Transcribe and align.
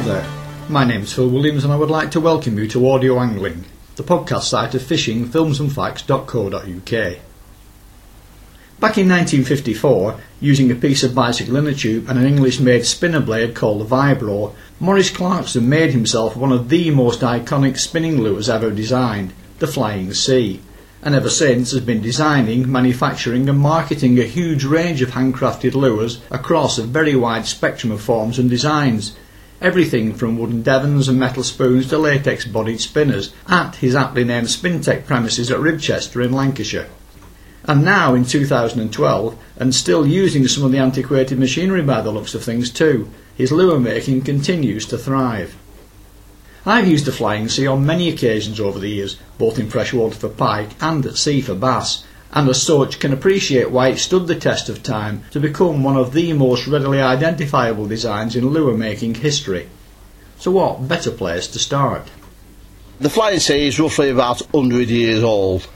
Hello 0.00 0.14
there, 0.14 0.24
my 0.70 0.82
name's 0.82 1.12
Phil 1.12 1.28
Williams 1.28 1.62
and 1.62 1.70
I 1.70 1.76
would 1.76 1.90
like 1.90 2.10
to 2.12 2.20
welcome 2.20 2.56
you 2.56 2.66
to 2.68 2.88
Audio 2.88 3.20
Angling, 3.20 3.66
the 3.96 4.02
podcast 4.02 4.44
site 4.44 4.74
of 4.74 4.80
fishingfilmsandfacts.co.uk. 4.80 7.18
Back 8.80 8.96
in 8.96 9.10
1954, 9.10 10.18
using 10.40 10.70
a 10.70 10.74
piece 10.74 11.02
of 11.02 11.14
bicycle 11.14 11.56
inner 11.56 11.74
tube 11.74 12.08
and 12.08 12.18
an 12.18 12.24
English-made 12.24 12.86
spinner 12.86 13.20
blade 13.20 13.54
called 13.54 13.82
the 13.82 13.84
Vibro, 13.84 14.54
Maurice 14.80 15.10
Clarkson 15.10 15.68
made 15.68 15.90
himself 15.90 16.34
one 16.34 16.50
of 16.50 16.70
the 16.70 16.90
most 16.90 17.20
iconic 17.20 17.76
spinning 17.76 18.22
lures 18.22 18.48
ever 18.48 18.70
designed, 18.70 19.34
the 19.58 19.66
Flying 19.66 20.14
C, 20.14 20.62
and 21.02 21.14
ever 21.14 21.28
since 21.28 21.72
has 21.72 21.82
been 21.82 22.00
designing, 22.00 22.72
manufacturing 22.72 23.50
and 23.50 23.58
marketing 23.58 24.18
a 24.18 24.24
huge 24.24 24.64
range 24.64 25.02
of 25.02 25.10
handcrafted 25.10 25.74
lures 25.74 26.22
across 26.30 26.78
a 26.78 26.84
very 26.84 27.14
wide 27.14 27.44
spectrum 27.44 27.92
of 27.92 28.00
forms 28.00 28.38
and 28.38 28.48
designs, 28.48 29.14
everything 29.60 30.14
from 30.14 30.38
wooden 30.38 30.62
devons 30.62 31.08
and 31.08 31.18
metal 31.18 31.42
spoons 31.42 31.88
to 31.88 31.98
latex 31.98 32.44
bodied 32.44 32.80
spinners 32.80 33.32
at 33.48 33.76
his 33.76 33.94
aptly 33.94 34.24
named 34.24 34.46
Spintech 34.46 35.06
premises 35.06 35.50
at 35.50 35.58
Ribchester 35.58 36.24
in 36.24 36.32
Lancashire. 36.32 36.88
And 37.64 37.84
now 37.84 38.14
in 38.14 38.24
2012, 38.24 39.38
and 39.56 39.74
still 39.74 40.06
using 40.06 40.48
some 40.48 40.64
of 40.64 40.72
the 40.72 40.78
antiquated 40.78 41.38
machinery 41.38 41.82
by 41.82 42.00
the 42.00 42.10
looks 42.10 42.34
of 42.34 42.42
things 42.42 42.70
too, 42.70 43.10
his 43.36 43.52
lure 43.52 43.78
making 43.78 44.22
continues 44.22 44.86
to 44.86 44.98
thrive. 44.98 45.56
I've 46.64 46.88
used 46.88 47.06
the 47.06 47.12
Flying 47.12 47.48
C 47.48 47.66
on 47.66 47.86
many 47.86 48.08
occasions 48.08 48.60
over 48.60 48.78
the 48.78 48.88
years, 48.88 49.16
both 49.38 49.58
in 49.58 49.70
freshwater 49.70 50.14
for 50.14 50.28
pike 50.28 50.70
and 50.80 51.04
at 51.06 51.16
sea 51.16 51.40
for 51.40 51.54
bass, 51.54 52.04
and 52.32 52.48
as 52.48 52.62
such 52.62 53.00
can 53.00 53.12
appreciate 53.12 53.70
why 53.70 53.88
it 53.88 53.98
stood 53.98 54.26
the 54.26 54.34
test 54.34 54.68
of 54.68 54.82
time 54.82 55.22
to 55.30 55.40
become 55.40 55.82
one 55.82 55.96
of 55.96 56.12
the 56.12 56.32
most 56.32 56.66
readily 56.66 57.00
identifiable 57.00 57.86
designs 57.86 58.36
in 58.36 58.48
lure 58.48 58.76
making 58.76 59.14
history. 59.16 59.68
So 60.38 60.50
what 60.52 60.86
better 60.86 61.10
place 61.10 61.48
to 61.48 61.58
start? 61.58 62.08
The 63.00 63.10
Flying 63.10 63.40
C 63.40 63.66
is 63.66 63.80
roughly 63.80 64.10
about 64.10 64.40
100 64.52 64.88
years 64.88 65.22
old. 65.22 65.66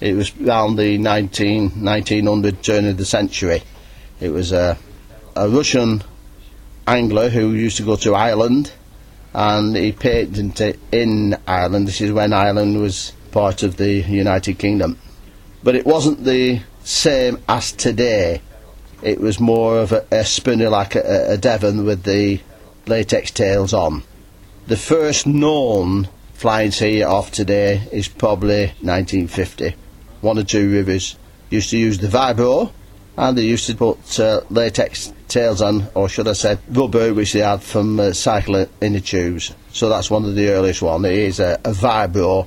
It 0.00 0.14
was 0.14 0.32
around 0.40 0.76
the 0.76 0.98
19, 0.98 1.84
1900 1.84 2.62
turn 2.62 2.86
of 2.86 2.96
the 2.96 3.04
century. 3.04 3.62
It 4.18 4.30
was 4.30 4.52
a, 4.52 4.78
a 5.36 5.48
Russian 5.48 6.02
angler 6.86 7.28
who 7.28 7.52
used 7.52 7.76
to 7.76 7.84
go 7.84 7.96
to 7.96 8.14
Ireland 8.14 8.72
and 9.32 9.76
he 9.76 9.92
patented 9.92 10.60
it 10.60 10.80
in 10.90 11.36
Ireland. 11.46 11.86
This 11.86 12.00
is 12.00 12.10
when 12.10 12.32
Ireland 12.32 12.80
was 12.80 13.12
part 13.30 13.62
of 13.62 13.76
the 13.76 14.00
United 14.00 14.58
Kingdom. 14.58 14.98
But 15.62 15.76
it 15.76 15.86
wasn't 15.86 16.24
the 16.24 16.60
same 16.84 17.38
as 17.48 17.72
today. 17.72 18.40
It 19.02 19.20
was 19.20 19.40
more 19.40 19.78
of 19.78 19.92
a, 19.92 20.06
a 20.10 20.24
spinner 20.24 20.70
like 20.70 20.94
a, 20.94 21.32
a 21.32 21.36
Devon 21.36 21.84
with 21.84 22.04
the 22.04 22.40
latex 22.86 23.30
tails 23.30 23.72
on. 23.72 24.02
The 24.66 24.76
first 24.76 25.26
known 25.26 26.08
flying 26.34 26.70
C 26.70 27.02
of 27.02 27.30
today 27.30 27.82
is 27.92 28.08
probably 28.08 28.66
1950. 28.80 29.74
One 30.20 30.38
or 30.38 30.44
two 30.44 30.70
rivers 30.70 31.16
used 31.50 31.70
to 31.70 31.78
use 31.78 31.98
the 31.98 32.08
vibro 32.08 32.72
and 33.16 33.36
they 33.36 33.42
used 33.42 33.66
to 33.66 33.74
put 33.74 34.18
uh, 34.18 34.40
latex 34.48 35.12
tails 35.28 35.60
on, 35.60 35.88
or 35.94 36.08
should 36.08 36.28
I 36.28 36.32
say 36.32 36.58
rubber, 36.70 37.12
which 37.12 37.34
they 37.34 37.40
had 37.40 37.62
from 37.62 38.00
uh, 38.00 38.12
cycling 38.12 38.68
in 38.80 38.94
the 38.94 39.00
tubes. 39.00 39.54
So 39.72 39.88
that's 39.88 40.10
one 40.10 40.24
of 40.24 40.34
the 40.34 40.48
earliest 40.48 40.80
one. 40.80 41.04
It 41.04 41.12
is 41.12 41.40
a, 41.40 41.60
a 41.64 41.72
vibro 41.72 42.46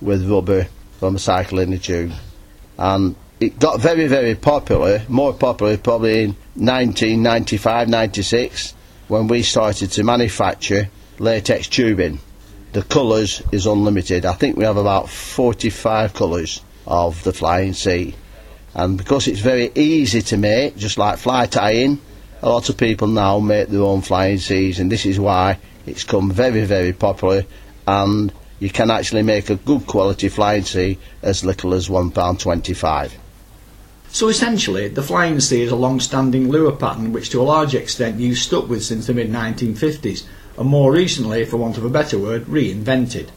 with 0.00 0.28
rubber 0.28 0.68
from 1.00 1.16
a 1.16 1.60
in 1.60 1.70
the 1.70 1.78
tube. 1.78 2.12
And 2.82 3.14
it 3.38 3.60
got 3.60 3.80
very, 3.80 4.08
very 4.08 4.34
popular, 4.34 5.02
more 5.08 5.32
popular 5.32 5.76
probably 5.76 6.24
in 6.24 6.30
1995, 6.54 7.88
96, 7.88 8.74
when 9.06 9.28
we 9.28 9.42
started 9.42 9.92
to 9.92 10.02
manufacture 10.02 10.88
latex 11.20 11.68
tubing. 11.68 12.18
The 12.72 12.82
colours 12.82 13.40
is 13.52 13.66
unlimited. 13.66 14.26
I 14.26 14.32
think 14.32 14.56
we 14.56 14.64
have 14.64 14.78
about 14.78 15.08
45 15.08 16.12
colours 16.12 16.60
of 16.84 17.22
the 17.22 17.32
Flying 17.32 17.72
C. 17.72 18.16
And 18.74 18.98
because 18.98 19.28
it's 19.28 19.38
very 19.38 19.70
easy 19.76 20.20
to 20.22 20.36
make, 20.36 20.76
just 20.76 20.98
like 20.98 21.18
fly 21.18 21.46
tying, 21.46 22.00
a 22.42 22.48
lot 22.48 22.68
of 22.68 22.76
people 22.76 23.06
now 23.06 23.38
make 23.38 23.68
their 23.68 23.82
own 23.82 24.00
Flying 24.00 24.38
Cs, 24.38 24.80
and 24.80 24.90
this 24.90 25.06
is 25.06 25.20
why 25.20 25.58
it's 25.86 26.02
come 26.02 26.32
very, 26.32 26.64
very 26.64 26.92
popular. 26.92 27.44
And 27.86 28.32
you 28.62 28.70
can 28.70 28.92
actually 28.92 29.24
make 29.24 29.50
a 29.50 29.56
good 29.56 29.84
quality 29.88 30.28
Flying 30.28 30.62
C 30.62 30.96
as 31.20 31.44
little 31.44 31.74
as 31.74 31.88
£1.25. 31.88 33.10
So 34.08 34.28
essentially, 34.28 34.86
the 34.86 35.02
Flying 35.02 35.40
C 35.40 35.62
is 35.62 35.72
a 35.72 35.76
long-standing 35.76 36.48
lure 36.48 36.70
pattern 36.70 37.12
which 37.12 37.30
to 37.30 37.40
a 37.40 37.42
large 37.42 37.74
extent 37.74 38.20
you've 38.20 38.38
stuck 38.38 38.68
with 38.68 38.84
since 38.84 39.08
the 39.08 39.14
mid-1950s, 39.14 40.24
and 40.56 40.68
more 40.68 40.92
recently, 40.92 41.44
for 41.44 41.56
want 41.56 41.76
of 41.76 41.84
a 41.84 41.90
better 41.90 42.16
word, 42.20 42.44
reinvented. 42.44 43.30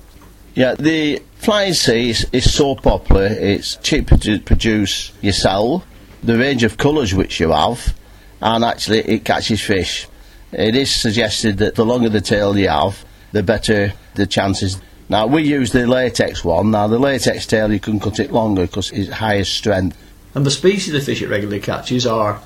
Yeah, 0.54 0.76
the 0.76 1.24
Flying 1.38 1.74
C 1.74 2.12
is, 2.12 2.28
is 2.32 2.54
so 2.54 2.76
popular, 2.76 3.26
it's 3.26 3.78
cheap 3.78 4.12
to 4.12 4.40
produce 4.40 5.12
yourself, 5.24 5.88
the 6.22 6.38
range 6.38 6.62
of 6.62 6.78
colours 6.78 7.16
which 7.16 7.40
you 7.40 7.52
have, 7.52 7.96
and 8.44 8.64
actually 8.64 9.00
it 9.00 9.26
catches 9.26 9.60
fish. 9.60 10.08
It 10.52 10.76
is 10.76 10.94
suggested 10.94 11.58
that 11.58 11.74
the 11.74 11.84
longer 11.84 12.10
the 12.10 12.22
tail 12.22 12.56
you 12.56 12.70
have, 12.70 13.04
the 13.32 13.42
better 13.42 13.94
the 14.14 14.28
chances. 14.28 14.80
Now, 15.08 15.28
we 15.28 15.44
use 15.44 15.72
the 15.72 15.86
latex 15.86 16.44
one. 16.44 16.72
Now, 16.72 16.88
the 16.88 17.00
latex 17.00 17.46
tail, 17.46 17.72
you 17.72 17.80
can 17.80 18.00
cut 18.00 18.20
it 18.20 18.32
longer 18.32 18.64
because 18.64 18.92
it's 18.92 19.12
higher 19.12 19.44
strength. 19.44 19.98
And 20.34 20.46
the 20.46 20.52
species 20.52 20.94
of 20.94 21.04
fish 21.04 21.22
it 21.22 21.30
regularly 21.30 21.62
catches 21.62 22.06
are 22.06 22.42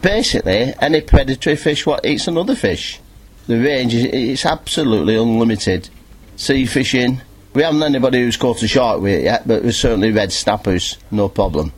Basically, 0.00 0.74
any 0.80 1.00
predatory 1.00 1.56
fish 1.56 1.84
what 1.84 2.06
eats 2.06 2.28
another 2.28 2.54
fish. 2.54 3.00
The 3.48 3.58
range 3.58 3.94
is 3.94 4.04
it's 4.04 4.46
absolutely 4.46 5.16
unlimited. 5.16 5.88
Sea 6.36 6.66
fishing, 6.66 7.20
we 7.52 7.62
haven't 7.62 7.82
anybody 7.82 8.20
who's 8.20 8.36
caught 8.36 8.62
a 8.62 8.68
shark 8.68 9.00
with 9.00 9.14
it 9.14 9.24
yet, 9.24 9.48
but 9.48 9.62
there's 9.62 9.78
certainly 9.78 10.12
red 10.12 10.30
snappers, 10.30 10.98
no 11.10 11.28
problem. 11.28 11.72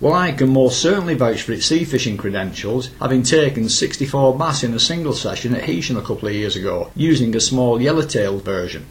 Well, 0.00 0.14
I 0.14 0.32
can 0.32 0.48
most 0.48 0.82
certainly 0.82 1.14
vouch 1.14 1.42
for 1.42 1.52
its 1.52 1.66
sea 1.66 1.84
fishing 1.84 2.16
credentials, 2.16 2.90
having 2.98 3.22
taken 3.22 3.68
64 3.68 4.36
bass 4.36 4.64
in 4.64 4.74
a 4.74 4.80
single 4.80 5.12
session 5.12 5.54
at 5.54 5.62
Heysham 5.62 5.96
a 5.96 6.02
couple 6.02 6.26
of 6.26 6.34
years 6.34 6.56
ago, 6.56 6.90
using 6.96 7.36
a 7.36 7.40
small 7.40 7.80
yellowtail 7.80 8.40
version. 8.40 8.86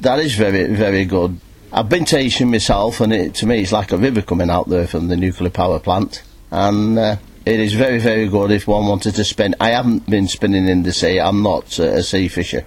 That 0.00 0.18
is 0.18 0.34
very, 0.34 0.74
very 0.74 1.04
good. 1.04 1.40
I've 1.72 1.88
been 1.88 2.04
Heysham 2.04 2.50
myself, 2.50 3.00
and 3.00 3.12
it, 3.12 3.34
to 3.36 3.46
me, 3.46 3.60
it's 3.60 3.72
like 3.72 3.92
a 3.92 3.98
river 3.98 4.22
coming 4.22 4.50
out 4.50 4.68
there 4.68 4.86
from 4.86 5.08
the 5.08 5.16
nuclear 5.16 5.50
power 5.50 5.78
plant. 5.78 6.22
And 6.50 6.98
uh, 6.98 7.16
it 7.44 7.60
is 7.60 7.72
very, 7.72 7.98
very 7.98 8.28
good 8.28 8.50
if 8.50 8.66
one 8.66 8.86
wanted 8.86 9.14
to 9.16 9.24
spin. 9.24 9.54
I 9.58 9.70
haven't 9.70 10.08
been 10.08 10.28
spinning 10.28 10.68
in 10.68 10.82
the 10.82 10.92
sea, 10.92 11.18
I'm 11.18 11.42
not 11.42 11.78
uh, 11.80 11.84
a 11.84 12.02
sea 12.02 12.28
fisher. 12.28 12.64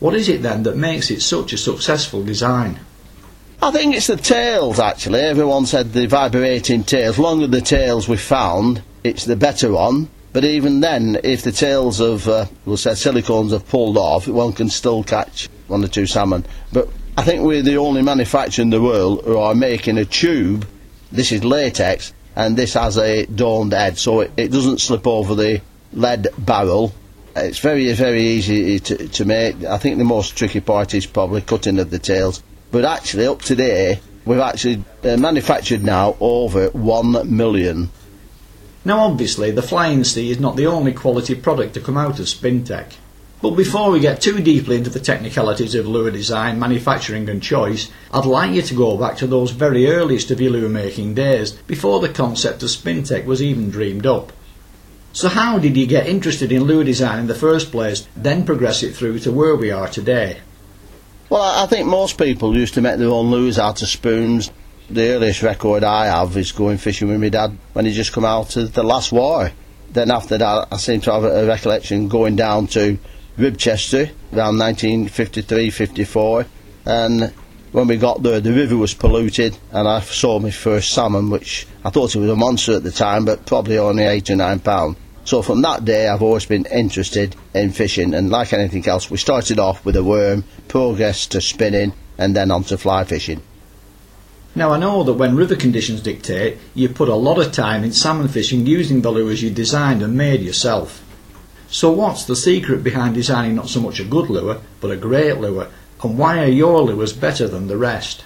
What 0.00 0.14
is 0.14 0.28
it 0.28 0.42
then 0.42 0.62
that 0.64 0.76
makes 0.76 1.10
it 1.10 1.22
such 1.22 1.52
a 1.52 1.58
successful 1.58 2.22
design? 2.22 2.78
I 3.60 3.72
think 3.72 3.96
it's 3.96 4.06
the 4.06 4.16
tails 4.16 4.78
actually. 4.78 5.20
Everyone 5.20 5.66
said 5.66 5.92
the 5.92 6.06
vibrating 6.06 6.84
tails. 6.84 7.18
Longer 7.18 7.48
the 7.48 7.60
tails 7.60 8.08
we 8.08 8.16
found, 8.16 8.82
it's 9.02 9.24
the 9.24 9.34
better 9.36 9.72
one. 9.72 10.08
But 10.32 10.44
even 10.44 10.80
then, 10.80 11.18
if 11.24 11.42
the 11.42 11.50
tails 11.50 12.00
of, 12.00 12.28
uh, 12.28 12.46
we'll 12.64 12.76
say, 12.76 12.92
silicones 12.92 13.50
have 13.50 13.68
pulled 13.68 13.96
off, 13.96 14.28
one 14.28 14.52
can 14.52 14.68
still 14.68 15.02
catch 15.02 15.48
one 15.68 15.84
or 15.84 15.88
two 15.88 16.06
salmon. 16.06 16.44
But 16.72 16.88
I 17.16 17.22
think 17.22 17.42
we're 17.42 17.62
the 17.62 17.78
only 17.78 18.02
manufacturer 18.02 18.62
in 18.62 18.70
the 18.70 18.82
world 18.82 19.24
who 19.24 19.38
are 19.38 19.54
making 19.54 19.98
a 19.98 20.04
tube. 20.04 20.66
This 21.12 21.32
is 21.32 21.44
latex, 21.44 22.12
and 22.36 22.56
this 22.56 22.74
has 22.74 22.98
a 22.98 23.26
domed 23.26 23.72
head, 23.72 23.98
so 23.98 24.20
it, 24.20 24.32
it 24.36 24.48
doesn't 24.48 24.80
slip 24.80 25.06
over 25.06 25.34
the 25.34 25.60
lead 25.92 26.28
barrel. 26.38 26.92
It's 27.34 27.58
very, 27.58 27.92
very 27.92 28.22
easy 28.22 28.80
to, 28.80 29.08
to 29.08 29.24
make. 29.24 29.64
I 29.64 29.78
think 29.78 29.98
the 29.98 30.04
most 30.04 30.36
tricky 30.36 30.60
part 30.60 30.94
is 30.94 31.06
probably 31.06 31.40
cutting 31.40 31.78
of 31.78 31.90
the 31.90 31.98
tails. 31.98 32.42
But 32.70 32.84
actually, 32.84 33.26
up 33.26 33.42
to 33.42 33.54
date, 33.54 34.00
we've 34.24 34.38
actually 34.38 34.84
uh, 35.04 35.16
manufactured 35.16 35.82
now 35.82 36.16
over 36.20 36.68
one 36.70 37.36
million. 37.36 37.90
Now, 38.84 39.00
obviously, 39.00 39.50
the 39.50 39.62
Flying 39.62 40.04
C 40.04 40.30
is 40.30 40.38
not 40.38 40.56
the 40.56 40.66
only 40.66 40.92
quality 40.92 41.34
product 41.34 41.74
to 41.74 41.80
come 41.80 41.96
out 41.96 42.18
of 42.20 42.26
Spintech. 42.26 42.94
But 43.40 43.50
before 43.50 43.92
we 43.92 44.00
get 44.00 44.20
too 44.20 44.40
deeply 44.40 44.76
into 44.76 44.90
the 44.90 44.98
technicalities 44.98 45.76
of 45.76 45.86
lure 45.86 46.10
design, 46.10 46.58
manufacturing 46.58 47.28
and 47.28 47.40
choice, 47.40 47.88
I'd 48.12 48.24
like 48.24 48.52
you 48.52 48.62
to 48.62 48.74
go 48.74 48.96
back 48.96 49.16
to 49.18 49.28
those 49.28 49.52
very 49.52 49.86
earliest 49.88 50.32
of 50.32 50.40
your 50.40 50.50
lure 50.50 50.68
making 50.68 51.14
days, 51.14 51.52
before 51.52 52.00
the 52.00 52.08
concept 52.08 52.64
of 52.64 52.70
Spintech 52.70 53.26
was 53.26 53.40
even 53.40 53.70
dreamed 53.70 54.06
up. 54.06 54.32
So 55.12 55.28
how 55.28 55.58
did 55.60 55.76
you 55.76 55.86
get 55.86 56.08
interested 56.08 56.50
in 56.50 56.64
lure 56.64 56.82
design 56.82 57.20
in 57.20 57.26
the 57.28 57.34
first 57.34 57.70
place, 57.70 58.08
then 58.16 58.44
progress 58.44 58.82
it 58.82 58.96
through 58.96 59.20
to 59.20 59.30
where 59.30 59.54
we 59.54 59.70
are 59.70 59.88
today? 59.88 60.38
Well, 61.30 61.42
I 61.42 61.66
think 61.66 61.86
most 61.86 62.18
people 62.18 62.56
used 62.56 62.74
to 62.74 62.80
make 62.80 62.98
their 62.98 63.08
own 63.08 63.30
lures 63.30 63.58
out 63.58 63.82
of 63.82 63.88
spoons. 63.88 64.50
The 64.90 65.10
earliest 65.10 65.42
record 65.44 65.84
I 65.84 66.06
have 66.06 66.36
is 66.36 66.50
going 66.50 66.78
fishing 66.78 67.08
with 67.08 67.20
my 67.20 67.28
dad 67.28 67.56
when 67.72 67.84
he 67.84 67.92
just 67.92 68.12
come 68.12 68.24
out 68.24 68.56
of 68.56 68.72
the 68.72 68.82
last 68.82 69.12
war. 69.12 69.52
Then 69.90 70.10
after 70.10 70.38
that, 70.38 70.68
I 70.72 70.76
seem 70.76 71.00
to 71.02 71.12
have 71.12 71.24
a 71.24 71.46
recollection 71.46 72.08
going 72.08 72.34
down 72.34 72.66
to 72.68 72.98
Ribchester 73.38 74.10
around 74.32 74.58
1953, 74.58 75.70
54, 75.70 76.46
and 76.86 77.32
when 77.70 77.86
we 77.86 77.96
got 77.96 78.22
there, 78.22 78.40
the 78.40 78.52
river 78.52 78.76
was 78.76 78.94
polluted, 78.94 79.56
and 79.70 79.86
I 79.86 80.00
saw 80.00 80.38
my 80.38 80.50
first 80.50 80.92
salmon, 80.92 81.30
which 81.30 81.66
I 81.84 81.90
thought 81.90 82.14
it 82.14 82.18
was 82.18 82.30
a 82.30 82.36
monster 82.36 82.74
at 82.74 82.82
the 82.82 82.90
time, 82.90 83.24
but 83.24 83.46
probably 83.46 83.78
only 83.78 84.04
eight 84.04 84.28
or 84.30 84.36
nine 84.36 84.58
pound. 84.58 84.96
So 85.24 85.42
from 85.42 85.62
that 85.62 85.84
day, 85.84 86.08
I've 86.08 86.22
always 86.22 86.46
been 86.46 86.64
interested 86.66 87.36
in 87.54 87.70
fishing, 87.70 88.14
and 88.14 88.30
like 88.30 88.52
anything 88.52 88.88
else, 88.88 89.10
we 89.10 89.18
started 89.18 89.58
off 89.58 89.84
with 89.84 89.96
a 89.96 90.02
worm, 90.02 90.44
progressed 90.66 91.32
to 91.32 91.40
spinning, 91.40 91.92
and 92.16 92.34
then 92.34 92.50
on 92.50 92.64
to 92.64 92.78
fly 92.78 93.04
fishing. 93.04 93.42
Now 94.54 94.72
I 94.72 94.78
know 94.78 95.04
that 95.04 95.12
when 95.12 95.36
river 95.36 95.54
conditions 95.54 96.00
dictate, 96.00 96.56
you 96.74 96.88
put 96.88 97.08
a 97.08 97.14
lot 97.14 97.38
of 97.38 97.52
time 97.52 97.84
in 97.84 97.92
salmon 97.92 98.26
fishing 98.26 98.66
using 98.66 99.02
the 99.02 99.12
lures 99.12 99.42
you 99.42 99.50
designed 99.50 100.02
and 100.02 100.16
made 100.16 100.40
yourself. 100.40 101.04
So 101.70 101.92
what's 101.92 102.24
the 102.24 102.36
secret 102.36 102.82
behind 102.82 103.14
designing 103.14 103.54
not 103.54 103.68
so 103.68 103.80
much 103.80 104.00
a 104.00 104.04
good 104.04 104.30
lure, 104.30 104.60
but 104.80 104.90
a 104.90 104.96
great 104.96 105.38
lure, 105.38 105.68
and 106.02 106.18
why 106.18 106.42
are 106.42 106.48
your 106.48 106.80
lures 106.80 107.12
better 107.12 107.46
than 107.46 107.68
the 107.68 107.76
rest? 107.76 108.24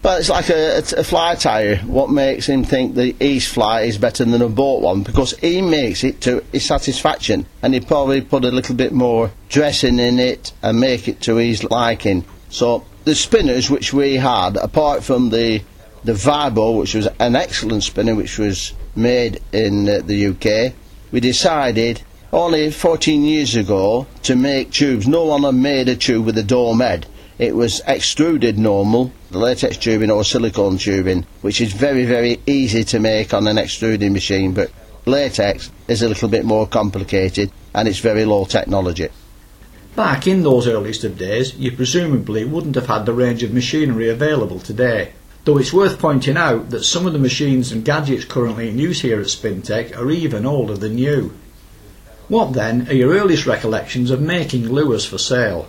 But 0.00 0.20
it's 0.20 0.28
like 0.28 0.48
a, 0.48 0.78
a, 0.78 1.04
fly 1.04 1.34
tyer. 1.34 1.84
What 1.84 2.08
makes 2.08 2.48
him 2.48 2.62
think 2.62 2.94
the 2.94 3.16
East 3.20 3.52
fly 3.52 3.82
is 3.82 3.98
better 3.98 4.24
than 4.24 4.42
a 4.42 4.48
bought 4.48 4.80
one? 4.80 5.02
Because 5.02 5.36
he 5.38 5.60
makes 5.60 6.04
it 6.04 6.20
to 6.22 6.44
his 6.52 6.64
satisfaction, 6.64 7.46
and 7.62 7.74
he 7.74 7.80
probably 7.80 8.20
put 8.20 8.44
a 8.44 8.50
little 8.50 8.76
bit 8.76 8.92
more 8.92 9.32
dressing 9.48 9.98
in 9.98 10.20
it 10.20 10.52
and 10.62 10.78
make 10.78 11.08
it 11.08 11.20
to 11.22 11.36
his 11.36 11.64
liking. 11.64 12.24
So 12.48 12.84
the 13.04 13.14
spinners 13.14 13.70
which 13.70 13.92
we 13.92 14.16
had, 14.16 14.56
apart 14.56 15.02
from 15.02 15.30
the 15.30 15.62
the 16.04 16.12
Vibro, 16.12 16.78
which 16.78 16.94
was 16.94 17.08
an 17.18 17.34
excellent 17.34 17.82
spinner, 17.82 18.14
which 18.14 18.38
was 18.38 18.72
made 18.94 19.40
in 19.52 19.88
uh, 19.88 20.00
the 20.04 20.28
UK, 20.28 20.72
we 21.10 21.18
decided 21.18 22.00
only 22.32 22.70
14 22.70 23.24
years 23.24 23.56
ago 23.56 24.06
to 24.22 24.36
make 24.36 24.70
tubes. 24.70 25.08
No 25.08 25.24
one 25.24 25.42
had 25.42 25.54
made 25.54 25.88
a 25.88 25.96
tube 25.96 26.26
with 26.26 26.38
a 26.38 26.42
dome 26.42 26.80
head. 26.80 27.06
It 27.38 27.54
was 27.54 27.80
extruded 27.86 28.58
normal, 28.58 29.12
the 29.30 29.38
latex 29.38 29.76
tubing 29.76 30.10
or 30.10 30.24
silicone 30.24 30.76
tubing, 30.76 31.24
which 31.40 31.60
is 31.60 31.72
very, 31.72 32.04
very 32.04 32.40
easy 32.46 32.84
to 32.84 32.98
make 32.98 33.32
on 33.32 33.46
an 33.46 33.58
extruding 33.58 34.12
machine, 34.12 34.52
but 34.52 34.70
latex 35.06 35.70
is 35.86 36.02
a 36.02 36.08
little 36.08 36.28
bit 36.28 36.44
more 36.44 36.66
complicated 36.66 37.50
and 37.74 37.86
it's 37.86 38.00
very 38.00 38.24
low 38.24 38.44
technology. 38.44 39.08
Back 39.94 40.26
in 40.26 40.42
those 40.42 40.66
earliest 40.66 41.04
of 41.04 41.16
days, 41.16 41.54
you 41.54 41.72
presumably 41.72 42.44
wouldn't 42.44 42.74
have 42.74 42.86
had 42.86 43.06
the 43.06 43.12
range 43.12 43.42
of 43.42 43.52
machinery 43.52 44.08
available 44.10 44.60
today. 44.60 45.12
Though 45.44 45.58
it's 45.58 45.72
worth 45.72 45.98
pointing 45.98 46.36
out 46.36 46.70
that 46.70 46.84
some 46.84 47.06
of 47.06 47.12
the 47.12 47.18
machines 47.18 47.72
and 47.72 47.84
gadgets 47.84 48.24
currently 48.24 48.68
in 48.68 48.78
use 48.78 49.00
here 49.00 49.20
at 49.20 49.26
Spintech 49.26 49.96
are 49.96 50.10
even 50.10 50.44
older 50.44 50.76
than 50.76 50.98
you. 50.98 51.32
What 52.28 52.52
then 52.52 52.86
are 52.88 52.94
your 52.94 53.14
earliest 53.14 53.46
recollections 53.46 54.10
of 54.10 54.20
making 54.20 54.68
lures 54.68 55.06
for 55.06 55.16
sale? 55.16 55.66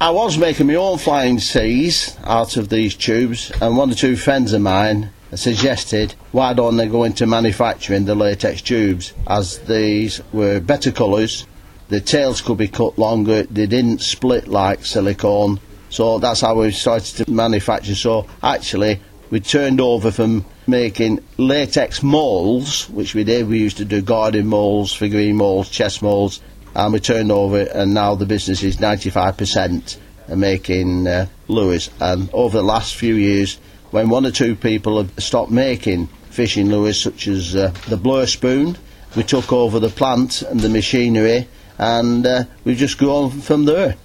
I 0.00 0.10
was 0.10 0.38
making 0.38 0.68
my 0.68 0.76
own 0.76 0.98
flying 0.98 1.40
Cs 1.40 2.16
out 2.22 2.56
of 2.56 2.68
these 2.68 2.94
tubes, 2.94 3.50
and 3.60 3.76
one 3.76 3.90
or 3.90 3.94
two 3.94 4.16
friends 4.16 4.52
of 4.52 4.62
mine 4.62 5.10
suggested 5.34 6.14
why 6.30 6.52
don't 6.52 6.76
they 6.76 6.86
go 6.86 7.02
into 7.02 7.26
manufacturing 7.26 8.04
the 8.04 8.14
latex 8.14 8.62
tubes, 8.62 9.12
as 9.26 9.58
these 9.60 10.20
were 10.32 10.60
better 10.60 10.92
colours, 10.92 11.46
the 11.88 12.00
tails 12.00 12.40
could 12.40 12.58
be 12.58 12.68
cut 12.68 12.96
longer, 12.96 13.42
they 13.44 13.66
didn't 13.66 14.00
split 14.00 14.46
like 14.46 14.84
silicone. 14.84 15.58
So 15.88 16.18
that's 16.20 16.42
how 16.42 16.60
we 16.60 16.70
started 16.70 17.24
to 17.24 17.30
manufacture. 17.30 17.94
So 17.96 18.26
actually, 18.42 19.00
we 19.30 19.40
turned 19.40 19.80
over 19.80 20.10
from 20.10 20.44
making 20.66 21.22
latex 21.36 22.02
molds, 22.02 22.88
which 22.90 23.14
we 23.14 23.24
did. 23.24 23.48
We 23.48 23.58
used 23.58 23.78
to 23.78 23.84
do 23.84 24.02
garden 24.02 24.46
molds, 24.46 24.92
figurine 24.92 25.36
molds, 25.36 25.68
chest 25.68 26.02
molds, 26.02 26.40
and 26.74 26.92
we 26.92 27.00
turned 27.00 27.32
over 27.32 27.60
and 27.60 27.94
now 27.94 28.14
the 28.14 28.26
business 28.26 28.62
is 28.62 28.76
95% 28.76 29.96
making 30.36 31.06
uh, 31.06 31.26
lures. 31.48 31.90
And 32.00 32.28
over 32.32 32.58
the 32.58 32.64
last 32.64 32.94
few 32.94 33.14
years 33.14 33.58
when 33.90 34.08
one 34.08 34.26
or 34.26 34.30
two 34.30 34.54
people 34.54 35.02
have 35.02 35.12
stopped 35.22 35.50
making 35.50 36.08
fishing 36.30 36.68
lures 36.68 37.00
such 37.00 37.28
as 37.28 37.56
uh, 37.56 37.72
the 37.88 37.96
blur 37.96 38.26
spoon 38.26 38.76
we 39.16 39.22
took 39.22 39.52
over 39.52 39.80
the 39.80 39.88
plant 39.88 40.42
and 40.42 40.60
the 40.60 40.68
machinery 40.68 41.48
and 41.78 42.26
uh, 42.26 42.44
we've 42.64 42.76
just 42.76 42.98
grown 42.98 43.30
from 43.30 43.64
there. 43.64 43.96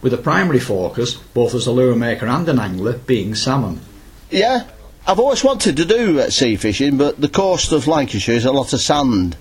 With 0.00 0.14
a 0.14 0.18
primary 0.18 0.60
focus 0.60 1.14
both 1.14 1.54
as 1.54 1.66
a 1.66 1.72
lure 1.72 1.96
maker 1.96 2.26
and 2.26 2.48
an 2.48 2.58
angler 2.58 2.94
being 2.94 3.34
salmon 3.34 3.80
yeah 4.30 4.66
I've 5.06 5.18
always 5.18 5.44
wanted 5.44 5.76
to 5.76 5.84
do 5.84 6.20
uh, 6.20 6.30
sea 6.30 6.56
fishing 6.56 6.96
but 6.96 7.20
the 7.20 7.28
coast 7.28 7.72
of 7.72 7.86
Lancashire 7.86 8.36
is 8.36 8.44
a 8.44 8.52
lot 8.52 8.72
of 8.72 8.80
sand 8.80 9.36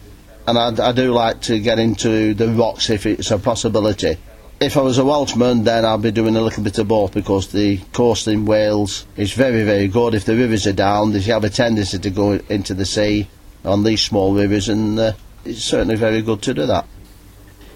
and 0.48 0.58
I, 0.58 0.90
I, 0.90 0.92
do 0.92 1.14
like 1.14 1.42
to 1.44 1.60
get 1.60 1.80
into 1.80 2.34
the 2.34 2.50
rocks 2.50 2.90
if 2.90 3.06
it's 3.06 3.32
a 3.32 3.38
possibility. 3.38 4.18
If 4.60 4.78
I 4.78 4.82
was 4.82 4.98
a 4.98 5.06
Welshman, 5.06 5.64
then 5.64 5.86
I'd 5.86 6.02
be 6.02 6.12
doing 6.12 6.36
a 6.36 6.42
little 6.42 6.64
bit 6.64 6.78
of 6.78 6.88
both 6.88 7.14
because 7.14 7.52
the 7.52 7.78
coast 7.92 8.28
in 8.28 8.46
Wales 8.46 9.06
is 9.18 9.34
very, 9.34 9.64
very 9.64 9.88
good. 9.88 10.14
If 10.14 10.26
the 10.26 10.36
rivers 10.36 10.68
are 10.68 10.74
down, 10.74 11.12
they 11.12 11.22
have 11.22 11.44
a 11.44 11.50
tendency 11.50 12.00
to 12.00 12.10
go 12.10 12.34
into 12.50 12.74
the 12.74 12.86
sea 12.86 13.28
on 13.66 13.84
these 13.84 14.02
small 14.02 14.34
rivers, 14.34 14.70
and 14.70 15.00
uh, 15.00 15.14
it's 15.46 15.64
certainly 15.64 15.96
very 15.96 16.22
good 16.22 16.42
to 16.44 16.54
do 16.54 16.66
that. 16.66 16.86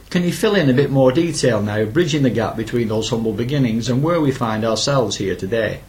Can 0.09 0.23
you 0.23 0.31
fill 0.31 0.55
in 0.55 0.69
a 0.69 0.73
bit 0.73 0.89
more 0.89 1.11
detail 1.11 1.61
now, 1.61 1.83
bridging 1.85 2.23
the 2.23 2.29
gap 2.29 2.55
between 2.55 2.87
those 2.87 3.09
humble 3.09 3.33
beginnings 3.33 3.89
and 3.89 4.01
where 4.01 4.21
we 4.21 4.31
find 4.31 4.63
ourselves 4.63 5.17
here 5.17 5.35
today? 5.35 5.81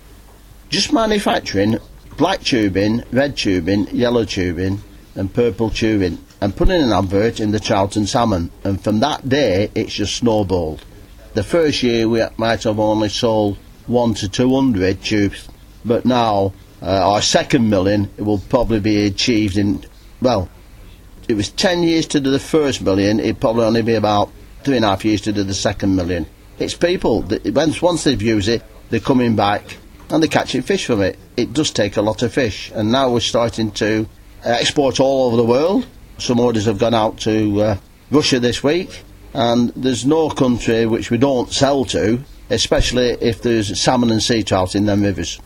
Just 0.69 0.93
manufacturing 0.93 1.79
black 2.19 2.43
tubing, 2.43 3.03
red 3.11 3.37
tubing, 3.37 3.87
yellow 3.89 4.25
tubing, 4.25 4.83
and 5.15 5.33
purple 5.33 5.71
tubing 5.71 6.19
and 6.41 6.55
putting 6.55 6.81
an 6.81 6.93
advert 6.93 7.41
in 7.41 7.51
the 7.51 7.61
Trout 7.61 7.97
and 7.97 8.09
Salmon, 8.09 8.51
and 8.65 8.83
from 8.83 9.01
that 9.01 9.29
day 9.29 9.71
it's 9.75 9.95
just 9.95 10.17
snowballed. 10.17 10.85
The 11.35 11.43
first 11.43 11.83
year 11.83 12.09
we 12.09 12.23
might 12.37 12.63
have 12.63 12.79
only 12.79 13.09
sold 13.09 13.57
one 13.87 14.15
to 14.15 14.29
two 14.29 14.55
hundred 14.55 15.03
tubes, 15.03 15.49
but 15.85 16.05
now 16.05 16.53
uh, 16.83 17.13
our 17.13 17.23
second 17.23 17.69
million 17.69 18.11
will 18.19 18.39
probably 18.39 18.81
be 18.81 19.07
achieved 19.07 19.57
in 19.57 19.85
well, 20.21 20.49
it 21.29 21.35
was 21.35 21.49
ten 21.49 21.83
years 21.83 22.07
to 22.09 22.21
do 22.21 22.31
the 22.31 22.39
first 22.39 22.83
million. 22.83 23.21
It'd 23.21 23.41
probably 23.41 23.65
only 23.65 23.83
be 23.83 23.95
about 23.95 24.31
three 24.65 24.77
and 24.77 24.85
a 24.85 24.89
half 24.89 25.05
years 25.05 25.23
to 25.23 25.33
do 25.33 25.45
the 25.45 25.55
second 25.55 25.97
million. 25.97 26.27
It's 26.59 26.75
people 26.75 27.23
that 27.23 27.45
once 27.55 27.83
once 27.83 28.05
they've 28.05 28.21
used 28.21 28.49
it, 28.49 28.63
they're 28.91 29.01
coming 29.01 29.35
back 29.35 29.77
and 30.11 30.23
they're 30.23 30.29
catching 30.29 30.63
fish 30.63 30.87
from 30.87 31.03
it. 31.03 31.19
It 31.37 31.53
does 31.53 31.71
take 31.71 31.97
a 31.97 32.03
lot 32.03 32.23
of 32.23 32.33
fish, 32.33 32.71
and 32.75 32.91
now 32.91 33.13
we're 33.13 33.21
starting 33.21 33.71
to 33.73 34.09
export 34.45 35.01
all 35.01 35.29
over 35.29 35.37
the 35.37 35.45
world. 35.45 35.87
Some 36.19 36.41
orders 36.41 36.65
have 36.65 36.79
gone 36.79 36.95
out 36.95 37.19
to 37.21 37.61
uh, 37.61 37.77
Russia 38.11 38.41
this 38.41 38.63
week, 38.63 39.03
and 39.35 39.71
there's 39.77 40.07
no 40.07 40.31
country 40.31 40.87
which 40.87 41.11
we 41.11 41.19
don't 41.19 41.53
sell 41.53 41.85
to, 41.87 42.21
especially 42.51 43.11
if 43.21 43.43
there's 43.43 43.79
salmon 43.81 44.11
and 44.11 44.23
sea 44.23 44.43
trout 44.43 44.75
in 44.75 44.87
them 44.87 45.03
rivers. 45.03 45.41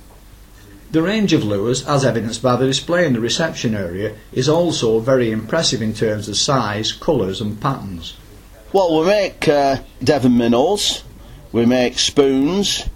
The 0.92 1.02
range 1.02 1.32
of 1.32 1.42
lures, 1.42 1.86
as 1.88 2.04
evidenced 2.04 2.42
by 2.42 2.56
the 2.56 2.66
display 2.66 3.06
in 3.06 3.14
the 3.14 3.20
reception 3.20 3.74
area, 3.74 4.14
is 4.32 4.48
also 4.48 4.98
very 5.00 5.30
impressive 5.30 5.80
in 5.80 5.94
terms 5.94 6.28
of 6.28 6.36
size, 6.36 6.92
colours, 6.92 7.40
and 7.40 7.58
patterns. 7.60 8.16
Well, 8.74 9.00
we 9.00 9.06
make 9.06 9.48
uh, 9.48 9.78
Devon 10.04 10.36
minnows, 10.36 11.02
we 11.50 11.66
make 11.66 11.98
spoons, 11.98 12.88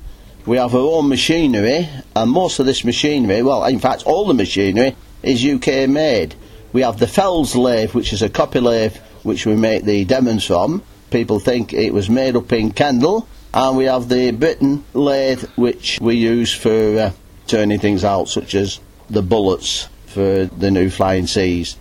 we 0.46 0.56
have 0.56 0.74
our 0.74 0.80
own 0.80 1.08
machinery, 1.08 1.88
and 2.14 2.30
most 2.30 2.58
of 2.60 2.66
this 2.66 2.84
machinery, 2.84 3.42
well, 3.42 3.64
in 3.64 3.80
fact, 3.80 4.04
all 4.04 4.26
the 4.26 4.34
machinery 4.34 4.94
is 5.22 5.44
UK 5.44 5.88
made. 5.88 6.34
We 6.72 6.82
have 6.82 6.98
the 6.98 7.06
Fells 7.06 7.56
lathe, 7.56 7.92
which 7.94 8.12
is 8.12 8.22
a 8.22 8.28
copy 8.28 8.60
lathe 8.60 8.96
which 9.24 9.44
we 9.44 9.56
make 9.56 9.84
the 9.84 10.04
Devons 10.04 10.44
from. 10.44 10.82
People 11.10 11.40
think 11.40 11.72
it 11.72 11.92
was 11.92 12.08
made 12.08 12.36
up 12.36 12.52
in 12.52 12.70
Kendal. 12.70 13.26
And 13.52 13.76
we 13.76 13.84
have 13.84 14.08
the 14.08 14.32
Britain 14.32 14.84
lathe, 14.92 15.44
which 15.56 15.98
we 16.00 16.16
use 16.16 16.52
for 16.52 16.98
uh, 16.98 17.10
turning 17.46 17.78
things 17.80 18.04
out, 18.04 18.28
such 18.28 18.54
as 18.54 18.80
the 19.08 19.22
bullets 19.22 19.88
for 20.06 20.44
the 20.44 20.70
new 20.70 20.90
Flying 20.90 21.26
Cs. 21.26 21.76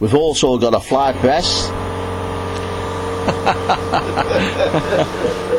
We've 0.00 0.14
also 0.14 0.58
got 0.58 0.74
a 0.74 0.80
fly 0.80 1.12
press. 1.14 1.70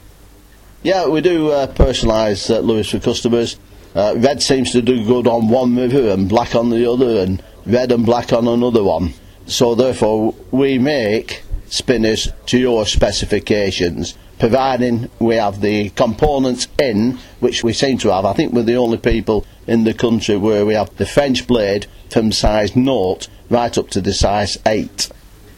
Yeah, 0.82 1.08
we 1.08 1.22
do 1.22 1.50
uh, 1.50 1.68
personalise 1.68 2.54
uh, 2.54 2.60
lures 2.60 2.90
for 2.90 3.00
customers. 3.00 3.58
Uh, 3.94 4.16
red 4.18 4.42
seems 4.42 4.72
to 4.72 4.82
do 4.82 5.02
good 5.06 5.26
on 5.26 5.48
one 5.48 5.74
river 5.74 6.10
and 6.10 6.28
black 6.28 6.54
on 6.54 6.68
the 6.68 6.90
other, 6.90 7.20
and 7.20 7.42
red 7.64 7.90
and 7.90 8.04
black 8.04 8.34
on 8.34 8.46
another 8.46 8.84
one. 8.84 9.14
So 9.48 9.74
therefore, 9.74 10.34
we 10.50 10.78
make 10.78 11.42
spinners 11.68 12.30
to 12.46 12.58
your 12.58 12.86
specifications, 12.86 14.14
providing 14.38 15.10
we 15.18 15.36
have 15.36 15.62
the 15.62 15.88
components 15.90 16.68
in, 16.78 17.18
which 17.40 17.64
we 17.64 17.72
seem 17.72 17.96
to 17.98 18.12
have. 18.12 18.26
I 18.26 18.34
think 18.34 18.52
we're 18.52 18.62
the 18.62 18.76
only 18.76 18.98
people 18.98 19.46
in 19.66 19.84
the 19.84 19.94
country 19.94 20.36
where 20.36 20.66
we 20.66 20.74
have 20.74 20.94
the 20.96 21.06
French 21.06 21.46
blade 21.46 21.86
from 22.10 22.30
size 22.30 22.72
0 22.72 23.18
right 23.48 23.76
up 23.76 23.88
to 23.90 24.02
the 24.02 24.12
size 24.12 24.58
8. 24.66 25.10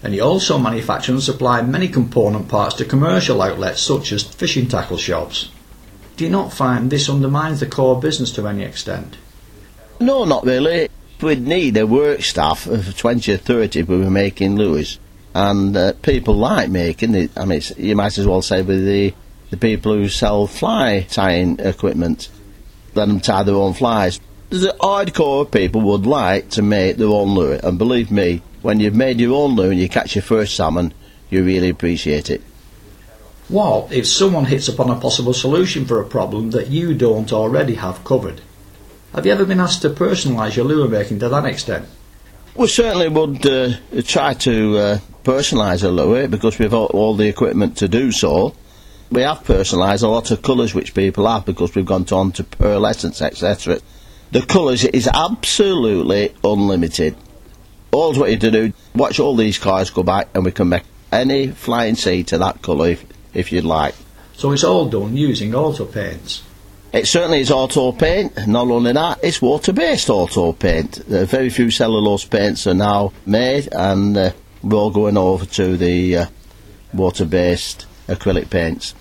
And 0.05 0.15
you 0.15 0.23
also 0.23 0.57
manufacture 0.57 1.13
and 1.13 1.23
supply 1.23 1.61
many 1.61 1.89
component 1.89 2.49
parts 2.49 2.77
to 2.77 2.85
commercial 2.85 3.43
outlets 3.43 3.83
such 3.83 4.13
as 4.13 4.23
fishing 4.23 4.69
tackle 4.69 4.99
shops. 4.99 5.51
Do 6.17 6.25
you 6.25 6.31
not 6.31 6.53
find 6.53 6.91
this 6.91 7.09
undermines 7.09 7.61
the 7.61 7.67
core 7.67 8.01
business 8.01 8.31
to 8.33 8.47
any 8.47 8.63
extent? 8.63 9.17
No, 9.99 10.25
not 10.25 10.45
really. 10.45 10.89
We'd 11.23 11.47
need 11.47 11.77
a 11.77 11.87
work 11.87 12.23
staff 12.23 12.67
of 12.67 12.97
20 12.97 13.35
or 13.35 13.37
30 13.37 13.81
if 13.81 13.89
we 13.89 13.99
were 13.99 14.11
making 14.11 14.57
lures. 14.57 14.99
And 15.35 15.77
uh, 15.77 15.93
people 16.03 16.35
like 16.35 16.71
making 16.71 17.15
it. 17.15 17.31
I 17.37 17.45
mean, 17.45 17.61
you 17.77 17.95
might 17.95 18.17
as 18.19 18.27
well 18.27 18.43
say 18.43 18.63
with 18.63 18.85
the, 18.85 19.15
the 19.51 19.57
people 19.57 19.95
who 19.95 20.09
sell 20.09 20.47
fly 20.47 21.07
tying 21.11 21.59
equipment, 21.61 22.31
let 22.95 23.07
them 23.07 23.21
tie 23.21 23.43
their 23.43 23.55
own 23.55 23.75
flies. 23.75 24.19
There's 24.49 24.65
a 24.65 24.73
hardcore 24.73 25.51
people 25.51 25.83
would 25.83 26.07
like 26.07 26.51
to 26.51 26.63
make 26.63 26.97
their 26.97 27.09
own 27.09 27.35
lure, 27.35 27.61
and 27.63 27.79
believe 27.79 28.11
me, 28.11 28.43
when 28.63 28.81
you've 28.81 28.97
made 28.97 29.21
your 29.21 29.37
own 29.37 29.55
lure 29.55 29.71
and 29.71 29.79
you 29.79 29.89
catch 29.89 30.17
your 30.17 30.23
first 30.23 30.57
salmon, 30.57 30.93
you 31.31 31.45
really 31.45 31.69
appreciate 31.69 32.31
it. 32.31 32.43
What 33.49 33.93
if 33.93 34.07
someone 34.07 34.47
hits 34.47 34.69
upon 34.69 34.91
a 34.91 34.99
possible 34.99 35.33
solution 35.33 35.85
for 35.85 36.01
a 36.01 36.05
problem 36.05 36.51
that 36.51 36.69
you 36.69 36.95
don't 36.95 37.33
already 37.33 37.75
have 37.75 38.05
covered? 38.05 38.41
Have 39.15 39.27
you 39.27 39.33
ever 39.33 39.45
been 39.45 39.61
asked 39.61 39.83
to 39.83 39.91
personalise 39.91 40.57
your 40.57 40.65
lure 40.65 40.89
making 40.89 41.19
to 41.21 41.29
that 41.29 41.45
extent? 41.45 41.87
We 42.55 42.69
certainly 42.69 43.09
would 43.09 43.45
uh, 43.47 43.75
try 44.03 44.35
to 44.35 44.79
uh, 44.79 44.99
personalise 45.25 45.83
a 45.85 45.89
lure 45.89 46.29
because 46.29 46.59
we've 46.59 46.71
got 46.71 46.93
all 46.93 47.17
the 47.17 47.29
equipment 47.29 47.77
to 47.79 47.89
do 47.89 48.13
so. 48.13 48.55
We 49.11 49.23
have 49.23 49.39
personalised 49.45 50.03
a 50.03 50.09
lot 50.09 50.31
of 50.31 50.43
colours 50.43 50.75
which 50.75 50.95
people 50.95 51.27
have 51.27 51.45
because 51.45 51.75
we've 51.75 51.87
gone 51.87 52.07
on 52.13 52.33
to 52.33 52.45
pearlescence, 52.45 53.21
etc. 53.21 53.81
The 54.31 54.43
colours 54.43 54.85
is 54.85 55.09
absolutely 55.09 56.35
unlimited 56.45 57.17
all 57.93 58.15
what 58.15 58.31
you 58.31 58.39
to 58.39 58.51
do, 58.51 58.73
watch 58.95 59.19
all 59.19 59.37
these 59.37 59.59
cars 59.59 59.91
go 59.91 60.03
back 60.03 60.29
and 60.35 60.45
we 60.45 60.53
can 60.53 60.69
make 60.69 60.85
any 61.13 61.49
flying 61.49 61.97
C 61.97 62.23
to 62.25 62.39
that 62.39 62.63
colour 62.63 62.91
if, 62.91 63.05
if 63.35 63.53
you'd 63.53 63.65
like. 63.65 63.95
So 64.35 64.53
it's 64.53 64.65
all 64.65 64.89
done 64.89 65.17
using 65.17 65.55
auto 65.55 65.85
paints? 65.85 66.43
It 66.93 67.07
certainly 67.07 67.41
is 67.41 67.51
auto 67.51 67.93
paint. 67.93 68.47
Not 68.47 68.69
only 68.69 68.93
that, 68.93 69.21
it's 69.23 69.41
water-based 69.41 70.11
auto 70.11 70.53
paint. 70.53 71.01
Uh, 71.01 71.25
very 71.25 71.51
few 71.51 71.71
cellulose 71.71 72.25
paints 72.25 72.67
are 72.67 72.75
now 72.75 73.13
made, 73.27 73.69
and 73.73 74.17
uh, 74.17 74.33
we're 74.63 74.77
all 74.77 74.91
going 74.91 75.17
over 75.17 75.47
to 75.47 75.77
the 75.77 76.17
uh, 76.17 76.27
water-based 76.93 77.87
acrylic 78.09 78.51
paints. 78.51 78.95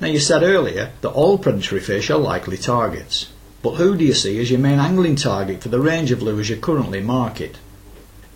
Now, 0.00 0.08
you 0.08 0.18
said 0.18 0.42
earlier 0.42 0.92
that 1.02 1.10
all 1.10 1.38
predatory 1.38 1.80
fish 1.80 2.10
are 2.10 2.18
likely 2.18 2.56
targets, 2.56 3.30
but 3.62 3.74
who 3.74 3.96
do 3.96 4.04
you 4.04 4.14
see 4.14 4.40
as 4.40 4.50
your 4.50 4.60
main 4.60 4.78
angling 4.78 5.16
target 5.16 5.62
for 5.62 5.68
the 5.68 5.80
range 5.80 6.10
of 6.10 6.22
lures 6.22 6.48
you 6.48 6.56
currently 6.56 7.00
market? 7.00 7.58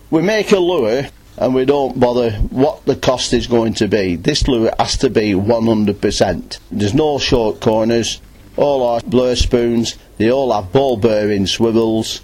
we 0.09 0.21
make 0.21 0.51
a 0.51 0.59
lure 0.59 1.07
and 1.37 1.53
we 1.53 1.65
don't 1.65 1.99
bother 1.99 2.31
what 2.31 2.83
the 2.85 2.95
cost 2.95 3.33
is 3.33 3.45
going 3.45 3.73
to 3.75 3.87
be. 3.87 4.15
This 4.15 4.47
lure 4.47 4.73
has 4.79 4.97
to 4.97 5.09
be 5.09 5.33
100%. 5.33 6.59
There's 6.71 6.93
no 6.93 7.19
short 7.19 7.59
corners. 7.59 8.21
All 8.57 8.85
our 8.85 8.99
blur 9.01 9.35
spoons, 9.35 9.97
they 10.17 10.31
all 10.31 10.51
have 10.51 10.73
ball 10.73 10.97
bearing 10.97 11.47
swivels. 11.47 12.21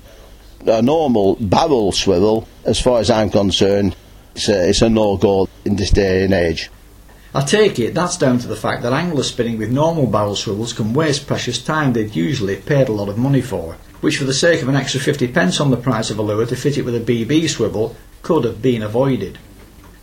A 0.66 0.82
normal 0.82 1.36
barrel 1.36 1.92
swivel, 1.92 2.48
as 2.66 2.82
far 2.82 3.00
as 3.00 3.10
I'm 3.10 3.30
concerned, 3.30 3.96
it's 4.36 4.50
a, 4.50 4.70
it's 4.70 4.82
a 4.82 4.90
no-go 4.90 5.48
in 5.66 5.76
this 5.76 5.92
day 5.92 6.24
and 6.24 6.34
age. 6.34 6.70
I 7.36 7.42
take 7.42 7.80
it 7.80 7.96
that's 7.96 8.18
down 8.18 8.38
to 8.40 8.48
the 8.48 8.56
fact 8.56 8.84
that 8.84 8.94
anglers 8.94 9.30
spinning 9.30 9.58
with 9.58 9.72
normal 9.72 10.06
barrel 10.06 10.36
swivels 10.36 10.72
can 10.72 10.94
waste 10.94 11.26
precious 11.26 11.64
time 11.64 11.94
they'd 11.94 12.16
usually 12.16 12.58
paid 12.58 12.90
a 12.90 12.92
lot 12.92 13.10
of 13.10 13.18
money 13.18 13.42
for 13.42 13.76
which 14.04 14.18
for 14.18 14.26
the 14.26 14.34
sake 14.34 14.62
of 14.62 14.68
an 14.68 14.76
extra 14.76 15.00
50 15.00 15.30
pence 15.30 15.62
on 15.62 15.72
the 15.72 15.78
price 15.78 16.10
of 16.10 16.20
a 16.20 16.22
lure 16.22 16.46
to 16.46 16.56
fit 16.58 16.78
it 16.78 16.84
with 16.84 16.94
a 16.94 17.00
BB 17.00 17.50
swivel 17.50 17.96
could 18.22 18.44
have 18.44 18.62
been 18.62 18.84
avoided. 18.84 19.40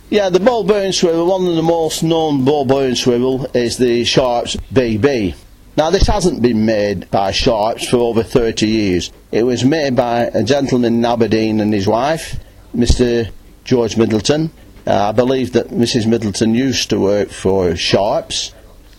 Yeah, 0.08 0.30
the 0.30 0.40
ball 0.40 0.64
bearing 0.64 0.92
swivel, 0.92 1.26
one 1.26 1.46
of 1.46 1.54
the 1.54 1.62
most 1.62 2.02
known 2.02 2.44
ball 2.44 2.64
bearing 2.64 2.94
swivel 2.94 3.44
is 3.54 3.76
the 3.76 4.04
Sharps 4.04 4.56
BB. 4.72 5.34
Now 5.80 5.88
this 5.88 6.08
hasn't 6.08 6.42
been 6.42 6.66
made 6.66 7.10
by 7.10 7.30
Sharps 7.30 7.88
for 7.88 7.96
over 7.96 8.22
30 8.22 8.66
years. 8.66 9.10
It 9.32 9.44
was 9.44 9.64
made 9.64 9.96
by 9.96 10.24
a 10.24 10.42
gentleman 10.42 10.96
in 10.96 11.04
Aberdeen 11.06 11.58
and 11.58 11.72
his 11.72 11.86
wife, 11.86 12.38
Mr 12.76 13.30
George 13.64 13.96
Middleton. 13.96 14.50
Uh, 14.86 15.08
I 15.08 15.12
believe 15.12 15.54
that 15.54 15.68
Mrs 15.68 16.06
Middleton 16.06 16.54
used 16.54 16.90
to 16.90 17.00
work 17.00 17.30
for 17.30 17.74
Sharps 17.76 18.52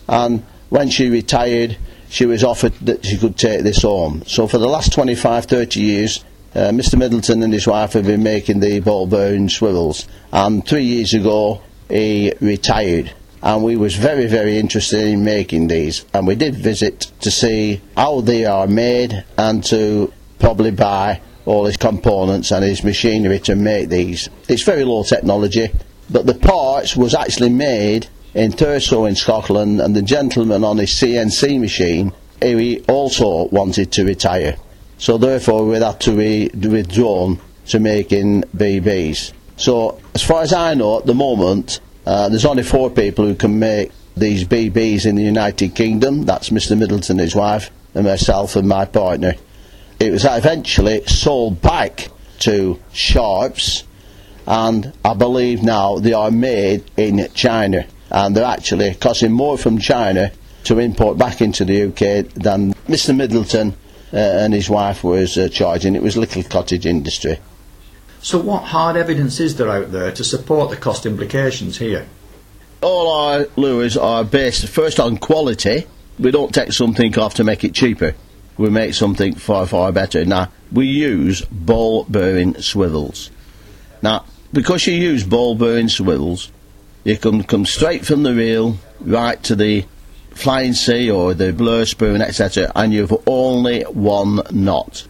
and 0.08 0.42
when 0.70 0.90
she 0.90 1.08
retired 1.08 1.76
she 2.08 2.26
was 2.26 2.42
offered 2.42 2.72
that 2.80 3.06
she 3.06 3.16
could 3.16 3.36
take 3.36 3.62
this 3.62 3.82
home. 3.82 4.24
So 4.26 4.48
for 4.48 4.58
the 4.58 4.66
last 4.66 4.92
25, 4.92 5.44
30 5.44 5.78
years, 5.78 6.24
uh, 6.56 6.70
Mr. 6.70 6.98
Middleton 6.98 7.44
and 7.44 7.52
his 7.52 7.68
wife 7.68 7.92
have 7.92 8.06
been 8.06 8.24
making 8.24 8.58
the 8.58 8.80
ball 8.80 9.06
bearing 9.06 9.48
swivels. 9.48 10.08
And 10.32 10.66
three 10.66 10.82
years 10.82 11.14
ago, 11.14 11.62
he 11.88 12.32
retired. 12.40 13.12
And 13.42 13.62
we 13.62 13.76
was 13.76 13.96
very, 13.96 14.26
very 14.26 14.58
interested 14.58 15.04
in 15.04 15.24
making 15.24 15.68
these. 15.68 16.04
And 16.14 16.26
we 16.26 16.34
did 16.36 16.54
visit 16.54 17.10
to 17.20 17.30
see 17.30 17.80
how 17.96 18.20
they 18.20 18.44
are 18.44 18.66
made 18.66 19.24
and 19.36 19.64
to 19.64 20.12
probably 20.38 20.70
buy 20.70 21.20
all 21.44 21.64
his 21.64 21.76
components 21.76 22.52
and 22.52 22.64
his 22.64 22.84
machinery 22.84 23.40
to 23.40 23.56
make 23.56 23.88
these. 23.88 24.28
It's 24.48 24.62
very 24.62 24.84
low 24.84 25.02
technology, 25.02 25.70
but 26.08 26.26
the 26.26 26.34
parts 26.34 26.96
was 26.96 27.14
actually 27.14 27.50
made 27.50 28.08
in 28.34 28.52
Thurso 28.52 29.08
in 29.08 29.14
Scotland, 29.14 29.80
and 29.80 29.94
the 29.94 30.02
gentleman 30.02 30.64
on 30.64 30.78
his 30.78 30.90
CNC 30.90 31.60
machine, 31.60 32.12
he 32.40 32.80
also 32.88 33.48
wanted 33.48 33.92
to 33.92 34.04
retire. 34.04 34.56
So 34.98 35.18
therefore 35.18 35.66
we 35.66 35.76
had 35.76 36.00
to 36.02 36.16
be 36.16 36.48
withdrawn 36.48 37.40
to 37.66 37.78
making 37.78 38.44
BBs. 38.56 39.32
So 39.56 40.00
as 40.14 40.22
far 40.22 40.42
as 40.42 40.52
I 40.52 40.74
know 40.74 40.98
at 40.98 41.06
the 41.06 41.14
moment, 41.14 41.80
uh, 42.06 42.28
there's 42.28 42.44
only 42.44 42.62
four 42.62 42.90
people 42.90 43.26
who 43.26 43.34
can 43.34 43.58
make 43.58 43.90
these 44.16 44.44
BBs 44.44 45.06
in 45.06 45.16
the 45.16 45.22
United 45.22 45.74
Kingdom. 45.74 46.22
That's 46.22 46.50
Mr 46.50 46.76
Middleton, 46.76 47.18
his 47.18 47.34
wife, 47.34 47.70
and 47.94 48.06
myself 48.06 48.56
and 48.56 48.68
my 48.68 48.84
partner. 48.84 49.34
It 50.00 50.10
was 50.10 50.24
eventually 50.24 51.04
sold 51.06 51.62
back 51.62 52.08
to 52.40 52.80
Sharps, 52.92 53.84
and 54.46 54.92
I 55.04 55.14
believe 55.14 55.62
now 55.62 55.98
they 55.98 56.12
are 56.12 56.30
made 56.30 56.84
in 56.96 57.28
China 57.34 57.86
and 58.12 58.36
they're 58.36 58.44
actually 58.44 58.94
costing 58.94 59.32
more 59.32 59.56
from 59.56 59.78
China 59.78 60.30
to 60.64 60.78
import 60.78 61.16
back 61.16 61.40
into 61.40 61.64
the 61.64 61.84
UK 61.84 62.28
than 62.34 62.74
Mr 62.86 63.16
Middleton 63.16 63.74
uh, 64.12 64.16
and 64.16 64.52
his 64.52 64.68
wife 64.68 65.02
was 65.02 65.38
uh, 65.38 65.48
charging. 65.48 65.96
It 65.96 66.02
was 66.02 66.16
little 66.16 66.42
cottage 66.42 66.84
industry. 66.84 67.38
So, 68.22 68.38
what 68.38 68.62
hard 68.62 68.96
evidence 68.96 69.40
is 69.40 69.56
there 69.56 69.68
out 69.68 69.90
there 69.90 70.12
to 70.12 70.22
support 70.22 70.70
the 70.70 70.76
cost 70.76 71.06
implications 71.06 71.78
here? 71.78 72.06
All 72.80 73.12
our 73.12 73.46
lures 73.56 73.96
are 73.96 74.22
based 74.22 74.68
first 74.68 75.00
on 75.00 75.16
quality. 75.16 75.86
We 76.20 76.30
don't 76.30 76.54
take 76.54 76.72
something 76.72 77.18
off 77.18 77.34
to 77.34 77.44
make 77.44 77.64
it 77.64 77.74
cheaper. 77.74 78.14
We 78.56 78.70
make 78.70 78.94
something 78.94 79.34
far, 79.34 79.66
far 79.66 79.90
better. 79.90 80.24
Now, 80.24 80.52
we 80.70 80.86
use 80.86 81.40
ball 81.46 82.04
bearing 82.04 82.54
swivels. 82.60 83.30
Now, 84.02 84.24
because 84.52 84.86
you 84.86 84.94
use 84.94 85.24
ball 85.24 85.56
bearing 85.56 85.88
swivels, 85.88 86.52
you 87.02 87.16
can 87.16 87.42
come 87.42 87.66
straight 87.66 88.06
from 88.06 88.22
the 88.22 88.34
reel 88.34 88.76
right 89.00 89.42
to 89.42 89.56
the 89.56 89.84
flying 90.30 90.74
C 90.74 91.10
or 91.10 91.34
the 91.34 91.52
blur 91.52 91.86
spoon, 91.86 92.22
etc., 92.22 92.70
and 92.76 92.92
you've 92.92 93.12
only 93.26 93.82
one 93.82 94.42
knot. 94.52 95.08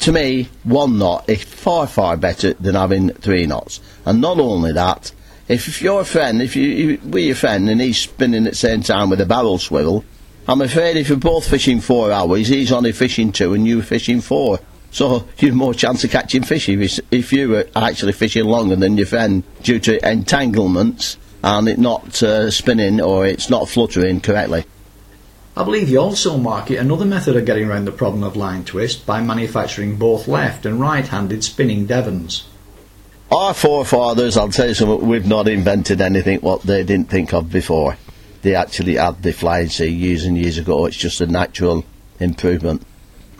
To 0.00 0.12
me, 0.12 0.48
one 0.64 0.98
knot 0.98 1.28
is 1.28 1.42
far, 1.42 1.86
far 1.86 2.16
better 2.16 2.52
than 2.54 2.74
having 2.74 3.10
three 3.10 3.46
knots. 3.46 3.80
And 4.04 4.20
not 4.20 4.38
only 4.38 4.72
that, 4.72 5.12
if, 5.48 5.80
you're 5.82 6.00
a 6.00 6.04
friend, 6.04 6.42
if 6.42 6.56
you, 6.56 6.62
you 6.62 7.00
we're 7.04 7.26
your 7.26 7.34
friend 7.34 7.68
and 7.68 7.80
he's 7.80 7.98
spinning 7.98 8.46
at 8.46 8.52
the 8.52 8.56
same 8.56 8.82
time 8.82 9.10
with 9.10 9.20
a 9.20 9.26
barrel 9.26 9.58
swivel, 9.58 10.04
I'm 10.46 10.60
afraid 10.60 10.96
if 10.96 11.08
you're 11.08 11.18
both 11.18 11.48
fishing 11.48 11.80
four 11.80 12.12
hours, 12.12 12.48
he's 12.48 12.72
only 12.72 12.92
fishing 12.92 13.32
two 13.32 13.54
and 13.54 13.66
you're 13.66 13.82
fishing 13.82 14.20
four. 14.20 14.60
So 14.90 15.26
you've 15.38 15.54
more 15.54 15.74
chance 15.74 16.04
of 16.04 16.10
catching 16.10 16.42
fish 16.42 16.68
if, 16.68 17.00
if 17.10 17.32
you 17.32 17.56
are 17.56 17.66
actually 17.74 18.12
fishing 18.12 18.44
longer 18.44 18.76
than 18.76 18.96
your 18.96 19.06
friend 19.06 19.42
due 19.62 19.78
to 19.80 20.06
entanglements 20.08 21.16
and 21.42 21.68
it 21.68 21.78
not 21.78 22.22
uh, 22.22 22.50
spinning 22.50 23.00
or 23.00 23.26
it's 23.26 23.50
not 23.50 23.68
fluttering 23.68 24.20
correctly. 24.20 24.64
I 25.56 25.62
believe 25.62 25.88
you 25.88 26.00
also 26.00 26.36
market 26.36 26.78
another 26.78 27.04
method 27.04 27.36
of 27.36 27.44
getting 27.44 27.68
around 27.68 27.84
the 27.84 27.92
problem 27.92 28.24
of 28.24 28.34
line 28.34 28.64
twist 28.64 29.06
by 29.06 29.22
manufacturing 29.22 29.96
both 29.96 30.26
left 30.26 30.66
and 30.66 30.80
right-handed 30.80 31.44
spinning 31.44 31.86
Devons. 31.86 32.48
Our 33.30 33.54
forefathers, 33.54 34.36
I'll 34.36 34.48
tell 34.48 34.68
you 34.68 34.74
something, 34.74 35.06
we've 35.08 35.28
not 35.28 35.46
invented 35.46 36.00
anything 36.00 36.40
what 36.40 36.62
they 36.62 36.82
didn't 36.82 37.08
think 37.08 37.32
of 37.32 37.52
before. 37.52 37.96
They 38.42 38.56
actually 38.56 38.96
had 38.96 39.22
the 39.22 39.32
flying 39.32 39.68
C 39.68 39.86
years 39.86 40.24
and 40.24 40.36
years 40.36 40.58
ago. 40.58 40.86
It's 40.86 40.96
just 40.96 41.20
a 41.20 41.26
natural 41.26 41.84
improvement. 42.18 42.82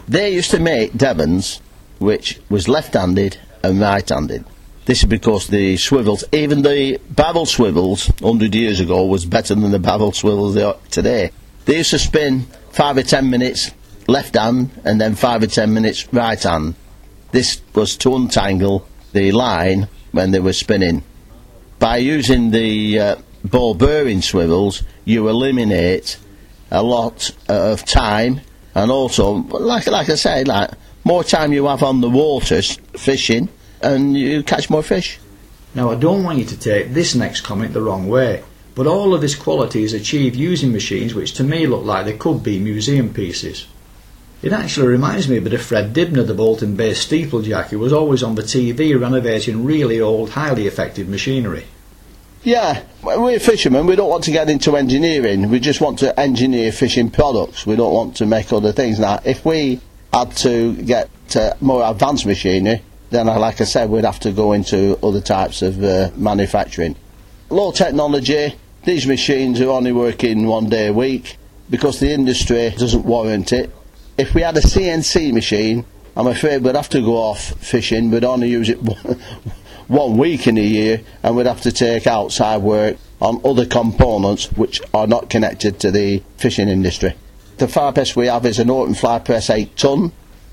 They 0.07 0.35
used 0.35 0.53
to 0.53 0.61
make 0.61 0.97
Devons, 0.97 1.61
which 1.99 2.41
was 2.49 2.69
left-handed 2.69 3.39
and 3.65 3.81
right-handed. 3.81 4.45
This 4.85 5.01
is 5.01 5.09
because 5.09 5.49
the 5.49 5.77
swivels, 5.79 6.23
even 6.31 6.63
the 6.63 7.01
barrel 7.11 7.47
swivels 7.47 8.07
100 8.21 8.55
years 8.55 8.79
ago 8.79 9.05
was 9.05 9.25
better 9.25 9.55
than 9.57 9.73
the 9.73 9.79
barrel 9.81 10.13
swivels 10.13 10.55
they 10.55 10.63
are 10.63 10.77
today. 10.91 11.33
They 11.65 11.79
used 11.79 11.91
to 11.91 11.99
spin 11.99 12.47
5 12.73 12.99
or 12.99 13.03
10 13.03 13.31
minutes 13.31 13.71
left 14.07 14.37
hand 14.37 14.71
and 14.85 15.01
then 15.01 15.15
5 15.15 15.43
or 15.43 15.47
10 15.47 15.73
minutes 15.73 16.13
right 16.13 16.43
hand. 16.43 16.75
This 17.33 17.61
was 17.75 17.97
to 17.99 18.15
untangle 18.15 18.87
the 19.13 19.33
line 19.33 19.89
when 20.13 20.31
they 20.31 20.41
were 20.41 20.53
spinning. 20.53 21.03
By 21.79 21.99
using 21.99 22.51
the 22.51 23.01
uh, 23.01 23.17
ball 23.45 23.75
bearing 23.75 24.23
swivels, 24.23 24.83
you 25.05 25.29
eliminate 25.29 26.19
a 26.71 26.83
lot 26.83 27.31
of 27.49 27.85
time 27.85 28.41
and 28.75 28.91
also, 28.91 29.33
like, 29.33 29.87
like 29.87 30.09
I 30.09 30.15
say, 30.17 30.45
like 30.45 30.71
more 31.05 31.23
time 31.23 31.53
you 31.53 31.67
have 31.67 31.83
on 31.83 32.01
the 32.01 32.11
water 32.11 32.63
fishing 32.63 33.49
and 33.83 34.17
you 34.17 34.43
catch 34.43 34.71
more 34.71 34.83
fish. 34.83 35.19
Now, 35.75 35.91
I 35.91 35.97
don't 35.97 36.25
want 36.25 36.39
you 36.39 36.45
to 36.47 36.59
take 36.59 36.93
this 36.93 37.15
next 37.15 37.43
comment 37.43 37.75
the 37.75 37.83
wrong 37.83 38.09
way, 38.09 38.43
but 38.75 38.87
all 38.87 39.15
of 39.15 39.21
this 39.21 39.35
quality 39.35 39.85
is 39.85 39.93
achieved 39.93 40.37
using 40.37 40.73
machines 40.73 41.15
which 41.15 41.33
to 41.35 41.45
me 41.45 41.67
look 41.67 41.85
like 41.85 42.05
they 42.05 42.17
could 42.17 42.43
be 42.43 42.59
museum 42.59 43.13
pieces. 43.13 43.67
It 44.43 44.53
actually 44.53 44.89
reminds 44.89 45.29
me 45.29 45.39
a 45.39 45.41
bit 45.41 45.55
of 45.55 45.63
Fred 45.63 45.95
Dibnah, 45.95 46.25
the 46.25 46.35
Bolton 46.35 46.77
based 46.77 47.11
steeplejack, 47.11 47.69
who 47.69 47.79
was 47.79 47.95
always 47.95 48.23
on 48.23 48.35
the 48.35 48.43
TV 48.43 49.01
renovating 49.01 49.65
really 49.65 50.01
old, 50.01 50.31
highly 50.31 50.67
effective 50.67 51.09
machinery. 51.09 51.65
Yeah, 52.43 52.83
we're 53.03 53.41
fishermen. 53.41 53.87
We 53.87 53.97
don't 53.97 54.11
want 54.11 54.25
to 54.25 54.31
get 54.31 54.51
into 54.51 54.77
engineering. 54.77 55.49
We 55.49 55.61
just 55.61 55.81
want 55.81 55.99
to 56.01 56.21
engineer 56.21 56.73
fishing 56.73 57.11
products. 57.11 57.65
We 57.67 57.75
don't 57.75 57.95
want 57.95 58.17
to 58.17 58.27
make 58.27 58.53
other 58.53 58.71
things. 58.71 58.99
Now, 58.99 59.19
if 59.25 59.47
we 59.47 59.81
had 60.13 60.37
to 60.39 60.75
get 60.75 61.09
uh, 61.35 61.55
more 61.63 61.83
advanced 61.83 62.27
machinery, 62.27 62.83
then, 63.09 63.31
uh, 63.31 63.39
like 63.39 63.63
I 63.63 63.65
said, 63.65 63.89
we'd 63.89 64.05
have 64.05 64.21
to 64.21 64.31
go 64.31 64.53
into 64.53 64.99
other 65.03 65.23
types 65.23 65.63
of 65.63 65.83
uh, 65.83 66.11
manufacturing. 66.17 66.97
Low 67.49 67.73
technology, 67.73 68.55
these 68.85 69.07
machines 69.07 69.61
are 69.61 69.71
only 69.71 69.93
working 69.93 70.47
one 70.47 70.69
day 70.69 70.89
a 70.89 70.93
week 70.93 71.37
because 71.71 72.01
the 72.01 72.13
industry 72.13 72.71
doesn't 72.71 73.05
warrant 73.05 73.53
it. 73.53 73.71
If 74.19 74.35
we 74.35 74.43
had 74.43 74.57
a 74.57 74.61
CNC 74.61 75.33
machine, 75.33 75.85
I'm 76.17 76.27
afraid 76.27 76.63
we'd 76.63 76.77
have 76.77 76.91
to 76.91 77.01
go 77.01 77.17
off 77.17 77.41
fishing, 77.61 78.11
we'd 78.11 78.25
only 78.25 78.49
use 78.49 78.69
it 78.69 78.77
one 79.89 80.17
week 80.17 80.47
in 80.47 80.59
a 80.59 80.63
year, 80.63 81.01
and 81.23 81.37
we'd 81.37 81.47
have 81.47 81.63
to 81.63 81.73
take 81.73 82.07
outside 82.07 82.59
work 82.59 82.97
on 83.21 83.41
other 83.45 83.67
components 83.67 84.53
which 84.53 84.81
are 84.93 85.07
not 85.07 85.31
connected 85.31 85.81
to 85.81 85.91
the 85.91 86.23
fishing 86.37 86.69
industry. 86.69 87.15
The 87.57 87.69
fly 87.69 87.93
press 87.93 88.15
we 88.15 88.27
have 88.27 88.47
is 88.47 88.59
an 88.59 88.71
Orton 88.71 88.95
fly 88.95 89.19
press 89.19 89.49
8 89.49 89.77
ton. 89.77 90.13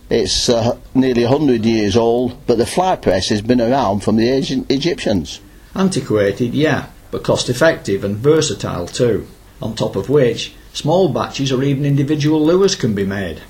It's 0.09 0.50
uh, 0.50 0.77
nearly 0.93 1.23
100 1.23 1.65
years 1.65 1.95
old, 1.95 2.45
but 2.47 2.57
the 2.57 2.65
fly 2.65 2.95
press 2.95 3.29
has 3.29 3.41
been 3.41 3.61
around 3.61 4.01
from 4.01 4.17
the 4.17 4.29
ancient 4.29 4.71
Egyptians. 4.71 5.41
Antiquated, 5.73 6.53
yeah, 6.53 6.88
but 7.12 7.24
cost 7.24 7.50
effective 7.50 8.03
and 8.03 8.18
versatile 8.18 8.88
too. 8.88 9.27
On 9.62 9.75
top 9.75 9.96
of 9.96 10.10
which, 10.10 10.53
small 10.74 11.10
batches 11.10 11.51
or 11.51 11.62
even 11.63 11.86
individual 11.86 12.44
lures 12.44 12.75
can 12.75 12.96
be 12.96 13.06
made. 13.06 13.41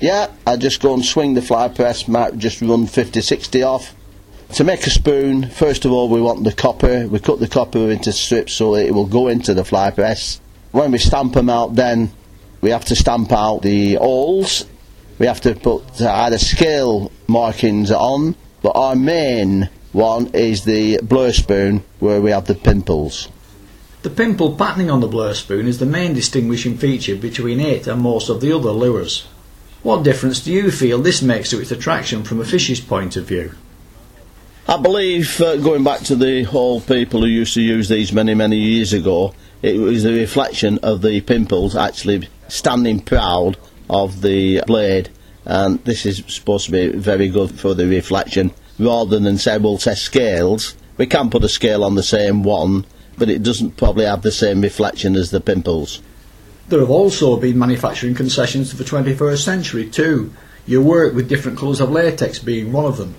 Yeah, 0.00 0.30
I 0.46 0.56
just 0.56 0.82
go 0.82 0.94
and 0.94 1.04
swing 1.04 1.34
the 1.34 1.42
fly 1.42 1.68
press, 1.68 2.06
might 2.06 2.38
just 2.38 2.60
run 2.60 2.86
50, 2.86 3.20
60 3.20 3.62
off. 3.62 3.94
To 4.54 4.64
make 4.64 4.86
a 4.86 4.90
spoon, 4.90 5.48
first 5.50 5.84
of 5.84 5.92
all 5.92 6.08
we 6.08 6.20
want 6.20 6.44
the 6.44 6.52
copper. 6.52 7.06
We 7.06 7.18
cut 7.18 7.40
the 7.40 7.48
copper 7.48 7.90
into 7.90 8.12
strips 8.12 8.54
so 8.54 8.74
that 8.74 8.86
it 8.86 8.94
will 8.94 9.06
go 9.06 9.28
into 9.28 9.54
the 9.54 9.64
fly 9.64 9.90
press. 9.90 10.40
When 10.72 10.92
we 10.92 10.98
stamp 10.98 11.34
them 11.34 11.50
out 11.50 11.74
then, 11.74 12.12
we 12.60 12.70
have 12.70 12.84
to 12.86 12.96
stamp 12.96 13.32
out 13.32 13.62
the 13.62 13.94
holes. 13.94 14.66
We 15.18 15.26
have 15.26 15.40
to 15.42 15.54
put 15.54 16.00
either 16.00 16.38
scale 16.38 17.10
markings 17.26 17.90
on, 17.90 18.36
but 18.62 18.72
our 18.76 18.94
main 18.94 19.68
one 19.92 20.28
is 20.34 20.64
the 20.64 20.98
blur 21.02 21.32
spoon 21.32 21.84
where 21.98 22.20
we 22.20 22.30
have 22.30 22.46
the 22.46 22.54
pimples. 22.54 23.28
The 24.02 24.10
pimple 24.10 24.54
patterning 24.54 24.90
on 24.90 25.00
the 25.00 25.08
blur 25.08 25.34
spoon 25.34 25.66
is 25.66 25.78
the 25.78 25.86
main 25.86 26.14
distinguishing 26.14 26.78
feature 26.78 27.16
between 27.16 27.58
it 27.58 27.86
and 27.86 28.00
most 28.00 28.28
of 28.28 28.40
the 28.40 28.52
other 28.52 28.70
lures. 28.70 29.26
What 29.82 30.04
difference 30.04 30.40
do 30.40 30.52
you 30.52 30.70
feel 30.70 30.98
this 30.98 31.22
makes 31.22 31.50
to 31.50 31.60
its 31.60 31.70
attraction 31.70 32.22
from 32.22 32.40
a 32.40 32.44
fish's 32.44 32.80
point 32.80 33.16
of 33.16 33.26
view? 33.26 33.52
I 34.68 34.76
believe, 34.76 35.40
uh, 35.40 35.56
going 35.56 35.82
back 35.82 36.00
to 36.02 36.14
the 36.14 36.42
whole 36.42 36.80
people 36.80 37.20
who 37.20 37.26
used 37.26 37.54
to 37.54 37.62
use 37.62 37.88
these 37.88 38.12
many, 38.12 38.34
many 38.34 38.56
years 38.56 38.92
ago, 38.92 39.34
it 39.62 39.76
was 39.76 40.04
a 40.04 40.12
reflection 40.12 40.78
of 40.82 41.00
the 41.00 41.20
pimples 41.22 41.74
actually 41.74 42.28
standing 42.48 43.00
proud 43.00 43.56
of 43.88 44.20
the 44.20 44.62
blade, 44.66 45.08
and 45.44 45.82
this 45.84 46.04
is 46.04 46.22
supposed 46.28 46.66
to 46.66 46.72
be 46.72 46.88
very 46.88 47.28
good 47.28 47.58
for 47.58 47.72
the 47.72 47.86
reflection. 47.86 48.50
Rather 48.78 49.18
than 49.18 49.38
say, 49.38 49.58
we'll 49.58 49.78
test 49.78 50.02
scales, 50.02 50.76
we 50.96 51.06
can 51.06 51.30
put 51.30 51.44
a 51.44 51.48
scale 51.48 51.84
on 51.84 51.94
the 51.94 52.02
same 52.02 52.42
one, 52.42 52.86
but 53.16 53.28
it 53.28 53.42
doesn't 53.42 53.76
probably 53.76 54.04
have 54.04 54.22
the 54.22 54.32
same 54.32 54.60
reflection 54.60 55.16
as 55.16 55.30
the 55.30 55.40
pimples. 55.40 56.00
There 56.68 56.80
have 56.80 56.90
also 56.90 57.36
been 57.38 57.58
manufacturing 57.58 58.14
concessions 58.14 58.70
to 58.70 58.76
the 58.76 58.84
21st 58.84 59.42
century 59.42 59.88
too. 59.88 60.32
You 60.66 60.82
work 60.82 61.14
with 61.14 61.28
different 61.28 61.58
colours 61.58 61.80
of 61.80 61.90
latex 61.90 62.38
being 62.38 62.72
one 62.72 62.84
of 62.84 62.98
them. 62.98 63.14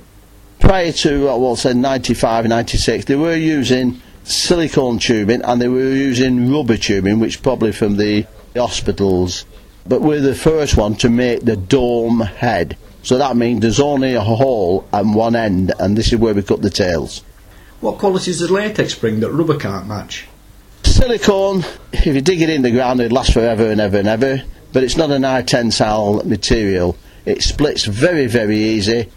Prior 0.60 0.92
to, 0.92 1.30
uh, 1.30 1.38
well, 1.38 1.56
say 1.56 1.74
95, 1.74 2.46
96, 2.46 3.06
they 3.06 3.16
were 3.16 3.36
using 3.36 4.02
silicone 4.24 5.00
tubing 5.00 5.42
and 5.42 5.62
they 5.62 5.68
were 5.68 5.80
using 5.80 6.52
rubber 6.52 6.78
tubing, 6.78 7.20
which 7.20 7.42
probably 7.42 7.72
from 7.72 7.98
the 7.98 8.28
hospitals. 8.56 9.46
But 9.88 10.02
we're 10.02 10.22
the 10.22 10.36
first 10.36 10.78
one 10.78 10.96
to 10.98 11.10
make 11.10 11.42
the 11.42 11.58
dome 11.58 12.20
head. 12.20 12.78
So 13.04 13.18
that 13.18 13.36
means 13.36 13.62
there's 13.62 13.80
only 13.80 14.14
a 14.14 14.22
hole 14.22 14.88
at 14.92 15.06
one 15.06 15.36
end, 15.36 15.74
and 15.80 15.98
this 15.98 16.12
is 16.12 16.20
where 16.20 16.34
we 16.34 16.44
cut 16.44 16.62
the 16.62 16.70
tails. 16.70 17.24
What 17.82 17.98
qualities 17.98 18.40
does 18.40 18.52
latex 18.52 18.94
bring 18.96 19.22
that 19.22 19.32
rubber 19.32 19.58
can't 19.58 19.88
match? 19.88 20.28
Silicone, 20.84 21.64
if 21.94 22.08
you 22.08 22.22
dig 22.22 22.42
it 22.42 22.50
in 22.50 22.62
the 22.62 22.72
ground, 22.72 23.00
it 23.00 23.12
lasts 23.12 23.34
forever 23.34 23.72
and 23.72 23.80
ever 23.80 23.98
and 23.98 24.08
ever. 24.08 24.44
But 24.74 24.84
it's 24.84 24.98
not 24.98 25.12
an 25.12 25.24
high 25.24 25.44
tensile 25.44 26.22
material. 26.26 26.98
It 27.26 27.42
splits 27.42 27.86
very, 27.86 28.28
very 28.28 28.58
easy. 28.58 29.10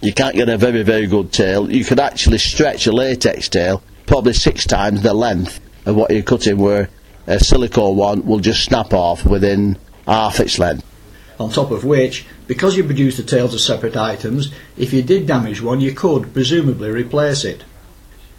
You 0.00 0.12
can't 0.12 0.34
get 0.34 0.48
a 0.48 0.58
very, 0.58 0.82
very 0.82 1.06
good 1.06 1.32
tail. 1.32 1.70
You 1.70 1.84
could 1.84 2.00
actually 2.00 2.38
stretch 2.38 2.86
a 2.86 2.92
latex 2.92 3.48
tail 3.48 3.82
probably 4.06 4.32
six 4.32 4.66
times 4.66 5.02
the 5.02 5.14
length 5.14 5.60
of 5.86 5.96
what 5.96 6.10
you're 6.10 6.22
cutting, 6.22 6.58
where 6.58 6.88
a 7.26 7.38
silicone 7.38 7.96
one 7.96 8.26
will 8.26 8.40
just 8.40 8.64
snap 8.64 8.92
off 8.92 9.24
within 9.24 9.78
half 10.06 10.40
its 10.40 10.58
length. 10.58 10.84
On 11.38 11.50
top 11.50 11.70
of 11.70 11.84
which, 11.84 12.26
because 12.48 12.76
you 12.76 12.82
produce 12.82 13.16
the 13.16 13.22
tails 13.22 13.54
as 13.54 13.64
separate 13.64 13.96
items, 13.96 14.52
if 14.76 14.92
you 14.92 15.02
did 15.02 15.26
damage 15.26 15.62
one, 15.62 15.80
you 15.80 15.92
could 15.92 16.32
presumably 16.32 16.90
replace 16.90 17.44
it. 17.44 17.62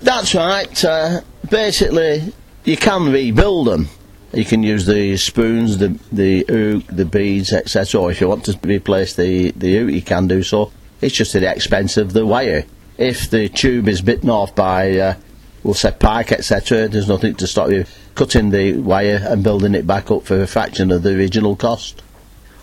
That's 0.01 0.35
right. 0.35 0.83
Uh, 0.83 1.21
basically, 1.49 2.33
you 2.65 2.77
can 2.77 3.11
rebuild 3.11 3.67
them. 3.67 3.87
You 4.33 4.45
can 4.45 4.63
use 4.63 4.85
the 4.85 5.17
spoons, 5.17 5.77
the 5.77 5.99
the 6.11 6.45
hook, 6.47 6.83
the 6.87 7.05
beads, 7.05 7.51
etc. 7.51 8.01
Or 8.01 8.11
if 8.11 8.21
you 8.21 8.27
want 8.27 8.45
to 8.45 8.59
replace 8.63 9.15
the 9.15 9.51
the 9.51 9.77
hook, 9.77 9.91
you 9.91 10.01
can 10.01 10.27
do 10.27 10.43
so. 10.43 10.71
It's 11.01 11.15
just 11.15 11.33
at 11.35 11.41
the 11.41 11.51
expense 11.51 11.97
of 11.97 12.13
the 12.13 12.25
wire. 12.25 12.65
If 12.97 13.29
the 13.29 13.49
tube 13.49 13.87
is 13.87 14.01
bitten 14.01 14.29
off 14.29 14.53
by, 14.53 14.97
uh, 14.97 15.15
we'll 15.63 15.73
say 15.73 15.95
pike, 15.97 16.33
etc., 16.33 16.89
there's 16.89 17.07
nothing 17.07 17.33
to 17.35 17.47
stop 17.47 17.71
you 17.71 17.85
cutting 18.15 18.49
the 18.49 18.73
wire 18.73 19.21
and 19.23 19.43
building 19.43 19.73
it 19.73 19.87
back 19.87 20.11
up 20.11 20.25
for 20.25 20.41
a 20.41 20.47
fraction 20.47 20.91
of 20.91 21.03
the 21.03 21.15
original 21.15 21.55
cost. 21.55 22.03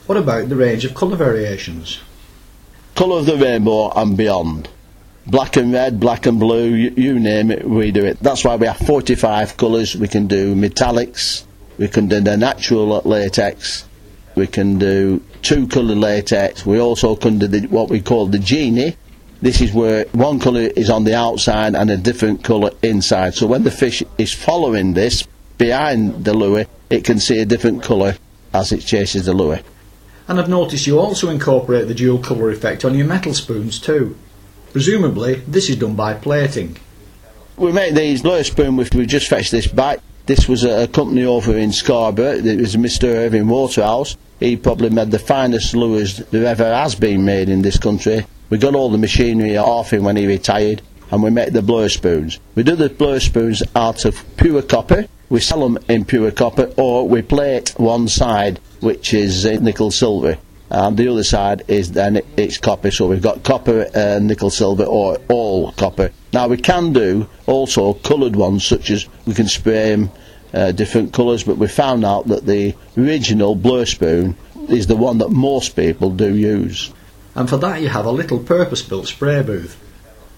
What 0.07 0.19
about 0.19 0.49
the 0.49 0.55
range 0.55 0.85
of 0.85 0.95
colour 0.95 1.17
variations? 1.17 1.99
Colour 2.95 3.19
of 3.19 3.27
the 3.27 3.37
rainbow 3.37 3.91
and 3.91 4.17
beyond. 4.17 4.69
Black 5.27 5.57
and 5.57 5.73
red, 5.73 5.99
black 5.99 6.27
and 6.27 6.39
blue, 6.39 6.69
you, 6.69 7.19
name 7.19 7.51
it, 7.51 7.69
we 7.69 7.91
do 7.91 8.05
it. 8.05 8.21
That's 8.21 8.45
why 8.45 8.55
we 8.55 8.69
have 8.69 8.79
45 8.79 9.57
colours. 9.57 9.97
We 9.97 10.07
can 10.07 10.29
do 10.29 10.55
metallics, 10.55 11.45
we 11.77 11.89
can 11.89 12.07
do 12.07 12.21
the 12.21 12.37
natural 12.37 13.03
latex, 13.05 13.85
we 14.37 14.47
can 14.47 14.79
do 14.79 15.21
two 15.43 15.67
colour 15.67 15.97
latex, 15.97 16.65
we 16.65 16.79
also 16.79 17.17
can 17.17 17.41
do 17.41 17.49
the, 17.49 17.67
what 17.67 17.91
we 17.91 18.01
call 18.01 18.27
the 18.27 18.39
genie. 18.39 18.97
This 19.43 19.61
is 19.61 19.73
where 19.73 20.05
one 20.13 20.39
colour 20.39 20.71
is 20.77 20.89
on 20.89 21.03
the 21.03 21.17
outside 21.17 21.75
and 21.75 21.91
a 21.91 21.97
different 21.97 22.45
colour 22.45 22.71
inside. 22.81 23.35
So 23.35 23.49
when 23.49 23.65
the 23.65 23.73
fish 23.73 24.05
is 24.19 24.33
following 24.33 24.95
this 24.95 25.27
behind 25.59 26.25
the 26.25 26.33
lure, 26.33 26.67
it 26.91 27.05
can 27.05 27.19
see 27.19 27.41
a 27.41 27.45
different 27.45 27.83
colour 27.83 28.15
as 28.55 28.71
it 28.71 28.83
chases 28.83 29.27
the 29.27 29.33
lure. 29.33 29.59
And 30.29 30.41
I've 30.41 30.49
noticed 30.49 30.87
you 30.87 30.99
also 30.99 31.31
incorporate 31.31 31.89
the 31.89 31.95
dual 31.95 32.19
colour 32.19 32.51
effect 32.51 32.85
on 32.85 32.95
your 32.97 33.07
metal 33.07 33.35
spoons 33.35 33.79
too. 33.79 34.17
Presumably, 34.73 35.37
this 35.47 35.71
is 35.71 35.77
done 35.77 35.95
by 35.95 36.15
plating. 36.15 36.77
We 37.57 37.73
make 37.73 37.95
these 37.95 38.25
lure 38.25 38.45
spoon 38.45 38.77
with, 38.77 38.95
we 38.95 39.07
just 39.07 39.29
fetched 39.29 39.53
this 39.53 39.67
back. 39.67 40.01
This 40.27 40.49
was 40.49 40.65
a, 40.65 40.83
a 40.83 40.89
company 40.89 41.25
over 41.25 41.57
in 41.57 41.73
Scarborough. 41.73 42.45
It 42.45 42.61
was 42.61 42.77
Mr. 42.77 43.05
Irving 43.05 43.49
Waterhouse. 43.49 44.17
He 44.41 44.57
probably 44.57 44.91
made 44.91 45.13
the 45.13 45.19
finest 45.19 45.75
lures 45.75 46.19
there 46.19 46.45
ever 46.45 46.65
has 46.65 46.95
been 46.95 47.25
made 47.25 47.49
in 47.49 47.63
this 47.63 47.79
country. 47.79 48.27
We 48.51 48.59
got 48.59 48.75
all 48.75 48.91
the 48.91 48.99
machinery 48.99 49.57
off 49.57 49.93
him 49.93 50.05
when 50.05 50.17
he 50.17 50.27
retired, 50.27 50.83
and 51.11 51.23
we 51.23 51.31
make 51.31 51.53
the 51.53 51.63
blur 51.63 51.89
spoons. 51.89 52.39
We 52.55 52.63
do 52.63 52.77
the 52.77 52.89
blur 52.89 53.21
spoons 53.21 53.63
out 53.75 54.05
of 54.05 54.25
pure 54.37 54.63
copper. 54.63 55.07
We 55.29 55.41
sell 55.41 55.61
them 55.61 55.79
in 55.89 56.05
pure 56.05 56.31
copper, 56.31 56.73
or 56.77 57.09
we 57.09 57.23
plate 57.23 57.75
one 57.77 58.09
side, 58.09 58.61
which 58.81 59.13
is 59.13 59.45
uh, 59.45 59.59
nickel 59.61 59.91
silver. 59.91 60.39
and 60.71 60.97
the 60.97 61.09
other 61.09 61.23
side 61.23 61.63
is 61.69 61.93
then 61.93 62.21
it's 62.37 62.59
copper. 62.59 62.91
So 62.91 63.09
we've 63.09 63.23
got 63.23 63.43
copper, 63.43 63.87
uh, 63.95 64.19
nickel, 64.21 64.51
silver, 64.51 64.85
or 64.85 65.19
all 65.29 65.73
copper. 65.73 66.11
Now 66.33 66.49
we 66.49 66.57
can 66.57 66.93
do 66.93 67.29
also 67.47 67.95
coloured 67.95 68.37
ones, 68.37 68.65
such 68.65 68.91
as 68.91 69.09
we 69.27 69.35
can 69.35 69.49
spray 69.49 69.91
them 69.91 70.11
uh, 70.53 70.73
different 70.73 71.13
colours, 71.13 71.45
but 71.45 71.59
we 71.59 71.69
found 71.69 72.05
out 72.05 72.29
that 72.29 72.47
the 72.47 72.75
original 72.97 73.55
blur 73.55 73.85
spoon 73.85 74.37
is 74.69 74.87
the 74.87 74.97
one 74.97 75.19
that 75.19 75.31
most 75.31 75.77
people 75.77 76.11
do 76.11 76.35
use. 76.35 76.93
And 77.35 77.49
for 77.49 77.59
that, 77.59 77.83
you 77.83 77.89
have 77.89 78.07
a 78.07 78.11
little 78.11 78.39
purpose-built 78.39 79.07
spray 79.07 79.43
booth. 79.43 79.77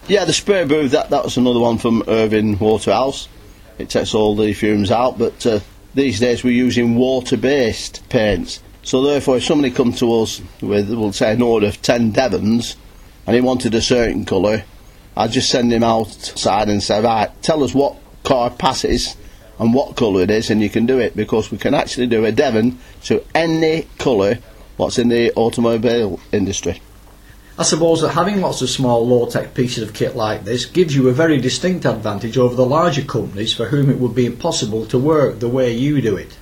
Yeah, 0.08 0.24
the 0.24 0.32
spray 0.32 0.64
booth. 0.64 0.92
That 0.92 1.10
was 1.10 1.36
another 1.36 1.60
one 1.60 1.76
from 1.76 2.02
Irving 2.08 2.58
Waterhouse. 2.58 3.28
It 3.76 3.90
takes 3.90 4.14
all 4.14 4.34
the 4.34 4.54
fumes 4.54 4.90
out, 4.90 5.18
but 5.18 5.44
uh, 5.44 5.60
these 5.94 6.18
days 6.18 6.42
we're 6.42 6.50
using 6.50 6.94
water-based 6.94 8.08
paints. 8.08 8.62
So 8.82 9.04
therefore, 9.04 9.36
if 9.36 9.44
somebody 9.44 9.70
comes 9.70 9.98
to 9.98 10.10
us 10.22 10.40
with, 10.62 10.88
we'll 10.88 11.12
say, 11.12 11.34
an 11.34 11.42
order 11.42 11.66
of 11.66 11.82
10 11.82 12.12
Devons, 12.12 12.76
and 13.26 13.36
he 13.36 13.42
wanted 13.42 13.74
a 13.74 13.82
certain 13.82 14.24
colour, 14.24 14.64
I'd 15.14 15.32
just 15.32 15.50
send 15.50 15.70
him 15.70 15.84
outside 15.84 16.70
and 16.70 16.82
say, 16.82 17.02
right, 17.02 17.30
tell 17.42 17.62
us 17.62 17.74
what 17.74 17.98
car 18.24 18.48
passes 18.48 19.14
and 19.58 19.74
what 19.74 19.96
colour 19.96 20.22
it 20.22 20.30
is, 20.30 20.48
and 20.48 20.62
you 20.62 20.70
can 20.70 20.86
do 20.86 20.98
it, 20.98 21.16
because 21.16 21.50
we 21.50 21.58
can 21.58 21.74
actually 21.74 22.06
do 22.06 22.24
a 22.24 22.32
Devon 22.32 22.78
to 23.04 23.22
any 23.34 23.86
colour 23.98 24.38
what's 24.78 24.96
in 24.96 25.10
the 25.10 25.34
automobile 25.34 26.18
industry. 26.32 26.80
I 27.58 27.64
suppose 27.64 28.00
that 28.02 28.10
having 28.10 28.40
lots 28.40 28.62
of 28.62 28.70
small 28.70 29.06
low-tech 29.06 29.52
pieces 29.52 29.82
of 29.82 29.92
kit 29.92 30.14
like 30.14 30.44
this 30.44 30.64
gives 30.64 30.94
you 30.94 31.08
a 31.08 31.12
very 31.12 31.40
distinct 31.40 31.84
advantage 31.84 32.38
over 32.38 32.54
the 32.54 32.64
larger 32.64 33.02
companies 33.02 33.52
for 33.52 33.66
whom 33.66 33.90
it 33.90 33.98
would 33.98 34.14
be 34.14 34.26
impossible 34.26 34.86
to 34.86 34.98
work 34.98 35.40
the 35.40 35.48
way 35.48 35.72
you 35.72 36.00
do 36.00 36.16
it 36.16 36.36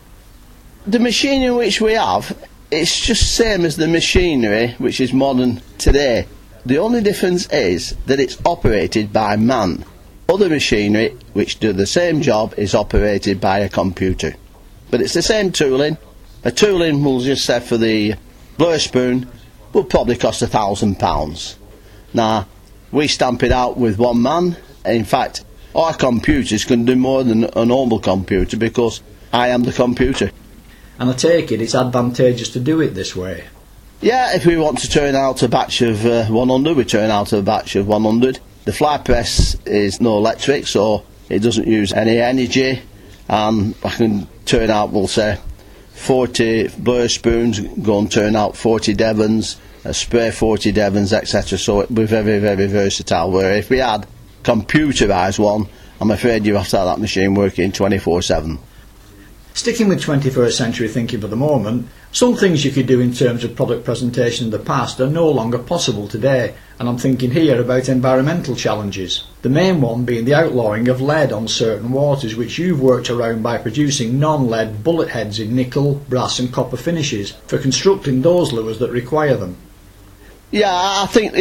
the 0.87 0.99
machinery 1.01 1.51
which 1.51 1.81
we 1.81 1.95
have, 1.95 2.37
it's 2.71 3.01
just 3.01 3.35
same 3.35 3.65
as 3.65 3.77
the 3.77 3.89
machinery 3.89 4.75
which 4.79 5.01
is 5.01 5.13
modern 5.13 5.61
today. 5.79 6.27
The 6.65 6.79
only 6.79 7.01
difference 7.01 7.49
is 7.51 7.97
that 8.07 8.21
it's 8.21 8.39
operated 8.45 9.13
by 9.13 9.37
man. 9.37 9.85
Other 10.29 10.49
machinery 10.49 11.17
which 11.33 11.59
do 11.59 11.73
the 11.73 11.87
same 11.87 12.23
job 12.23 12.55
is 12.57 12.75
operated 12.75 13.41
by 13.41 13.61
a 13.61 13.69
computer. 13.69 14.35
But 14.91 15.01
it's 15.01 15.15
the 15.15 15.23
same 15.23 15.53
tooling. 15.53 15.99
A 16.45 16.53
tooling, 16.53 17.03
we'll 17.03 17.21
just 17.21 17.45
say 17.45 17.61
for 17.61 17.77
the 17.77 18.15
blur 18.57 18.79
spoon, 18.79 19.29
will 19.77 19.85
probably 19.85 20.17
cost 20.17 20.43
a 20.43 20.47
thousand 20.47 20.99
pounds. 20.99 21.57
Now, 22.13 22.49
we 22.91 23.07
stamp 23.09 23.43
it 23.43 23.53
out 23.53 23.77
with 23.77 23.99
one 23.99 24.23
man. 24.23 24.57
In 24.85 25.05
fact, 25.05 25.45
our 25.75 25.95
computers 25.95 26.65
can 26.65 26.85
do 26.85 26.97
more 26.97 27.23
than 27.23 27.45
a 27.55 27.65
normal 27.65 28.01
computer 28.01 28.57
because 28.57 29.03
I 29.33 29.49
am 29.49 29.63
the 29.63 29.73
computer 29.73 30.31
and 30.99 31.11
I 31.11 31.13
take 31.13 31.53
it 31.53 31.61
it's 31.61 31.75
advantageous 31.75 32.51
to 32.51 32.61
do 32.61 32.81
it 32.81 32.91
this 32.91 33.15
way. 33.15 33.45
Yeah, 34.01 34.35
if 34.35 34.45
we 34.45 34.57
want 34.57 34.79
to 34.79 34.89
turn 34.89 35.15
out 35.15 35.43
a 35.43 35.49
batch 35.49 35.81
of 35.81 36.05
uh, 36.05 36.27
100, 36.27 36.77
we 36.77 36.85
turn 36.85 37.11
out 37.11 37.33
a 37.33 37.43
batch 37.43 37.77
of 37.77 37.87
100. 37.87 38.39
The 38.65 38.73
fly 38.73 38.99
press 38.99 39.55
is 39.65 40.01
no 40.01 40.19
electric, 40.19 40.67
so 40.67 41.05
it 41.29 41.39
doesn't 41.41 41.67
use 41.67 41.93
any 41.93 42.19
energy, 42.19 42.83
and 43.29 43.75
I 43.83 43.91
can 43.91 44.29
turn 44.45 44.71
out, 44.71 44.91
we'll 44.91 45.09
say, 45.09 45.39
40 45.95 46.69
blur 46.79 47.09
spoons, 47.09 47.61
go 47.61 47.99
and 47.99 48.13
turn 48.13 48.37
out 48.37 48.57
40 48.57 48.93
Devons, 48.95 49.57
uh, 49.87 49.93
spray 49.93 50.31
40 50.31 50.73
Devons, 50.73 51.13
etc. 51.13 51.59
So 51.59 51.81
it 51.81 51.91
we're 51.91 52.07
very, 52.07 52.39
very 52.39 52.67
versatile. 52.67 53.31
Where 53.31 53.53
if 53.53 53.71
we 53.71 53.79
had 53.79 54.07
computerised 54.43 55.39
one, 55.39 55.69
I'm 56.01 56.11
afraid 56.11 56.45
you'd 56.45 56.57
have 56.57 56.69
to 56.69 56.79
have 56.79 56.87
that 56.87 57.01
machine 57.01 57.35
working 57.35 57.73
24 57.73 58.23
7. 58.23 58.59
Sticking 59.55 59.89
with 59.89 60.03
21st 60.03 60.53
century 60.53 60.87
thinking 60.87 61.19
for 61.19 61.29
the 61.29 61.35
moment, 61.37 61.89
some 62.13 62.37
things 62.37 62.63
you 62.63 62.71
could 62.71 62.87
do 62.87 63.01
in 63.01 63.15
terms 63.15 63.43
of 63.43 63.57
product 63.57 63.87
presentation 63.87 64.45
in 64.45 64.51
the 64.51 64.59
past 64.59 65.01
are 65.01 65.09
no 65.09 65.31
longer 65.31 65.59
possible 65.59 66.07
today, 66.07 66.55
and 66.79 66.87
I'm 66.87 66.99
thinking 66.99 67.31
here 67.31 67.59
about 67.59 67.89
environmental 67.89 68.55
challenges. 68.55 69.27
The 69.41 69.49
main 69.49 69.81
one 69.81 70.05
being 70.05 70.27
the 70.27 70.35
outlawing 70.35 70.89
of 70.89 71.01
lead 71.01 71.33
on 71.33 71.49
certain 71.49 71.91
waters, 71.91 72.37
which 72.37 72.59
you've 72.59 72.83
worked 72.83 73.09
around 73.09 73.43
by 73.43 73.57
producing 73.57 74.21
non-lead 74.21 74.85
bullet 74.85 75.09
heads 75.09 75.41
in 75.41 75.57
nickel, 75.57 75.95
brass 76.11 76.39
and 76.39 76.53
copper 76.53 76.77
finishes 76.77 77.31
for 77.47 77.57
constructing 77.57 78.21
those 78.21 78.53
lures 78.53 78.79
that 78.81 78.91
require 78.91 79.39
them. 79.39 79.57
Yeah, 80.51 80.71
I 80.73 81.07
think 81.07 81.33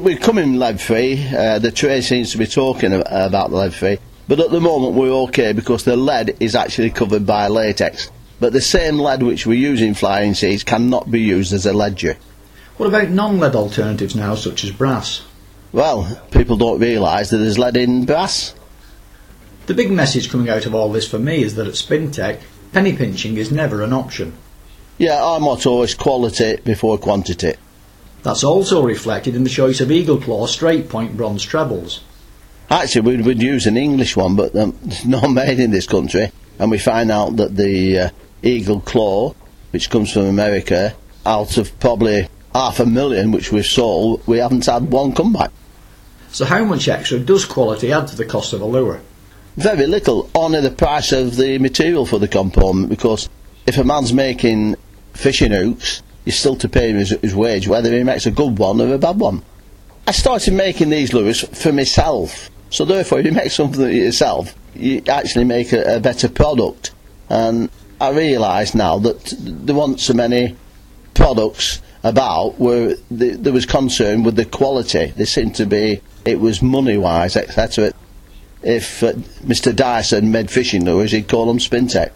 we're 0.00 0.16
coming 0.16 0.56
lead 0.56 0.80
free. 0.80 1.26
Uh, 1.26 1.58
the 1.58 1.70
trade 1.70 2.02
seems 2.02 2.32
to 2.32 2.38
be 2.38 2.46
talking 2.46 2.94
about 2.94 3.50
the 3.50 3.56
lead 3.56 3.74
free. 3.74 3.98
But 4.26 4.40
at 4.40 4.50
the 4.50 4.60
moment 4.60 4.94
we're 4.94 5.12
okay 5.24 5.52
because 5.52 5.84
the 5.84 5.96
lead 5.96 6.36
is 6.40 6.54
actually 6.54 6.90
covered 6.90 7.26
by 7.26 7.48
latex. 7.48 8.10
But 8.40 8.52
the 8.52 8.62
same 8.62 8.98
lead 8.98 9.22
which 9.22 9.46
we 9.46 9.58
use 9.58 9.82
in 9.82 9.94
flying 9.94 10.34
Cs 10.34 10.64
cannot 10.64 11.10
be 11.10 11.20
used 11.20 11.52
as 11.52 11.66
a 11.66 11.72
ledger. 11.74 12.16
What 12.78 12.88
about 12.88 13.10
non-lead 13.10 13.54
alternatives 13.54 14.16
now, 14.16 14.34
such 14.34 14.64
as 14.64 14.72
brass? 14.72 15.22
Well, 15.72 16.20
people 16.30 16.56
don't 16.56 16.80
realise 16.80 17.30
that 17.30 17.38
there's 17.38 17.58
lead 17.58 17.76
in 17.76 18.06
brass. 18.06 18.54
The 19.66 19.74
big 19.74 19.90
message 19.90 20.30
coming 20.30 20.48
out 20.48 20.66
of 20.66 20.74
all 20.74 20.90
this 20.90 21.08
for 21.08 21.18
me 21.18 21.42
is 21.42 21.54
that 21.56 21.68
at 21.68 21.74
Spintech, 21.74 22.40
penny 22.72 22.96
pinching 22.96 23.36
is 23.36 23.52
never 23.52 23.82
an 23.82 23.92
option. 23.92 24.34
Yeah, 24.98 25.22
our 25.22 25.38
motto 25.38 25.82
is 25.82 25.94
quality 25.94 26.56
before 26.64 26.98
quantity. 26.98 27.54
That's 28.24 28.42
also 28.42 28.82
reflected 28.82 29.36
in 29.36 29.44
the 29.44 29.50
choice 29.50 29.82
of 29.82 29.90
Eagle 29.90 30.18
Claw 30.18 30.46
straight 30.46 30.88
point 30.88 31.14
bronze 31.14 31.44
trebles. 31.44 32.02
Actually, 32.70 33.16
we 33.18 33.22
would 33.22 33.42
use 33.42 33.66
an 33.66 33.76
English 33.76 34.16
one, 34.16 34.34
but 34.34 34.56
um, 34.56 34.76
it's 34.86 35.04
not 35.04 35.30
made 35.30 35.60
in 35.60 35.70
this 35.70 35.86
country. 35.86 36.32
And 36.58 36.70
we 36.70 36.78
find 36.78 37.10
out 37.10 37.36
that 37.36 37.54
the 37.54 37.98
uh, 37.98 38.10
Eagle 38.42 38.80
Claw, 38.80 39.34
which 39.72 39.90
comes 39.90 40.10
from 40.10 40.24
America, 40.24 40.94
out 41.26 41.58
of 41.58 41.78
probably 41.80 42.28
half 42.54 42.80
a 42.80 42.86
million 42.86 43.30
which 43.30 43.52
we've 43.52 43.66
sold, 43.66 44.26
we 44.26 44.38
haven't 44.38 44.64
had 44.64 44.90
one 44.90 45.12
comeback. 45.12 45.50
So, 46.30 46.46
how 46.46 46.64
much 46.64 46.88
extra 46.88 47.18
does 47.18 47.44
quality 47.44 47.92
add 47.92 48.08
to 48.08 48.16
the 48.16 48.24
cost 48.24 48.54
of 48.54 48.62
a 48.62 48.64
lure? 48.64 49.02
Very 49.56 49.86
little, 49.86 50.30
only 50.34 50.62
the 50.62 50.70
price 50.70 51.12
of 51.12 51.36
the 51.36 51.58
material 51.58 52.06
for 52.06 52.18
the 52.18 52.26
component, 52.26 52.88
because 52.88 53.28
if 53.66 53.76
a 53.76 53.84
man's 53.84 54.14
making 54.14 54.76
fishing 55.12 55.52
hooks, 55.52 56.02
you're 56.24 56.32
still 56.32 56.56
to 56.56 56.68
pay 56.68 56.90
him 56.90 56.96
his, 56.96 57.10
his 57.22 57.34
wage, 57.34 57.68
whether 57.68 57.92
he 57.92 58.02
makes 58.02 58.26
a 58.26 58.30
good 58.30 58.58
one 58.58 58.80
or 58.80 58.94
a 58.94 58.98
bad 58.98 59.18
one. 59.18 59.42
I 60.06 60.12
started 60.12 60.54
making 60.54 60.90
these 60.90 61.12
lures 61.12 61.40
for 61.40 61.72
myself 61.72 62.50
so 62.74 62.84
therefore, 62.84 63.20
if 63.20 63.26
you 63.26 63.30
make 63.30 63.52
something 63.52 63.88
yourself, 63.88 64.52
you 64.74 65.00
actually 65.08 65.44
make 65.44 65.72
a, 65.72 65.98
a 65.98 66.00
better 66.00 66.28
product. 66.28 66.90
And 67.30 67.70
I 68.00 68.10
realise 68.10 68.74
now 68.74 68.98
that 68.98 69.32
there 69.38 69.76
weren't 69.76 70.00
so 70.00 70.12
many 70.12 70.56
products 71.14 71.80
about 72.02 72.58
where 72.58 72.96
the, 73.12 73.36
there 73.36 73.52
was 73.52 73.64
concern 73.64 74.24
with 74.24 74.34
the 74.34 74.44
quality. 74.44 75.12
There 75.16 75.24
seemed 75.24 75.54
to 75.54 75.66
be, 75.66 76.00
it 76.24 76.40
was 76.40 76.62
money 76.62 76.98
wise, 76.98 77.36
etc. 77.36 77.92
If 78.64 79.04
uh, 79.04 79.12
Mr. 79.44 79.74
Dyson 79.74 80.32
made 80.32 80.50
fishing 80.50 80.84
lures, 80.84 81.12
he'd 81.12 81.28
call 81.28 81.46
them 81.46 81.58
Spintech. 81.58 82.10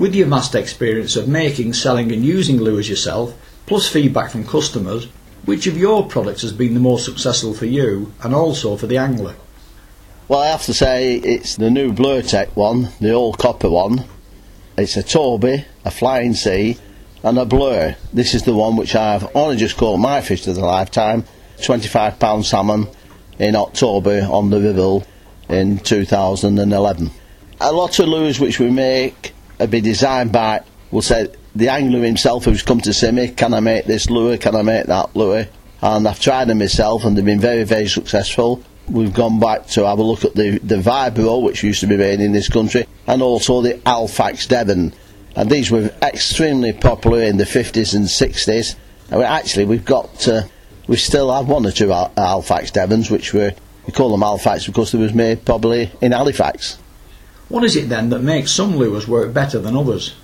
With 0.00 0.14
your 0.14 0.28
vast 0.28 0.54
experience 0.54 1.14
of 1.14 1.28
making, 1.28 1.74
selling, 1.74 2.10
and 2.10 2.24
using 2.24 2.56
lures 2.56 2.88
yourself, 2.88 3.34
plus 3.66 3.86
feedback 3.86 4.30
from 4.30 4.46
customers, 4.46 5.08
which 5.44 5.66
of 5.66 5.76
your 5.76 6.08
products 6.08 6.40
has 6.40 6.54
been 6.54 6.72
the 6.72 6.80
most 6.80 7.04
successful 7.04 7.52
for 7.52 7.66
you 7.66 8.10
and 8.22 8.34
also 8.34 8.78
for 8.78 8.86
the 8.86 8.96
angler? 8.96 9.34
Well, 10.26 10.40
I 10.40 10.46
have 10.46 10.64
to 10.64 10.72
say 10.72 11.16
it's 11.16 11.54
the 11.56 11.68
new 11.68 11.92
Blurtec 11.92 12.56
one, 12.56 12.88
the 12.98 13.12
old 13.12 13.36
copper 13.36 13.68
one. 13.68 14.06
It's 14.78 14.96
a 14.96 15.02
Toby, 15.02 15.66
a 15.84 15.90
Flying 15.90 16.32
C, 16.32 16.78
and 17.22 17.38
a 17.38 17.44
Blur. 17.44 17.94
This 18.10 18.32
is 18.32 18.44
the 18.44 18.54
one 18.54 18.76
which 18.76 18.94
I've 18.94 19.28
only 19.36 19.58
just 19.58 19.76
caught 19.76 19.98
my 19.98 20.22
fish 20.22 20.46
of 20.46 20.54
the 20.54 20.64
lifetime. 20.64 21.26
25 21.62 22.18
pound 22.18 22.46
salmon 22.46 22.88
in 23.38 23.54
October 23.54 24.26
on 24.30 24.48
the 24.48 24.60
Ribble 24.60 25.06
in 25.50 25.78
2011. 25.78 27.10
A 27.60 27.70
lot 27.70 27.98
of 27.98 28.08
lures 28.08 28.40
which 28.40 28.58
we 28.58 28.70
make 28.70 29.34
have 29.60 29.70
been 29.70 29.84
designed 29.84 30.32
by, 30.32 30.62
we'll 30.90 31.02
say, 31.02 31.28
the 31.54 31.68
angler 31.68 32.02
himself 32.02 32.44
who's 32.44 32.62
come 32.62 32.80
to 32.80 32.92
see 32.92 33.10
me, 33.10 33.28
can 33.28 33.54
I 33.54 33.60
make 33.60 33.84
this 33.84 34.10
lure, 34.10 34.36
can 34.36 34.54
I 34.54 34.62
make 34.62 34.86
that 34.86 35.14
lure? 35.14 35.46
And 35.82 36.06
I've 36.06 36.20
tried 36.20 36.48
them 36.48 36.58
myself 36.58 37.04
and 37.04 37.16
they've 37.16 37.24
been 37.24 37.40
very, 37.40 37.64
very 37.64 37.88
successful 37.88 38.62
we've 38.90 39.14
gone 39.14 39.38
back 39.38 39.66
to 39.68 39.86
have 39.86 39.98
a 39.98 40.02
look 40.02 40.24
at 40.24 40.34
the, 40.34 40.58
the 40.58 40.76
Vibro, 40.76 41.42
which 41.42 41.62
used 41.62 41.80
to 41.80 41.86
be 41.86 41.96
made 41.96 42.20
in 42.20 42.32
this 42.32 42.48
country, 42.48 42.86
and 43.06 43.22
also 43.22 43.62
the 43.62 43.80
Alfax 43.86 44.46
Devon. 44.46 44.92
And 45.36 45.50
these 45.50 45.70
were 45.70 45.90
extremely 46.02 46.72
popular 46.72 47.22
in 47.22 47.36
the 47.36 47.44
50s 47.44 47.94
and 47.94 48.06
60s. 48.06 48.74
And 49.10 49.22
actually, 49.22 49.64
we've 49.64 49.84
got, 49.84 50.26
uh, 50.28 50.42
we 50.86 50.96
still 50.96 51.32
have 51.32 51.48
one 51.48 51.66
or 51.66 51.70
two 51.70 51.92
Al- 51.92 52.12
Alphax 52.16 52.72
Devons, 52.72 53.10
which 53.10 53.32
were, 53.32 53.52
we 53.86 53.92
call 53.92 54.10
them 54.10 54.22
Alfax 54.22 54.66
because 54.66 54.92
they 54.92 54.98
was 54.98 55.14
made 55.14 55.44
probably 55.44 55.90
in 56.00 56.12
Halifax. 56.12 56.78
What 57.50 57.64
is 57.64 57.74
it 57.74 57.88
then 57.88 58.10
that 58.10 58.22
makes 58.22 58.52
some 58.52 58.76
lures 58.76 59.08
work 59.08 59.34
better 59.34 59.58
than 59.58 59.76
others? 59.76 60.14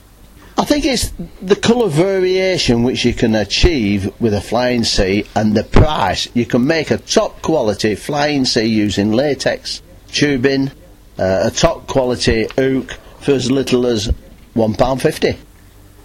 I 0.56 0.64
think 0.64 0.86
it's 0.86 1.12
the 1.42 1.56
colour 1.56 1.88
variation 1.88 2.84
which 2.84 3.04
you 3.04 3.12
can 3.12 3.34
achieve 3.34 4.10
with 4.20 4.32
a 4.32 4.40
flying 4.40 4.84
C 4.84 5.26
and 5.34 5.54
the 5.54 5.64
price. 5.64 6.28
You 6.34 6.46
can 6.46 6.66
make 6.66 6.90
a 6.92 6.98
top 6.98 7.42
quality 7.42 7.96
flying 7.96 8.44
C 8.44 8.64
using 8.64 9.12
latex 9.12 9.82
tubing, 10.12 10.70
uh, 11.18 11.40
a 11.44 11.50
top 11.50 11.88
quality 11.88 12.46
hook 12.56 12.92
for 13.20 13.32
as 13.32 13.50
little 13.50 13.86
as 13.86 14.08
£1.50. 14.54 15.36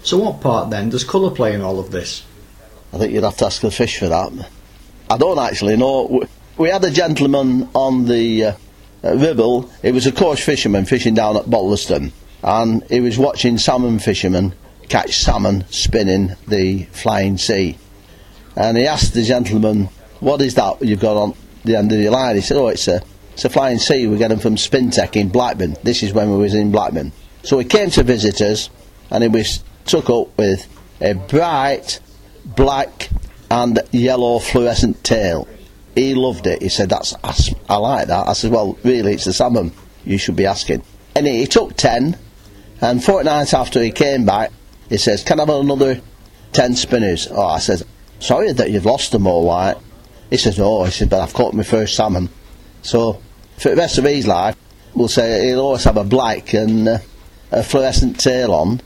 So, 0.04 0.18
what 0.18 0.42
part 0.42 0.72
then 0.72 0.90
does 0.90 1.04
colour 1.04 1.30
play 1.30 1.54
in 1.54 1.62
all 1.62 1.80
of 1.80 1.92
this? 1.92 2.24
I 2.92 2.98
think 2.98 3.14
you'd 3.14 3.24
have 3.24 3.38
to 3.38 3.46
ask 3.46 3.62
the 3.62 3.70
fish 3.70 4.00
for 4.00 4.10
that. 4.10 4.50
I 5.10 5.18
don't 5.18 5.38
actually 5.38 5.78
know. 5.78 6.24
We 6.58 6.70
had 6.70 6.84
a 6.84 6.92
gentleman 6.92 7.70
on 7.76 8.06
the 8.06 8.46
uh, 8.46 8.54
Uh, 9.04 9.16
Ribble. 9.16 9.70
He 9.82 9.92
was 9.92 10.06
a 10.06 10.12
coarse 10.12 10.44
fisherman 10.44 10.86
fishing 10.86 11.16
down 11.16 11.38
at 11.38 11.50
Botleston, 11.50 12.12
and 12.44 12.84
he 12.84 13.00
was 13.00 13.18
watching 13.18 13.58
salmon 13.58 14.00
fishermen 14.00 14.54
catch 14.90 15.18
salmon 15.18 15.66
spinning 15.70 16.36
the 16.48 16.84
flying 16.92 17.38
C. 17.38 17.78
And 18.56 18.78
he 18.78 18.86
asked 18.86 19.14
the 19.14 19.24
gentleman, 19.24 19.90
"What 20.20 20.42
is 20.42 20.56
that 20.56 20.82
you've 20.82 21.00
got 21.00 21.18
on 21.18 21.34
the 21.64 21.78
end 21.78 21.92
of 21.92 22.00
your 22.00 22.12
line?" 22.12 22.36
He 22.36 22.42
said, 22.42 22.58
"Oh, 22.58 22.68
it's 22.68 22.88
a 22.88 23.02
it's 23.34 23.46
a 23.46 23.50
flying 23.50 23.80
C. 23.80 24.06
We 24.08 24.18
get 24.18 24.30
them 24.30 24.40
from 24.40 24.56
Spintech 24.56 25.16
in 25.16 25.30
Blackburn. 25.30 25.78
This 25.84 26.04
is 26.04 26.14
when 26.14 26.30
we 26.30 26.38
was 26.38 26.54
in 26.54 26.72
Blackburn." 26.72 27.12
So 27.44 27.58
he 27.58 27.66
came 27.66 27.90
to 27.92 28.04
visit 28.04 28.40
us, 28.42 28.70
and 29.10 29.24
he 29.24 29.30
was 29.30 29.64
took 29.86 30.10
up 30.12 30.38
with 30.38 30.68
a 31.02 31.14
bright 31.14 32.00
black 32.46 33.10
and 33.50 33.80
yellow 33.92 34.38
fluorescent 34.38 35.04
tail. 35.04 35.48
He 35.96 36.16
loved 36.16 36.48
it. 36.48 36.62
He 36.62 36.70
said, 36.70 36.90
"That's 36.90 37.16
I, 37.70 37.76
like 37.78 38.08
that." 38.08 38.28
I 38.28 38.34
said, 38.34 38.52
"Well, 38.52 38.78
really, 38.84 39.14
it's 39.14 39.26
the 39.26 39.34
salmon 39.34 39.72
you 40.06 40.18
should 40.18 40.36
be 40.36 40.46
asking." 40.46 40.84
And 41.16 41.28
he, 41.28 41.40
he 41.40 41.46
took 41.48 41.76
ten, 41.76 42.18
and 42.80 43.04
fortnight 43.04 43.54
after 43.54 43.82
he 43.82 43.92
came 43.92 44.26
back, 44.26 44.52
he 44.90 44.98
says, 44.98 45.24
"Can 45.24 45.40
I 45.40 45.44
have 45.44 45.50
another 45.50 46.02
ten 46.54 46.76
spinners?" 46.76 47.28
Oh, 47.30 47.46
I 47.46 47.60
said, 47.60 47.84
"Sorry 48.20 48.52
that 48.54 48.72
you've 48.72 48.86
lost 48.86 49.12
them 49.12 49.28
all, 49.28 49.48
right?" 49.48 49.76
He 50.30 50.38
says, 50.38 50.60
"Oh," 50.60 50.84
he 50.84 50.92
said, 50.92 51.10
"but 51.10 51.22
I've 51.22 51.34
caught 51.34 51.54
my 51.54 51.64
first 51.64 51.96
salmon." 51.96 52.30
So 52.84 53.22
for 53.58 53.70
the 53.70 53.76
rest 53.76 53.98
of 53.98 54.06
his 54.06 54.28
life, 54.28 54.56
we'll 54.94 55.08
say 55.08 55.48
he'll 55.48 55.60
always 55.60 55.84
have 55.84 55.98
a 55.98 56.04
black 56.04 56.54
and 56.54 56.88
uh, 56.88 56.98
a 57.52 57.64
fluorescent 57.64 58.20
tail 58.20 58.54
on 58.54 58.82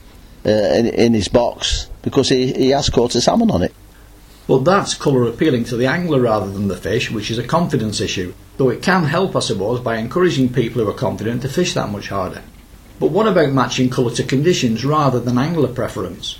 uh, 0.45 0.49
in, 0.49 0.87
in 0.87 1.13
his 1.13 1.27
box 1.27 1.89
because 2.01 2.29
he, 2.29 2.51
he 2.51 2.69
has 2.69 2.89
caught 2.89 3.15
a 3.15 3.21
salmon 3.21 3.51
on 3.51 3.63
it. 3.63 3.73
Well, 4.47 4.59
that's 4.59 4.93
colour 4.93 5.27
appealing 5.27 5.63
to 5.65 5.77
the 5.77 5.87
angler 5.87 6.21
rather 6.21 6.49
than 6.49 6.67
the 6.67 6.77
fish, 6.77 7.09
which 7.09 7.31
is 7.31 7.39
a 7.39 7.47
confidence 7.47 7.99
issue, 7.99 8.33
though 8.57 8.69
it 8.69 8.83
can 8.83 9.05
help, 9.05 9.35
I 9.35 9.39
suppose, 9.39 9.79
by 9.79 9.97
encouraging 9.97 10.53
people 10.53 10.83
who 10.83 10.89
are 10.89 10.93
confident 10.93 11.41
to 11.41 11.49
fish 11.49 11.73
that 11.73 11.89
much 11.89 12.09
harder. 12.09 12.43
But 12.99 13.11
what 13.11 13.27
about 13.27 13.51
matching 13.51 13.89
colour 13.89 14.11
to 14.11 14.23
conditions 14.23 14.85
rather 14.85 15.19
than 15.19 15.39
angler 15.39 15.73
preference? 15.73 16.39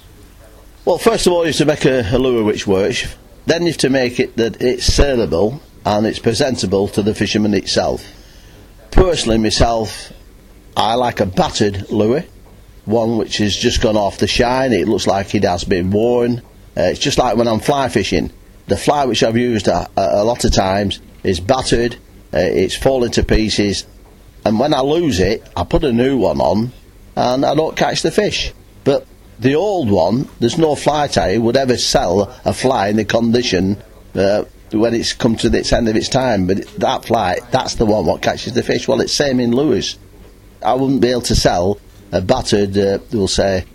Well, 0.86 1.00
first 1.00 1.26
of 1.26 1.34
all, 1.34 1.42
you 1.42 1.48
have 1.48 1.58
to 1.58 1.66
make 1.66 1.86
a, 1.86 2.02
a 2.16 2.20
lure 2.20 2.44
which 2.44 2.68
works. 2.68 3.16
Then 3.48 3.64
you 3.64 3.70
have 3.70 3.78
to 3.78 3.90
make 3.90 4.20
it 4.20 4.38
that 4.38 4.62
it's 4.62 4.86
saleable 4.86 5.62
and 5.84 6.06
it's 6.06 6.20
presentable 6.20 6.88
to 6.90 7.02
the 7.02 7.16
fisherman 7.16 7.56
itself. 7.56 8.06
Personally, 8.92 9.40
myself, 9.40 10.14
I 10.78 10.94
like 10.94 11.20
a 11.20 11.26
battered 11.26 11.90
lure, 11.90 12.24
one 12.86 13.18
which 13.18 13.38
has 13.38 13.56
just 13.56 13.82
gone 13.82 13.98
off 13.98 14.20
the 14.20 14.28
shine. 14.28 14.74
It 14.74 14.88
looks 14.88 15.08
like 15.08 15.34
it 15.34 15.44
has 15.44 15.64
been 15.64 15.90
worn 15.90 16.44
uh, 16.78 16.82
it's 16.84 17.00
just 17.00 17.18
like 17.18 17.38
when 17.38 17.48
I'm 17.48 17.60
fly 17.60 17.90
fishing. 17.90 18.32
The 18.68 18.78
fly 18.78 19.06
which 19.06 19.24
I've 19.24 19.38
used 19.38 19.68
a, 19.68 19.88
a, 19.96 20.22
a 20.22 20.24
lot 20.24 20.44
of 20.44 20.52
times 20.52 21.00
is 21.24 21.40
battered, 21.40 21.96
uh, 22.34 22.40
it's 22.40 22.76
fallen 22.76 23.12
to 23.12 23.24
pieces, 23.24 23.86
and 24.44 24.60
when 24.60 24.74
I 24.74 24.82
lose 24.82 25.20
it, 25.20 25.48
I 25.56 25.64
put 25.64 25.84
a 25.84 25.92
new 25.92 26.18
one 26.18 26.40
on 26.40 26.72
and 27.16 27.46
I 27.46 27.56
don't 27.56 27.76
catch 27.76 28.02
the 28.02 28.12
fish. 28.12 28.54
But 28.84 29.08
the 29.40 29.56
old 29.56 29.90
one, 29.90 30.30
there's 30.40 30.58
no 30.58 30.76
fly 30.76 31.08
tie 31.08 31.38
would 31.38 31.58
ever 31.58 31.78
sell 31.78 32.36
a 32.46 32.54
fly 32.54 32.90
in 32.90 32.98
the 32.98 33.06
condition 33.06 33.78
uh, 34.14 34.46
when 34.72 34.94
it's 34.94 35.14
come 35.14 35.36
to 35.38 35.48
its 35.48 35.74
end 35.74 35.90
of 35.90 35.96
its 35.96 36.10
time. 36.10 36.46
But 36.46 36.68
that 36.78 37.06
fly, 37.06 37.40
that's 37.52 37.76
the 37.76 37.86
one 37.86 38.06
what 38.06 38.22
catches 38.22 38.54
the 38.54 38.64
fish. 38.64 38.88
Well, 38.88 39.02
it's 39.02 39.14
same 39.14 39.40
in 39.40 39.52
Lewis. 39.52 39.98
I 40.64 40.74
wouldn't 40.74 41.02
be 41.02 41.10
able 41.10 41.22
to 41.22 41.36
sell 41.36 41.80
a 42.12 42.22
battered, 42.22 42.78
uh, 42.78 43.00
we'll 43.12 43.28
say, 43.28 43.66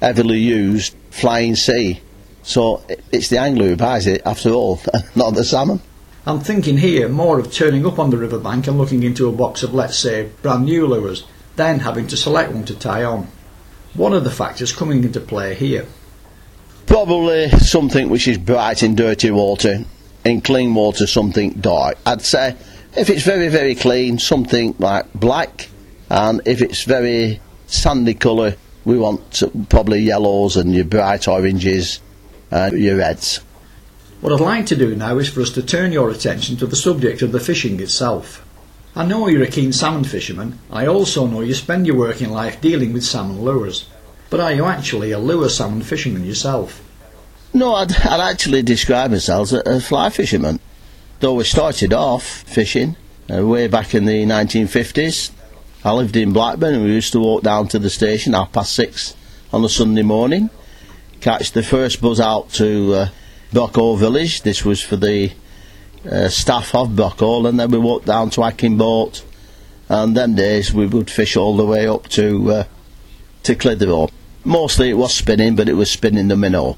heavily 0.00 0.38
used 0.38 0.94
flying 1.10 1.56
C 1.56 2.00
so 2.48 2.82
it's 3.12 3.28
the 3.28 3.38
angler 3.38 3.68
who 3.68 3.76
buys 3.76 4.06
it 4.06 4.22
after 4.24 4.50
all, 4.52 4.80
not 5.14 5.34
the 5.34 5.44
salmon. 5.44 5.82
I'm 6.24 6.40
thinking 6.40 6.78
here 6.78 7.06
more 7.06 7.38
of 7.38 7.52
turning 7.52 7.84
up 7.84 7.98
on 7.98 8.08
the 8.08 8.16
riverbank 8.16 8.66
and 8.66 8.78
looking 8.78 9.02
into 9.02 9.28
a 9.28 9.32
box 9.32 9.62
of, 9.62 9.74
let's 9.74 9.98
say, 9.98 10.30
brand 10.40 10.64
new 10.64 10.86
lures, 10.86 11.26
then 11.56 11.80
having 11.80 12.06
to 12.06 12.16
select 12.16 12.52
one 12.52 12.64
to 12.64 12.74
tie 12.74 13.04
on. 13.04 13.28
One 13.92 14.14
of 14.14 14.24
the 14.24 14.30
factors 14.30 14.72
coming 14.72 15.04
into 15.04 15.20
play 15.20 15.54
here? 15.56 15.86
Probably 16.86 17.50
something 17.50 18.08
which 18.08 18.26
is 18.26 18.38
bright 18.38 18.82
in 18.82 18.94
dirty 18.94 19.30
water, 19.30 19.84
in 20.24 20.40
clean 20.40 20.74
water 20.74 21.06
something 21.06 21.50
dark. 21.50 21.98
I'd 22.06 22.22
say 22.22 22.56
if 22.96 23.10
it's 23.10 23.24
very, 23.24 23.48
very 23.48 23.74
clean, 23.74 24.18
something 24.18 24.74
like 24.78 25.12
black, 25.12 25.68
and 26.08 26.40
if 26.46 26.62
it's 26.62 26.84
very 26.84 27.42
sandy 27.66 28.14
colour, 28.14 28.56
we 28.86 28.96
want 28.96 29.42
probably 29.68 30.00
yellows 30.00 30.56
and 30.56 30.74
your 30.74 30.86
bright 30.86 31.28
oranges 31.28 32.00
uh, 32.50 32.70
your 32.72 32.96
reds. 32.96 33.40
What 34.20 34.32
I'd 34.32 34.40
like 34.40 34.66
to 34.66 34.76
do 34.76 34.96
now 34.96 35.18
is 35.18 35.28
for 35.28 35.42
us 35.42 35.50
to 35.50 35.62
turn 35.62 35.92
your 35.92 36.10
attention 36.10 36.56
to 36.56 36.66
the 36.66 36.76
subject 36.76 37.22
of 37.22 37.30
the 37.30 37.40
fishing 37.40 37.80
itself. 37.80 38.44
I 38.96 39.06
know 39.06 39.28
you're 39.28 39.44
a 39.44 39.46
keen 39.46 39.72
salmon 39.72 40.02
fisherman. 40.02 40.58
I 40.70 40.86
also 40.86 41.26
know 41.26 41.40
you 41.40 41.54
spend 41.54 41.86
your 41.86 41.96
working 41.96 42.30
life 42.30 42.60
dealing 42.60 42.92
with 42.92 43.04
salmon 43.04 43.42
lures. 43.42 43.86
But 44.28 44.40
are 44.40 44.52
you 44.52 44.64
actually 44.64 45.12
a 45.12 45.18
lure 45.18 45.48
salmon 45.48 45.82
fisherman 45.82 46.24
yourself? 46.24 46.82
No, 47.54 47.74
I'd, 47.74 47.92
I'd 47.92 48.20
actually 48.32 48.62
describe 48.62 49.12
myself 49.12 49.52
as 49.52 49.52
a, 49.52 49.76
a, 49.76 49.80
fly 49.80 50.10
fisherman. 50.10 50.58
Though 51.20 51.34
we 51.34 51.44
started 51.44 51.92
off 51.92 52.24
fishing 52.24 52.96
uh, 53.32 53.46
way 53.46 53.68
back 53.68 53.94
in 53.94 54.04
the 54.04 54.24
1950s. 54.24 55.30
I 55.84 55.92
lived 55.92 56.16
in 56.16 56.32
Blackburn 56.32 56.74
and 56.74 56.84
we 56.84 56.90
used 56.90 57.12
to 57.12 57.20
walk 57.20 57.42
down 57.42 57.68
to 57.68 57.78
the 57.78 57.90
station 57.90 58.32
half 58.32 58.52
past 58.52 58.74
six 58.74 59.14
on 59.52 59.64
a 59.64 59.68
Sunday 59.68 60.02
morning 60.02 60.50
catch 61.20 61.52
the 61.52 61.62
first 61.62 62.00
bus 62.00 62.20
out 62.20 62.50
to 62.54 62.94
uh, 62.94 63.96
Village. 63.96 64.42
This 64.42 64.64
was 64.64 64.82
for 64.82 64.96
the 64.96 65.32
uh, 66.10 66.28
staff 66.28 66.74
of 66.74 66.88
Brockhall, 66.90 67.48
and 67.48 67.58
then 67.58 67.70
we 67.70 67.78
walked 67.78 68.06
down 68.06 68.30
to 68.30 68.42
Hacking 68.42 68.76
Boat. 68.76 69.24
And 69.88 70.14
them 70.14 70.34
days 70.34 70.72
we 70.72 70.86
would 70.86 71.10
fish 71.10 71.36
all 71.36 71.56
the 71.56 71.64
way 71.64 71.86
up 71.86 72.08
to 72.08 72.52
uh, 72.52 72.64
to 73.44 73.54
Clitheroe. 73.54 74.10
Mostly 74.44 74.90
it 74.90 74.98
was 74.98 75.14
spinning, 75.14 75.56
but 75.56 75.68
it 75.68 75.74
was 75.74 75.90
spinning 75.90 76.28
the 76.28 76.36
minnow. 76.36 76.76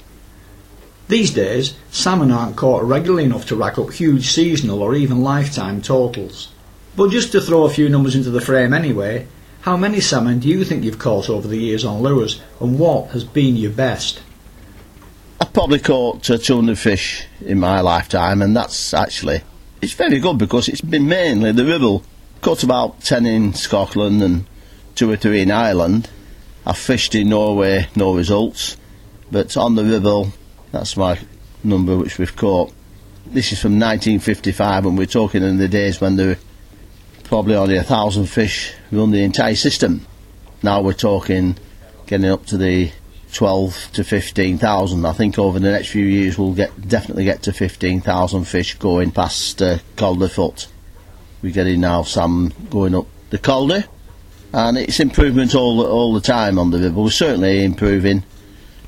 These 1.09 1.33
days, 1.33 1.74
salmon 1.90 2.31
aren't 2.31 2.55
caught 2.55 2.85
regularly 2.85 3.24
enough 3.24 3.46
to 3.46 3.57
rack 3.57 3.79
up 3.79 3.92
huge 3.92 4.31
seasonal 4.31 4.81
or 4.81 4.94
even 4.94 5.22
lifetime 5.22 5.83
totals. 5.83 6.53
But 6.96 7.11
just 7.11 7.33
to 7.33 7.40
throw 7.40 7.64
a 7.64 7.70
few 7.70 7.88
numbers 7.88 8.14
into 8.14 8.31
the 8.31 8.40
frame 8.40 8.72
anyway, 8.72 9.26
how 9.62 9.76
many 9.76 10.00
salmon 10.00 10.38
do 10.38 10.48
you 10.48 10.64
think 10.64 10.85
you've 10.85 11.00
caught 11.00 11.29
over 11.29 11.48
the 11.48 11.59
years 11.59 11.85
on 11.85 12.00
lures, 12.00 12.40
and 12.61 12.79
what 12.79 13.09
has 13.09 13.24
been 13.24 13.57
your 13.57 13.72
best? 13.72 14.20
I've 15.40 15.53
probably 15.53 15.79
caught 15.79 16.29
uh, 16.31 16.38
200 16.38 16.79
fish 16.79 17.24
in 17.40 17.59
my 17.59 17.81
lifetime, 17.81 18.42
and 18.42 18.55
that's 18.55 18.92
actually 18.92 19.42
it's 19.81 19.94
very 19.94 20.20
good 20.20 20.38
because 20.38 20.68
it's 20.68 20.83
been 20.83 21.09
mainly 21.09 21.53
the 21.53 21.64
Ribble. 21.64 22.05
Caught 22.42 22.62
about 22.62 23.00
10 23.00 23.26
in 23.26 23.55
Scotland 23.55 24.22
and 24.22 24.46
two 24.94 25.11
or 25.11 25.16
three 25.16 25.40
in 25.40 25.50
Ireland. 25.50 26.11
I've 26.66 26.76
fished 26.76 27.14
in 27.14 27.31
Norway, 27.31 27.88
no 27.96 28.14
results, 28.14 28.76
but 29.31 29.57
on 29.57 29.74
the 29.74 29.85
Ribble, 29.85 30.33
that's 30.72 30.96
my 30.96 31.18
number 31.64 31.96
which 31.96 32.18
we've 32.18 32.37
caught. 32.37 32.72
This 33.26 33.53
is 33.53 33.61
from 33.61 33.72
1955, 33.72 34.87
and 34.87 34.98
we're 34.98 35.07
talking 35.07 35.42
in 35.42 35.57
the 35.57 35.68
days 35.68 36.00
when 36.00 36.16
there 36.16 36.29
were 36.29 36.38
probably 37.24 37.55
only 37.55 37.76
a 37.76 37.83
thousand 37.83 38.26
fish 38.26 38.74
run 38.92 39.11
the 39.11 39.24
entire 39.24 39.55
system. 39.55 40.07
Now 40.62 40.83
we're 40.83 40.92
talking 40.92 41.57
getting 42.07 42.31
up 42.31 42.44
to 42.46 42.59
the 42.59 42.90
12 43.32 43.90
to 43.94 44.04
15,000. 44.04 45.04
I 45.04 45.12
think 45.12 45.38
over 45.38 45.58
the 45.58 45.70
next 45.70 45.88
few 45.88 46.04
years 46.04 46.38
we'll 46.38 46.54
get 46.54 46.88
definitely 46.88 47.24
get 47.24 47.42
to 47.44 47.52
15,000 47.52 48.44
fish 48.44 48.74
going 48.74 49.10
past 49.10 49.62
uh, 49.62 49.78
Calderfoot. 49.96 50.66
We're 51.42 51.52
getting 51.52 51.80
now 51.80 52.02
some 52.02 52.52
going 52.68 52.94
up 52.94 53.06
the 53.30 53.38
Calder, 53.38 53.84
and 54.52 54.76
it's 54.76 55.00
improvement 55.00 55.54
all 55.54 55.84
all 55.86 56.12
the 56.12 56.20
time 56.20 56.58
on 56.58 56.70
the 56.70 56.78
river. 56.78 57.00
We're 57.00 57.10
certainly 57.10 57.64
improving, 57.64 58.24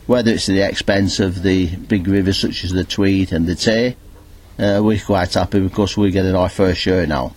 whether 0.07 0.33
it's 0.33 0.49
at 0.49 0.55
the 0.55 0.69
expense 0.69 1.21
of 1.21 1.43
the 1.43 1.75
big 1.77 2.07
rivers 2.07 2.39
such 2.39 2.65
as 2.65 2.73
the 2.73 2.85
Tweed 2.85 3.33
and 3.33 3.47
the 3.47 3.55
Tay. 3.55 3.97
Uh, 4.59 4.81
we're 4.83 5.01
quite 5.01 5.33
happy 5.33 5.61
because 5.61 5.97
we're 5.97 6.11
getting 6.11 6.35
our 6.35 6.49
first 6.49 6.81
share 6.81 7.07
now. 7.07 7.35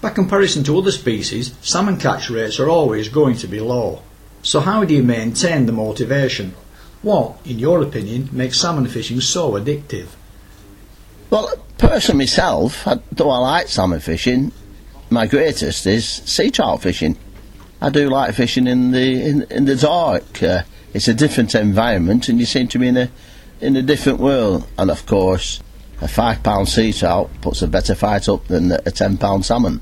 By 0.00 0.10
comparison 0.10 0.64
to 0.64 0.78
other 0.78 0.90
species, 0.90 1.54
salmon 1.60 1.98
catch 1.98 2.30
rates 2.30 2.58
are 2.58 2.68
always 2.68 3.08
going 3.08 3.36
to 3.36 3.46
be 3.46 3.60
low. 3.60 4.02
So 4.42 4.60
how 4.60 4.84
do 4.84 4.94
you 4.94 5.02
maintain 5.02 5.66
the 5.66 5.72
motivation? 5.72 6.54
What, 7.02 7.36
in 7.44 7.58
your 7.58 7.82
opinion, 7.82 8.28
makes 8.32 8.60
salmon 8.60 8.86
fishing 8.86 9.20
so 9.20 9.52
addictive? 9.52 10.08
Well, 11.30 11.50
personally 11.78 12.24
myself, 12.24 12.86
though 13.10 13.30
I 13.30 13.38
like 13.38 13.68
salmon 13.68 14.00
fishing, 14.00 14.52
my 15.10 15.26
greatest 15.26 15.86
is 15.86 16.06
sea 16.06 16.50
trout 16.50 16.82
fishing. 16.82 17.16
I 17.80 17.90
do 17.90 18.08
like 18.08 18.34
fishing 18.34 18.66
in 18.66 18.92
the 18.92 19.22
in, 19.28 19.42
in 19.50 19.64
the 19.64 19.76
dark. 19.76 20.42
Uh, 20.42 20.62
it's 20.94 21.08
a 21.08 21.14
different 21.14 21.54
environment, 21.54 22.28
and 22.28 22.38
you 22.38 22.46
seem 22.46 22.68
to 22.68 22.78
be 22.78 22.88
in 22.88 22.96
a 22.96 23.10
in 23.60 23.76
a 23.76 23.82
different 23.82 24.20
world. 24.20 24.66
And 24.78 24.90
of 24.90 25.06
course, 25.06 25.60
a 26.00 26.08
five 26.08 26.42
pound 26.42 26.68
sea 26.68 26.92
trout 26.92 27.30
puts 27.40 27.62
a 27.62 27.68
better 27.68 27.94
fight 27.94 28.28
up 28.28 28.46
than 28.46 28.72
a 28.72 28.90
ten 28.90 29.18
pound 29.18 29.44
salmon. 29.44 29.80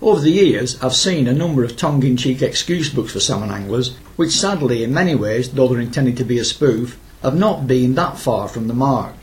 Over 0.00 0.20
the 0.20 0.30
years, 0.30 0.80
I've 0.80 0.94
seen 0.94 1.26
a 1.26 1.32
number 1.32 1.64
of 1.64 1.76
tongue-in-cheek 1.76 2.40
excuse 2.40 2.88
books 2.88 3.14
for 3.14 3.20
salmon 3.20 3.50
anglers, 3.50 3.96
which 4.14 4.30
sadly, 4.30 4.84
in 4.84 4.94
many 4.94 5.16
ways, 5.16 5.50
though 5.50 5.66
they're 5.66 5.80
intended 5.80 6.16
to 6.18 6.24
be 6.24 6.38
a 6.38 6.44
spoof, 6.44 6.96
have 7.20 7.36
not 7.36 7.66
been 7.66 7.96
that 7.96 8.16
far 8.16 8.46
from 8.46 8.68
the 8.68 8.74
mark. 8.74 9.14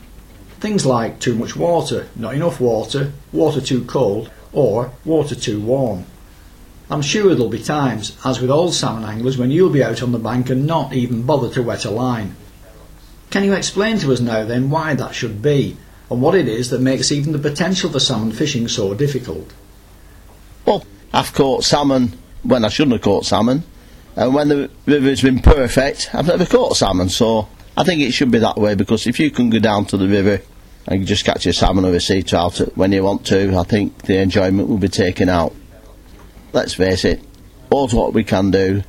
Things 0.60 0.84
like 0.84 1.18
too 1.18 1.34
much 1.34 1.56
water, 1.56 2.08
not 2.14 2.34
enough 2.34 2.60
water, 2.60 3.12
water 3.32 3.62
too 3.62 3.86
cold, 3.86 4.30
or 4.52 4.92
water 5.02 5.34
too 5.34 5.62
warm. 5.62 6.04
I'm 6.90 7.00
sure 7.00 7.34
there'll 7.34 7.48
be 7.48 7.62
times, 7.62 8.14
as 8.22 8.38
with 8.38 8.50
all 8.50 8.70
salmon 8.70 9.08
anglers, 9.08 9.38
when 9.38 9.50
you'll 9.50 9.70
be 9.70 9.82
out 9.82 10.02
on 10.02 10.12
the 10.12 10.18
bank 10.18 10.50
and 10.50 10.66
not 10.66 10.92
even 10.92 11.22
bother 11.22 11.48
to 11.54 11.62
wet 11.62 11.86
a 11.86 11.90
line. 11.90 12.36
Can 13.30 13.44
you 13.44 13.54
explain 13.54 13.98
to 14.00 14.12
us 14.12 14.20
now 14.20 14.44
then 14.44 14.68
why 14.68 14.92
that 14.92 15.14
should 15.14 15.40
be, 15.40 15.78
and 16.10 16.20
what 16.20 16.34
it 16.34 16.48
is 16.48 16.68
that 16.68 16.82
makes 16.82 17.10
even 17.10 17.32
the 17.32 17.38
potential 17.38 17.90
for 17.90 17.98
salmon 17.98 18.30
fishing 18.30 18.68
so 18.68 18.92
difficult? 18.92 19.54
Well, 20.66 20.84
I've 21.12 21.32
caught 21.32 21.64
salmon 21.64 22.12
when 22.42 22.64
I 22.64 22.68
shouldn't 22.68 22.92
have 22.92 23.02
caught 23.02 23.24
salmon, 23.24 23.64
and 24.16 24.34
when 24.34 24.48
the 24.48 24.70
river's 24.84 25.22
been 25.22 25.40
perfect, 25.40 26.10
I've 26.12 26.26
never 26.26 26.46
caught 26.46 26.76
salmon, 26.76 27.08
so 27.08 27.48
I 27.76 27.84
think 27.84 28.02
it 28.02 28.12
should 28.12 28.30
be 28.30 28.38
that 28.38 28.56
way 28.56 28.74
because 28.74 29.06
if 29.06 29.18
you 29.18 29.30
can 29.30 29.50
go 29.50 29.58
down 29.58 29.86
to 29.86 29.96
the 29.96 30.08
river 30.08 30.42
and 30.86 31.06
just 31.06 31.24
catch 31.24 31.46
a 31.46 31.52
salmon 31.52 31.84
or 31.84 31.94
a 31.94 32.00
sea 32.00 32.22
trout 32.22 32.58
when 32.74 32.92
you 32.92 33.02
want 33.02 33.26
to, 33.26 33.56
I 33.56 33.62
think 33.64 34.02
the 34.02 34.18
enjoyment 34.18 34.68
will 34.68 34.78
be 34.78 34.88
taken 34.88 35.28
out 35.28 35.54
let's 36.56 36.72
face 36.72 37.04
it, 37.04 37.22
all 37.68 37.86
what 37.88 38.14
we 38.14 38.24
can 38.24 38.50
do 38.50 38.82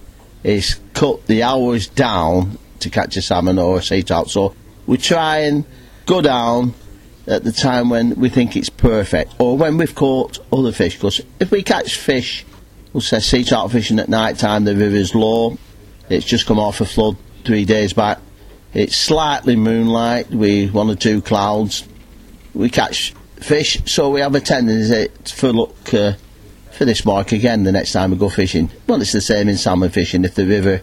is 0.43 0.79
cut 0.93 1.27
the 1.27 1.43
hours 1.43 1.87
down 1.87 2.57
to 2.79 2.89
catch 2.89 3.17
a 3.17 3.21
salmon 3.21 3.59
or 3.59 3.79
a 3.79 3.83
sea 3.83 4.03
trout. 4.03 4.29
So 4.29 4.55
we 4.85 4.97
try 4.97 5.39
and 5.39 5.65
go 6.05 6.21
down 6.21 6.73
at 7.27 7.43
the 7.43 7.51
time 7.51 7.89
when 7.89 8.15
we 8.15 8.29
think 8.29 8.55
it's 8.55 8.69
perfect 8.69 9.33
or 9.39 9.57
when 9.57 9.77
we've 9.77 9.95
caught 9.95 10.39
other 10.51 10.71
fish. 10.71 10.95
Because 10.95 11.21
if 11.39 11.51
we 11.51 11.61
catch 11.61 11.97
fish, 11.97 12.45
we'll 12.93 13.01
say 13.01 13.19
sea 13.19 13.43
trout 13.43 13.71
fishing 13.71 13.99
at 13.99 14.09
night 14.09 14.37
time, 14.37 14.63
the 14.63 14.75
river's 14.75 15.13
low, 15.13 15.57
it's 16.09 16.25
just 16.25 16.45
come 16.45 16.59
off 16.59 16.81
a 16.81 16.85
flood 16.85 17.17
three 17.43 17.65
days 17.65 17.93
back. 17.93 18.19
It's 18.73 18.95
slightly 18.95 19.55
moonlight, 19.55 20.29
we 20.29 20.67
one 20.67 20.89
or 20.89 20.95
two 20.95 21.21
clouds. 21.21 21.87
We 22.53 22.69
catch 22.69 23.13
fish, 23.35 23.81
so 23.85 24.09
we 24.09 24.21
have 24.21 24.35
a 24.35 24.39
tendency 24.39 25.07
for 25.25 25.51
look 25.51 25.93
uh, 25.93 26.13
for 26.71 26.85
this 26.85 27.05
mark 27.05 27.31
again 27.31 27.63
the 27.63 27.71
next 27.71 27.91
time 27.91 28.11
we 28.11 28.17
go 28.17 28.29
fishing. 28.29 28.69
Well, 28.87 29.01
it's 29.01 29.11
the 29.11 29.21
same 29.21 29.49
in 29.49 29.57
salmon 29.57 29.89
fishing. 29.89 30.23
If 30.25 30.35
the 30.35 30.45
river 30.45 30.81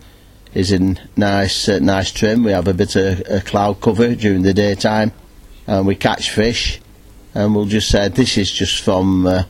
is 0.55 0.73
in 0.73 0.99
nice, 1.17 1.69
uh, 1.69 1.79
nice 1.81 2.11
trim, 2.13 2.45
we 2.45 2.53
have 2.53 2.69
a 2.69 2.75
bit 2.75 2.97
of 2.97 3.23
a 3.29 3.41
cloud 3.41 3.81
cover 3.81 4.15
during 4.15 4.43
the 4.43 4.55
daytime, 4.55 5.13
and 5.67 5.87
we 5.87 5.95
catch 5.95 6.31
fish. 6.31 6.81
And 7.35 7.55
we'll 7.55 7.65
just 7.65 7.91
say 7.91 8.09
this 8.09 8.39
is 8.39 8.51
just 8.51 8.83
from 8.83 9.27
uh, 9.27 9.45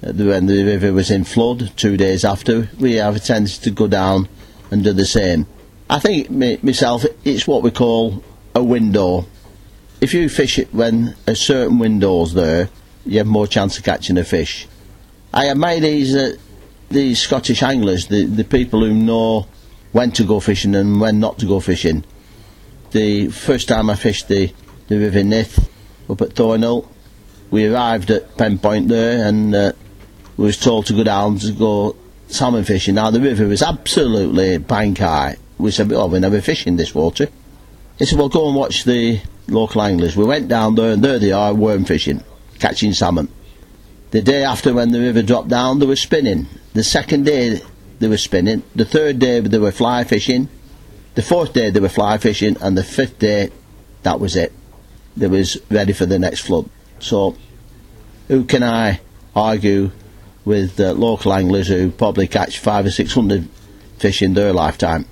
when 0.00 0.46
the 0.46 0.64
river 0.64 0.92
was 0.92 1.10
in 1.10 1.24
flood. 1.24 1.72
Two 1.76 1.96
days 1.96 2.24
after, 2.24 2.68
we 2.78 2.94
have 2.94 3.16
a 3.16 3.20
tendency 3.20 3.62
to 3.62 3.70
go 3.70 3.86
down 3.86 4.28
and 4.70 4.82
do 4.82 4.92
the 4.92 5.06
same. 5.06 5.46
I 5.88 5.98
think 5.98 6.30
myself, 6.62 7.04
it's 7.24 7.46
what 7.46 7.62
we 7.62 7.70
call 7.70 8.22
a 8.54 8.62
window. 8.62 9.26
If 10.00 10.14
you 10.14 10.28
fish 10.28 10.58
it 10.58 10.72
when 10.72 11.14
a 11.26 11.34
certain 11.34 11.78
window's 11.78 12.34
there, 12.34 12.70
you 13.04 13.18
have 13.18 13.26
more 13.26 13.46
chance 13.46 13.78
of 13.78 13.84
catching 13.84 14.18
a 14.18 14.24
fish. 14.24 14.66
I 15.32 15.48
admire 15.48 15.80
these 15.80 16.14
uh, 16.16 16.36
these 16.88 17.20
Scottish 17.20 17.62
anglers, 17.62 18.06
the 18.06 18.24
the 18.24 18.44
people 18.44 18.80
who 18.80 18.92
know 18.92 19.46
when 19.92 20.10
to 20.12 20.24
go 20.24 20.40
fishing 20.40 20.74
and 20.74 21.00
when 21.00 21.20
not 21.20 21.38
to 21.38 21.46
go 21.46 21.60
fishing. 21.60 22.04
The 22.92 23.28
first 23.28 23.68
time 23.68 23.90
I 23.90 23.94
fished 23.94 24.28
the 24.28 24.52
the 24.90 24.98
River 24.98 25.20
Nith 25.20 25.68
up 26.10 26.20
at 26.20 26.32
Thornhill, 26.32 26.90
we 27.50 27.66
arrived 27.66 28.10
at 28.10 28.36
Penpont 28.36 28.88
there 28.88 29.26
and 29.26 29.54
uh, 29.54 29.72
we 30.36 30.46
was 30.46 30.58
told 30.58 30.86
to 30.86 30.92
go 30.92 31.04
down 31.04 31.38
to 31.38 31.52
go 31.52 31.96
salmon 32.26 32.64
fishing. 32.64 32.96
Now 32.96 33.10
the 33.10 33.20
river 33.20 33.46
was 33.46 33.62
absolutely 33.62 34.58
bank 34.58 34.98
high. 34.98 35.36
We 35.58 35.70
said, 35.70 35.92
"Oh, 35.92 36.08
we're 36.08 36.18
never 36.18 36.40
fishing 36.40 36.76
this 36.76 36.92
water." 36.92 37.28
He 37.98 38.04
said, 38.06 38.18
"Well, 38.18 38.28
go 38.28 38.48
and 38.48 38.56
watch 38.56 38.84
the 38.84 39.20
local 39.46 39.80
anglers." 39.80 40.16
We 40.16 40.24
went 40.24 40.48
down 40.48 40.74
there 40.74 40.92
and 40.92 41.04
there 41.04 41.20
they 41.20 41.32
are 41.32 41.54
worm 41.54 41.84
fishing, 41.84 42.24
catching 42.58 42.92
salmon. 42.92 43.28
The 44.10 44.22
day 44.22 44.42
after, 44.42 44.74
when 44.74 44.90
the 44.90 45.00
river 45.00 45.22
dropped 45.22 45.48
down, 45.48 45.78
they 45.78 45.86
were 45.86 45.94
spinning. 45.94 46.48
The 46.74 46.82
second 46.82 47.26
day, 47.26 47.60
they 48.00 48.08
were 48.08 48.16
spinning. 48.16 48.64
The 48.74 48.84
third 48.84 49.20
day, 49.20 49.38
they 49.38 49.58
were 49.58 49.70
fly 49.70 50.02
fishing. 50.02 50.48
The 51.14 51.22
fourth 51.22 51.52
day, 51.52 51.70
they 51.70 51.78
were 51.78 51.88
fly 51.88 52.18
fishing. 52.18 52.56
And 52.60 52.76
the 52.76 52.82
fifth 52.82 53.20
day, 53.20 53.50
that 54.02 54.18
was 54.18 54.34
it. 54.34 54.52
They 55.16 55.26
was 55.26 55.58
ready 55.70 55.92
for 55.92 56.06
the 56.06 56.18
next 56.18 56.40
flood. 56.40 56.68
So, 56.98 57.36
who 58.28 58.44
can 58.44 58.62
I 58.62 59.00
argue 59.34 59.90
with 60.44 60.78
uh, 60.80 60.92
local 60.92 61.32
anglers 61.32 61.68
who 61.68 61.90
probably 61.90 62.26
catch 62.26 62.58
five 62.58 62.86
or 62.86 62.90
six 62.90 63.12
hundred 63.12 63.48
fish 63.98 64.22
in 64.22 64.34
their 64.34 64.52
lifetime? 64.52 65.06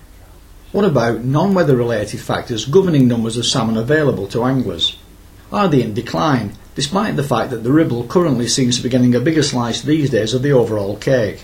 What 0.72 0.84
about 0.84 1.24
non-weather 1.24 1.76
related 1.76 2.20
factors 2.20 2.66
governing 2.66 3.08
numbers 3.08 3.36
of 3.36 3.46
salmon 3.46 3.76
available 3.76 4.28
to 4.28 4.44
anglers? 4.44 4.98
Are 5.50 5.68
they 5.68 5.82
in 5.82 5.94
decline? 5.94 6.52
despite 6.78 7.16
the 7.16 7.24
fact 7.24 7.50
that 7.50 7.64
the 7.64 7.72
Ribble 7.72 8.06
currently 8.06 8.46
seems 8.46 8.76
to 8.76 8.84
be 8.84 8.88
getting 8.88 9.12
a 9.12 9.18
bigger 9.18 9.42
slice 9.42 9.82
these 9.82 10.10
days 10.10 10.32
of 10.32 10.42
the 10.42 10.52
overall 10.52 10.96
cake. 10.96 11.42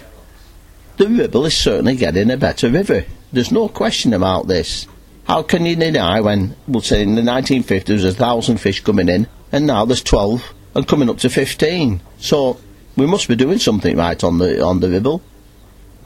The 0.97 1.09
Ribble 1.09 1.47
is 1.47 1.57
certainly 1.57 1.97
getting 1.97 2.31
a 2.31 2.37
better 2.37 2.71
river. 2.71 3.05
There's 3.33 3.51
no 3.51 3.67
question 3.67 4.15
about 4.15 4.47
this. 4.47 4.87
How 5.25 5.43
can 5.43 5.65
you 5.65 5.75
deny 5.75 6.21
when, 6.21 6.55
we'll 6.69 6.83
say 6.83 7.03
in 7.03 7.15
the 7.15 7.23
1950s, 7.23 7.85
there 7.87 7.95
was 7.95 8.05
a 8.05 8.13
thousand 8.13 8.59
fish 8.59 8.81
coming 8.81 9.09
in, 9.09 9.27
and 9.53 9.67
now 9.67 9.85
there's 9.85 10.03
12 10.03 10.53
and 10.75 10.87
coming 10.87 11.09
up 11.09 11.19
to 11.19 11.31
15? 11.31 12.01
So 12.19 12.59
we 12.97 13.07
must 13.07 13.29
be 13.29 13.37
doing 13.37 13.59
something 13.59 13.97
right 13.97 14.23
on 14.23 14.39
the 14.39 14.63
on 14.63 14.81
the 14.81 14.91
Ribble. 14.91 15.23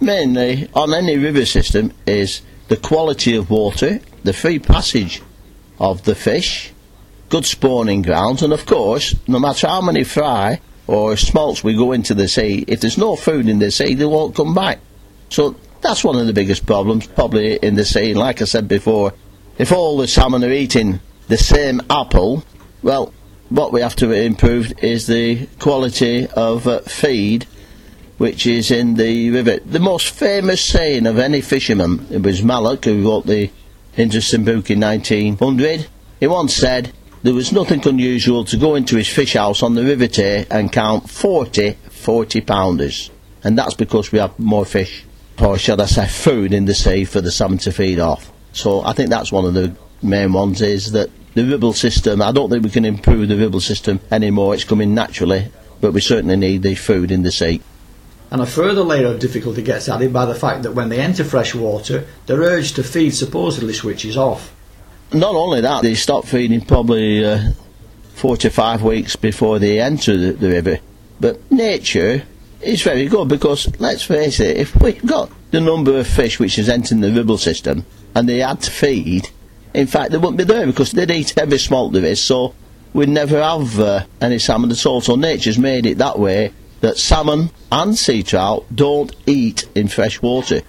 Mainly 0.00 0.68
on 0.74 0.94
any 0.94 1.18
river 1.18 1.44
system 1.44 1.92
is 2.06 2.42
the 2.68 2.76
quality 2.76 3.34
of 3.34 3.50
water, 3.50 4.00
the 4.22 4.32
free 4.32 4.60
passage 4.60 5.20
of 5.80 6.04
the 6.04 6.14
fish, 6.14 6.72
good 7.28 7.44
spawning 7.44 8.02
grounds, 8.02 8.42
and 8.42 8.52
of 8.52 8.66
course, 8.66 9.16
no 9.26 9.40
matter 9.40 9.66
how 9.66 9.80
many 9.80 10.04
fry 10.04 10.60
or 10.86 11.16
smolts 11.16 11.64
we 11.64 11.74
go 11.74 11.90
into 11.90 12.14
the 12.14 12.28
sea, 12.28 12.64
if 12.68 12.80
there's 12.80 12.96
no 12.96 13.16
food 13.16 13.48
in 13.48 13.58
the 13.58 13.70
sea, 13.70 13.94
they 13.94 14.04
won't 14.04 14.36
come 14.36 14.54
back. 14.54 14.78
So 15.28 15.56
that's 15.80 16.04
one 16.04 16.16
of 16.16 16.26
the 16.26 16.32
biggest 16.32 16.66
problems, 16.66 17.06
probably 17.06 17.56
in 17.56 17.74
the 17.74 17.84
sea. 17.84 18.14
Like 18.14 18.42
I 18.42 18.44
said 18.44 18.68
before, 18.68 19.12
if 19.58 19.72
all 19.72 19.96
the 19.96 20.06
salmon 20.06 20.44
are 20.44 20.52
eating 20.52 21.00
the 21.28 21.36
same 21.36 21.80
apple, 21.90 22.44
well, 22.82 23.12
what 23.48 23.72
we 23.72 23.80
have 23.80 23.96
to 23.96 24.12
improve 24.12 24.72
is 24.82 25.06
the 25.06 25.46
quality 25.58 26.26
of 26.28 26.66
uh, 26.66 26.80
feed 26.80 27.46
which 28.18 28.46
is 28.48 28.72
in 28.72 28.94
the 28.94 29.30
river. 29.30 29.58
The 29.64 29.78
most 29.78 30.10
famous 30.10 30.60
saying 30.60 31.06
of 31.06 31.18
any 31.18 31.40
fisherman, 31.40 32.04
it 32.10 32.22
was 32.22 32.42
Malloch 32.42 32.84
who 32.84 33.08
wrote 33.08 33.26
the 33.26 33.48
Interesting 33.98 34.44
book 34.44 34.70
in 34.70 34.78
1900. 34.78 35.88
He 36.20 36.26
once 36.28 36.54
said, 36.54 36.92
there 37.24 37.34
was 37.34 37.50
nothing 37.50 37.84
unusual 37.84 38.44
to 38.44 38.56
go 38.56 38.76
into 38.76 38.94
his 38.94 39.08
fish 39.08 39.34
house 39.34 39.60
on 39.60 39.74
the 39.74 39.82
River 39.82 40.06
Tay 40.06 40.46
and 40.52 40.70
count 40.70 41.10
40 41.10 41.72
40 41.90 42.40
pounders. 42.42 43.10
And 43.42 43.58
that's 43.58 43.74
because 43.74 44.12
we 44.12 44.20
have 44.20 44.38
more 44.38 44.64
fish, 44.64 45.04
or 45.40 45.58
shall 45.58 45.80
I 45.80 45.86
say 45.86 46.06
food 46.06 46.52
in 46.52 46.64
the 46.64 46.74
sea 46.74 47.04
for 47.04 47.20
the 47.20 47.30
salmon 47.30 47.58
to 47.58 47.72
feed 47.72 47.98
off. 47.98 48.32
So 48.52 48.82
I 48.82 48.92
think 48.92 49.10
that's 49.10 49.32
one 49.32 49.44
of 49.44 49.54
the 49.54 49.74
main 50.02 50.32
ones 50.32 50.62
is 50.62 50.92
that 50.92 51.10
the 51.34 51.44
ribble 51.44 51.72
system, 51.72 52.22
I 52.22 52.32
don't 52.32 52.50
think 52.50 52.64
we 52.64 52.70
can 52.70 52.84
improve 52.84 53.28
the 53.28 53.36
ribble 53.36 53.60
system 53.60 54.00
anymore, 54.10 54.54
it's 54.54 54.64
coming 54.64 54.94
naturally, 54.94 55.50
but 55.80 55.92
we 55.92 56.00
certainly 56.00 56.36
need 56.36 56.62
the 56.62 56.74
food 56.74 57.10
in 57.10 57.22
the 57.22 57.30
sea. 57.30 57.60
And 58.30 58.42
a 58.42 58.46
further 58.46 58.82
layer 58.82 59.06
of 59.06 59.20
difficulty 59.20 59.62
gets 59.62 59.88
added 59.88 60.12
by 60.12 60.26
the 60.26 60.34
fact 60.34 60.62
that 60.64 60.72
when 60.72 60.88
they 60.88 61.00
enter 61.00 61.24
fresh 61.24 61.54
water, 61.54 62.06
their 62.26 62.40
urge 62.40 62.74
to 62.74 62.82
feed 62.82 63.10
supposedly 63.10 63.72
switches 63.72 64.16
off 64.16 64.52
not 65.12 65.34
only 65.34 65.60
that, 65.60 65.82
they 65.82 65.94
stop 65.94 66.24
feeding 66.24 66.60
probably 66.60 67.24
uh, 67.24 67.52
four 68.14 68.36
to 68.38 68.50
five 68.50 68.82
weeks 68.82 69.16
before 69.16 69.58
they 69.58 69.80
enter 69.80 70.16
the, 70.16 70.32
the 70.32 70.48
river. 70.48 70.78
But 71.20 71.50
nature 71.50 72.24
is 72.60 72.82
very 72.82 73.06
good 73.06 73.28
because, 73.28 73.68
let's 73.80 74.02
face 74.02 74.40
it, 74.40 74.56
if 74.56 74.74
we've 74.76 75.04
got 75.04 75.30
the 75.50 75.60
number 75.60 75.98
of 75.98 76.06
fish 76.06 76.38
which 76.38 76.58
is 76.58 76.68
entering 76.68 77.00
the 77.00 77.12
ribble 77.12 77.38
system 77.38 77.84
and 78.14 78.28
they 78.28 78.38
had 78.38 78.60
to 78.62 78.70
feed, 78.70 79.28
in 79.74 79.86
fact, 79.86 80.10
they 80.10 80.18
wouldn't 80.18 80.38
be 80.38 80.44
there 80.44 80.66
because 80.66 80.92
they'd 80.92 81.10
eat 81.10 81.36
every 81.38 81.58
smolt 81.58 81.92
there 81.92 82.04
is, 82.04 82.20
so 82.20 82.54
we'd 82.92 83.08
never 83.08 83.40
have 83.40 83.78
uh, 83.78 84.04
any 84.20 84.38
salmon 84.38 84.70
at 84.70 84.86
all. 84.86 85.00
So 85.00 85.14
nature's 85.14 85.58
made 85.58 85.86
it 85.86 85.98
that 85.98 86.18
way 86.18 86.52
that 86.80 86.96
salmon 86.96 87.50
and 87.70 87.96
sea 87.96 88.22
trout 88.22 88.64
don't 88.74 89.14
eat 89.26 89.68
in 89.74 89.88
fresh 89.88 90.22
water. 90.22 90.62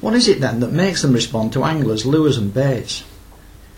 What 0.00 0.14
is 0.14 0.28
it 0.28 0.40
then 0.40 0.60
that 0.60 0.72
makes 0.72 1.02
them 1.02 1.12
respond 1.12 1.52
to 1.54 1.64
anglers, 1.64 2.04
lures 2.04 2.36
and 2.36 2.52
baits? 2.52 3.04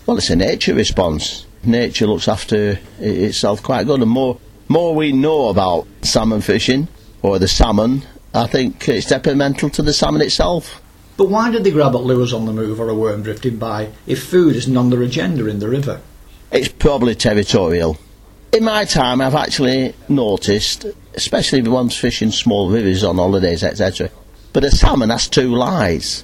Well, 0.05 0.17
it's 0.17 0.29
a 0.29 0.35
nature 0.35 0.73
response. 0.73 1.45
Nature 1.63 2.07
looks 2.07 2.27
after 2.27 2.79
itself 2.99 3.63
quite 3.63 3.85
good, 3.85 4.01
and 4.01 4.11
more 4.11 4.39
more 4.69 4.93
we 4.93 5.13
know 5.13 5.47
about 5.47 5.87
salmon 6.01 6.41
fishing 6.41 6.87
or 7.21 7.39
the 7.39 7.47
salmon, 7.47 8.03
I 8.33 8.47
think 8.47 8.87
it's 8.87 9.07
detrimental 9.07 9.69
to 9.71 9.81
the 9.81 9.93
salmon 9.93 10.21
itself. 10.21 10.81
But 11.17 11.29
why 11.29 11.49
did 11.49 11.63
they 11.63 11.71
grab 11.71 11.95
at 11.95 12.03
lures 12.03 12.33
on 12.33 12.45
the 12.45 12.53
move 12.53 12.79
or 12.79 12.89
a 12.89 12.95
worm 12.95 13.23
drifting 13.23 13.57
by 13.57 13.89
if 14.05 14.23
food 14.23 14.55
isn't 14.55 14.77
on 14.77 14.91
their 14.91 15.01
agenda 15.01 15.47
in 15.47 15.59
the 15.59 15.67
river? 15.67 16.01
It's 16.51 16.67
probably 16.69 17.15
territorial. 17.15 17.97
In 18.53 18.63
my 18.63 18.85
time, 18.85 19.19
I've 19.19 19.35
actually 19.35 19.93
noticed, 20.07 20.85
especially 21.15 21.59
if 21.59 21.67
one's 21.67 21.97
fishing 21.97 22.31
small 22.31 22.69
rivers 22.69 23.03
on 23.03 23.17
holidays, 23.17 23.63
etc., 23.63 24.09
but 24.53 24.63
a 24.63 24.71
salmon 24.71 25.09
has 25.09 25.27
two 25.27 25.53
lives. 25.53 26.23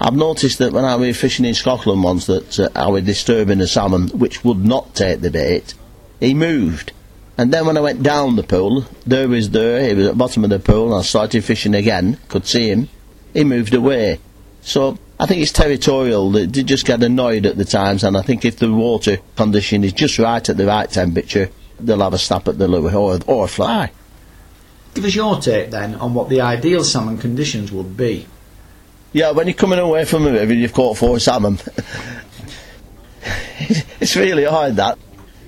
I've 0.00 0.14
noticed 0.14 0.58
that 0.58 0.72
when 0.72 0.84
I 0.84 0.96
was 0.96 1.20
fishing 1.20 1.44
in 1.44 1.54
Scotland 1.54 2.02
once 2.02 2.26
that 2.26 2.58
uh, 2.58 2.70
I 2.74 2.88
was 2.88 3.04
disturbing 3.04 3.60
a 3.60 3.66
salmon 3.66 4.08
which 4.08 4.42
would 4.44 4.64
not 4.64 4.94
take 4.94 5.20
the 5.20 5.30
bait, 5.30 5.74
he 6.18 6.32
moved. 6.32 6.92
And 7.40 7.50
then 7.54 7.64
when 7.64 7.78
I 7.78 7.80
went 7.80 8.02
down 8.02 8.36
the 8.36 8.42
pool, 8.42 8.84
there 9.06 9.26
was 9.26 9.48
there, 9.48 9.82
he 9.88 9.94
was 9.94 10.08
at 10.08 10.10
the 10.10 10.18
bottom 10.18 10.44
of 10.44 10.50
the 10.50 10.58
pool, 10.58 10.92
and 10.92 10.96
I 10.96 11.00
started 11.00 11.42
fishing 11.42 11.74
again, 11.74 12.18
could 12.28 12.46
see 12.46 12.68
him, 12.68 12.90
he 13.32 13.44
moved 13.44 13.72
away. 13.72 14.20
So 14.60 14.98
I 15.18 15.24
think 15.24 15.40
it's 15.40 15.50
territorial, 15.50 16.30
they 16.32 16.46
just 16.46 16.84
get 16.84 17.02
annoyed 17.02 17.46
at 17.46 17.56
the 17.56 17.64
times, 17.64 18.04
and 18.04 18.14
I 18.14 18.20
think 18.20 18.44
if 18.44 18.58
the 18.58 18.70
water 18.70 19.20
condition 19.36 19.84
is 19.84 19.94
just 19.94 20.18
right 20.18 20.46
at 20.46 20.54
the 20.58 20.66
right 20.66 20.90
temperature, 20.90 21.48
they'll 21.78 22.02
have 22.02 22.12
a 22.12 22.18
snap 22.18 22.46
at 22.46 22.58
the 22.58 22.68
lure 22.68 22.94
or, 22.94 23.18
or 23.26 23.46
a 23.46 23.48
fly. 23.48 23.90
Give 24.92 25.06
us 25.06 25.14
your 25.14 25.40
take 25.40 25.70
then 25.70 25.94
on 25.94 26.12
what 26.12 26.28
the 26.28 26.42
ideal 26.42 26.84
salmon 26.84 27.16
conditions 27.16 27.72
would 27.72 27.96
be. 27.96 28.26
Yeah, 29.14 29.30
when 29.30 29.46
you're 29.46 29.54
coming 29.54 29.78
away 29.78 30.04
from 30.04 30.26
a 30.26 30.32
river, 30.32 30.52
you've 30.52 30.74
caught 30.74 30.98
four 30.98 31.18
salmon. 31.18 31.58
it's 33.98 34.14
really 34.14 34.44
hard 34.44 34.76
that. 34.76 34.98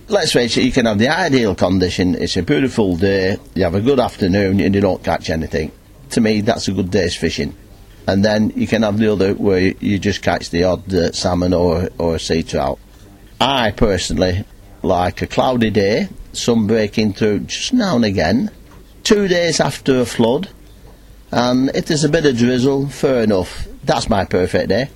Let's 0.09 0.33
face 0.33 0.57
it, 0.57 0.65
you 0.65 0.73
can 0.73 0.87
have 0.87 0.99
the 0.99 1.09
ideal 1.09 1.55
condition. 1.55 2.17
It's 2.17 2.37
a 2.37 2.43
beautiful 2.43 2.97
day. 2.97 3.37
You 3.55 3.65
have 3.65 3.75
a 3.75 3.81
good 3.81 4.01
afternoon, 4.01 4.61
and 4.61 4.75
you 4.75 4.81
don't 4.81 5.03
catch 5.03 5.31
anything. 5.31 5.71
To 6.11 6.21
me, 6.21 6.41
that's 6.41 6.69
a 6.69 6.73
good 6.73 6.91
day's 6.91 7.17
fishing. 7.17 7.55
And 8.07 8.25
then 8.25 8.53
you 8.57 8.67
can 8.67 8.83
have 8.83 8.99
the 8.99 9.13
other 9.13 9.33
where 9.35 9.61
you 9.61 9.99
just 9.99 10.23
catch 10.23 10.51
the 10.51 10.65
odd 10.65 10.93
uh, 10.93 11.13
salmon 11.13 11.55
or 11.55 11.89
or 11.99 12.19
sea 12.19 12.43
trout. 12.43 12.79
I 13.41 13.71
personally 13.71 14.45
like 14.83 15.23
a 15.23 15.27
cloudy 15.27 15.71
day, 15.71 16.09
sun 16.33 16.67
breaking 16.67 17.15
through 17.15 17.41
just 17.41 17.73
now 17.73 17.97
and 17.97 18.05
again. 18.05 18.51
Two 19.05 19.29
days 19.29 19.61
after 19.61 20.01
a 20.01 20.05
flood, 20.05 20.49
and 21.31 21.71
if 21.75 21.87
there's 21.87 22.05
a 22.05 22.09
bit 22.09 22.27
of 22.27 22.37
drizzle, 22.37 22.89
fair 22.89 23.23
enough. 23.23 23.67
That's 23.85 24.09
my 24.09 24.25
perfect 24.25 24.69
day. 24.69 24.91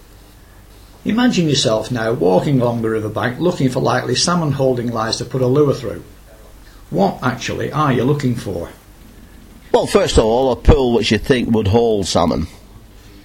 Imagine 1.09 1.49
yourself 1.49 1.91
now 1.91 2.13
walking 2.13 2.61
along 2.61 2.83
the 2.83 2.91
riverbank 2.91 3.39
looking 3.39 3.69
for 3.69 3.81
likely 3.81 4.15
salmon 4.15 4.53
holding 4.53 4.91
lines 4.91 5.19
to 5.19 5.25
put 5.25 5.43
a 5.43 5.47
lure 5.47 5.75
through. 5.75 6.03
What 6.91 7.19
actually 7.23 7.73
are 7.73 7.93
you 7.93 8.05
looking 8.05 8.35
for? 8.35 8.71
Well, 9.73 9.87
first 9.87 10.19
of 10.19 10.25
all, 10.25 10.53
a 10.53 10.57
pool 10.57 10.95
which 10.95 11.13
you 11.13 11.19
think 11.19 11.51
would 11.51 11.69
hold 11.69 12.07
salmon. 12.07 12.47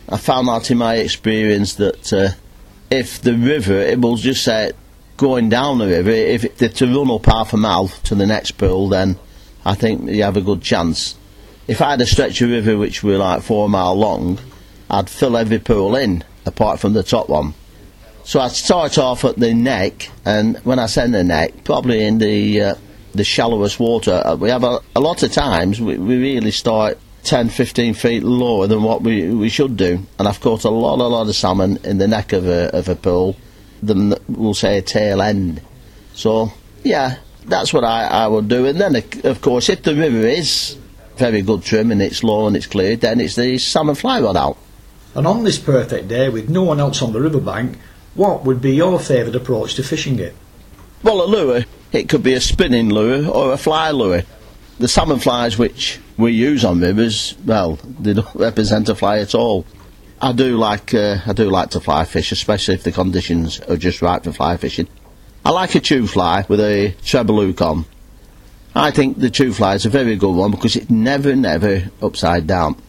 I 0.10 0.18
found 0.18 0.50
out 0.50 0.70
in 0.70 0.78
my 0.78 0.96
experience 0.96 1.76
that 1.76 2.14
uh, 2.14 2.30
if 2.90 3.22
the 3.22 3.36
river, 3.36 3.74
it 3.74 4.00
will 4.00 4.18
just 4.18 4.44
say 4.44 4.72
going 5.18 5.50
down 5.50 5.78
the 5.78 5.88
river, 5.88 6.12
if 6.12 6.62
it's 6.62 6.80
to 6.80 6.88
run 6.88 7.10
up 7.10 7.26
half 7.26 7.54
a 7.54 7.58
mile 7.58 7.88
to 7.88 8.16
the 8.16 8.28
next 8.28 8.52
pool, 8.52 8.90
then 8.90 9.18
I 9.66 9.76
think 9.76 10.10
you 10.10 10.24
have 10.24 10.38
a 10.38 10.42
good 10.42 10.62
chance 10.62 11.16
if 11.68 11.82
I 11.82 11.92
had 11.92 12.02
a 12.02 12.06
stretch 12.06 12.42
of 12.42 12.50
river 12.50 12.78
which 12.78 13.02
were 13.02 13.18
like 13.18 13.44
four 13.44 13.70
mile 13.70 13.96
long, 13.96 14.40
I'd 14.90 15.10
fill 15.10 15.38
every 15.38 15.60
pool 15.60 15.96
in 15.96 16.24
apart 16.46 16.80
from 16.80 16.92
the 16.94 17.02
top 17.02 17.30
one. 17.30 17.54
So 18.24 18.40
I'd 18.40 18.52
start 18.52 18.98
off 18.98 19.26
at 19.26 19.38
the 19.38 19.54
neck, 19.54 20.10
and 20.26 20.58
when 20.60 20.80
I 20.80 20.86
say 20.86 21.08
the 21.08 21.24
neck, 21.24 21.64
probably 21.64 22.06
in 22.06 22.20
the 22.20 22.62
uh, 22.62 22.76
the 23.14 23.24
shallowest 23.24 23.80
water. 23.80 24.22
Uh, 24.26 24.36
we 24.36 24.50
have 24.50 24.64
a, 24.64 24.80
a 24.96 25.00
lot 25.00 25.24
of 25.24 25.32
times 25.32 25.82
we, 25.82 25.98
we 25.98 26.18
really 26.18 26.52
start 26.52 26.98
10, 27.24 27.50
15 27.50 27.94
feet 27.94 28.24
lower 28.24 28.68
than 28.68 28.84
what 28.84 29.02
we, 29.02 29.30
we 29.30 29.50
should 29.50 29.78
do. 29.78 30.06
And 30.18 30.28
I've 30.28 30.40
caught 30.40 30.64
a 30.64 30.70
lot, 30.70 31.00
a 31.00 31.08
lot 31.08 31.28
of 31.28 31.36
salmon 31.36 31.78
in 31.84 31.98
the 31.98 32.08
neck 32.08 32.34
of 32.34 32.48
a, 32.48 32.76
of 32.76 32.90
a 32.90 32.96
pool 32.96 33.36
than, 33.84 34.16
we'll 34.28 34.54
say, 34.54 34.78
a 34.78 34.82
tail 34.82 35.22
end. 35.22 35.62
So, 36.14 36.52
yeah, 36.84 37.18
that's 37.46 37.74
what 37.74 37.84
I, 37.84 38.06
I 38.06 38.28
would 38.28 38.48
do. 38.48 38.66
And 38.66 38.80
then, 38.80 39.04
of 39.24 39.42
course, 39.42 39.70
if 39.70 39.84
the 39.84 39.96
river 39.96 40.28
is 40.28 40.78
very 41.18 41.42
good 41.42 41.64
trim 41.64 41.92
and 41.92 42.02
it's 42.02 42.24
low 42.24 42.48
and 42.48 42.56
it's 42.56 42.68
clear, 42.68 42.96
then 42.96 43.20
it's 43.20 43.36
the 43.36 43.58
salmon 43.58 43.96
fly 43.96 44.20
rod 44.22 44.38
out. 44.38 44.58
And 45.14 45.28
on 45.28 45.44
this 45.44 45.60
perfect 45.60 46.08
day, 46.08 46.30
with 46.30 46.50
no 46.50 46.64
one 46.64 46.80
else 46.80 47.02
on 47.02 47.12
the 47.12 47.20
riverbank, 47.20 47.78
what 48.16 48.44
would 48.44 48.62
be 48.62 48.76
your 48.76 49.00
favourite 49.00 49.36
approach 49.36 49.76
to 49.76 49.84
fishing 49.84 50.20
it? 50.20 50.36
Well, 51.04 51.24
a 51.24 51.26
lure, 51.26 51.64
it 51.92 52.10
could 52.10 52.24
be 52.24 52.34
a 52.34 52.42
spinning 52.42 52.90
lure 52.90 53.28
or 53.28 53.54
a 53.54 53.58
fly 53.58 53.92
lure. 53.92 54.24
The 54.80 54.88
salmon 54.88 55.20
flies 55.20 55.58
which 55.58 56.00
we 56.18 56.32
use 56.32 56.66
on 56.66 56.80
rivers, 56.80 57.36
well, 57.46 57.80
they 58.00 58.14
don't 58.14 58.28
represent 58.36 58.90
a 58.90 58.96
fly 58.96 59.20
at 59.20 59.36
all. 59.36 59.66
I 60.22 60.34
do 60.34 60.56
like 60.56 60.94
uh, 60.94 61.18
I 61.26 61.34
do 61.34 61.50
like 61.50 61.72
to 61.72 61.80
fly 61.80 62.06
fish, 62.06 62.32
especially 62.32 62.76
if 62.76 62.84
the 62.84 62.92
conditions 62.92 63.60
are 63.62 63.78
just 63.78 64.04
right 64.04 64.24
for 64.24 64.32
fly 64.32 64.56
fishing. 64.58 64.88
I 65.44 65.50
like 65.50 65.74
a 65.74 65.80
tube 65.80 66.10
fly 66.10 66.46
with 66.48 66.60
a 66.60 66.94
treble 67.04 67.42
hook 67.42 67.62
on. 67.62 67.86
I 68.76 68.92
think 68.92 69.18
the 69.18 69.32
tube 69.32 69.56
fly 69.56 69.74
is 69.74 69.86
a 69.88 69.90
very 69.90 70.16
good 70.16 70.36
one 70.36 70.52
because 70.52 70.76
it's 70.76 70.92
never, 70.92 71.36
never 71.36 71.90
upside 72.02 72.46
down. 72.46 72.80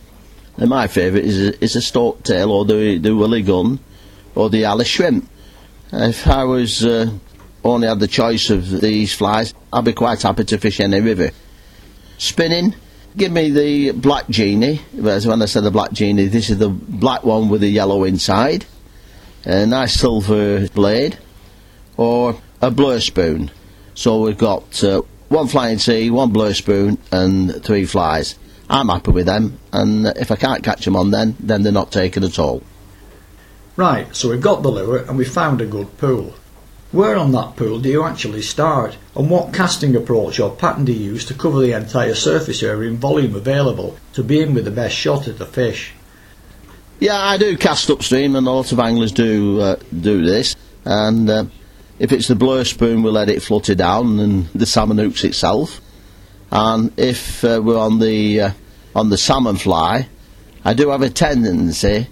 And 0.58 0.68
my 0.68 0.86
favourite 0.86 1.24
is 1.24 1.48
a, 1.48 1.64
is 1.64 1.76
a 1.76 1.80
stoat 1.80 2.22
tail 2.24 2.52
or 2.52 2.66
the, 2.66 2.98
the 2.98 3.16
Willie 3.16 3.42
Gunn 3.42 3.80
or 4.34 4.50
the 4.50 4.64
Ally's 4.64 4.88
shrimp. 4.88 5.28
If 5.92 6.26
I 6.26 6.44
was 6.44 6.84
uh, 6.84 7.10
only 7.64 7.88
had 7.88 8.00
the 8.00 8.08
choice 8.08 8.50
of 8.50 8.80
these 8.80 9.14
flies, 9.14 9.54
I'd 9.72 9.84
be 9.84 9.92
quite 9.92 10.22
happy 10.22 10.44
to 10.44 10.58
fish 10.58 10.80
any 10.80 11.00
river. 11.00 11.30
Spinning, 12.18 12.74
give 13.16 13.32
me 13.32 13.50
the 13.50 13.92
black 13.92 14.28
genie. 14.28 14.76
When 14.92 15.42
I 15.42 15.46
said 15.46 15.64
the 15.64 15.70
black 15.70 15.92
genie, 15.92 16.28
this 16.28 16.50
is 16.50 16.58
the 16.58 16.68
black 16.68 17.24
one 17.24 17.48
with 17.48 17.60
the 17.60 17.68
yellow 17.68 18.04
inside. 18.04 18.64
A 19.44 19.66
nice 19.66 19.94
silver 19.94 20.68
blade. 20.68 21.18
Or 21.96 22.40
a 22.62 22.70
blur 22.70 23.00
spoon. 23.00 23.50
So 23.94 24.22
we've 24.22 24.38
got 24.38 24.82
uh, 24.82 25.02
one 25.28 25.48
flying 25.48 25.78
C, 25.78 26.10
one 26.10 26.30
blur 26.30 26.54
spoon, 26.54 26.96
and 27.10 27.62
three 27.62 27.84
flies. 27.84 28.38
I'm 28.70 28.88
happy 28.88 29.10
with 29.10 29.26
them, 29.26 29.58
and 29.72 30.06
if 30.06 30.30
I 30.30 30.36
can't 30.36 30.62
catch 30.62 30.86
them 30.86 30.96
on 30.96 31.10
then, 31.10 31.36
then 31.38 31.62
they're 31.62 31.72
not 31.72 31.92
taken 31.92 32.24
at 32.24 32.38
all. 32.38 32.62
Right, 33.74 34.14
so 34.14 34.28
we've 34.28 34.40
got 34.40 34.62
the 34.62 34.70
lure 34.70 34.98
and 34.98 35.16
we've 35.16 35.32
found 35.32 35.60
a 35.62 35.66
good 35.66 35.96
pool. 35.96 36.34
Where 36.90 37.16
on 37.16 37.32
that 37.32 37.56
pool 37.56 37.78
do 37.78 37.88
you 37.88 38.04
actually 38.04 38.42
start, 38.42 38.98
and 39.16 39.30
what 39.30 39.54
casting 39.54 39.96
approach 39.96 40.38
or 40.38 40.54
pattern 40.54 40.84
do 40.84 40.92
you 40.92 41.12
use 41.12 41.24
to 41.26 41.34
cover 41.34 41.60
the 41.60 41.72
entire 41.72 42.14
surface 42.14 42.62
area 42.62 42.90
in 42.90 42.98
volume 42.98 43.34
available 43.34 43.96
to 44.12 44.22
be 44.22 44.42
in 44.42 44.52
with 44.52 44.66
the 44.66 44.70
best 44.70 44.94
shot 44.94 45.26
at 45.26 45.38
the 45.38 45.46
fish? 45.46 45.94
Yeah, 47.00 47.18
I 47.18 47.38
do 47.38 47.56
cast 47.56 47.88
upstream, 47.88 48.36
and 48.36 48.46
a 48.46 48.50
lot 48.50 48.72
of 48.72 48.78
anglers 48.78 49.10
do 49.10 49.58
uh, 49.60 49.76
do 49.98 50.22
this, 50.22 50.54
and 50.84 51.30
uh, 51.30 51.44
if 51.98 52.12
it's 52.12 52.28
the 52.28 52.34
blur 52.34 52.64
spoon, 52.64 53.02
we'll 53.02 53.14
let 53.14 53.30
it 53.30 53.42
flutter 53.42 53.74
down 53.74 54.20
and 54.20 54.48
the 54.48 54.66
salmon 54.66 54.98
hooks 54.98 55.24
itself. 55.24 55.80
And 56.50 56.92
if 56.98 57.42
uh, 57.42 57.62
we're 57.64 57.78
on 57.78 58.00
the 58.00 58.40
uh, 58.40 58.50
on 58.94 59.08
the 59.08 59.16
salmon 59.16 59.56
fly, 59.56 60.08
I 60.62 60.74
do 60.74 60.90
have 60.90 61.00
a 61.00 61.08
tendency 61.08 62.08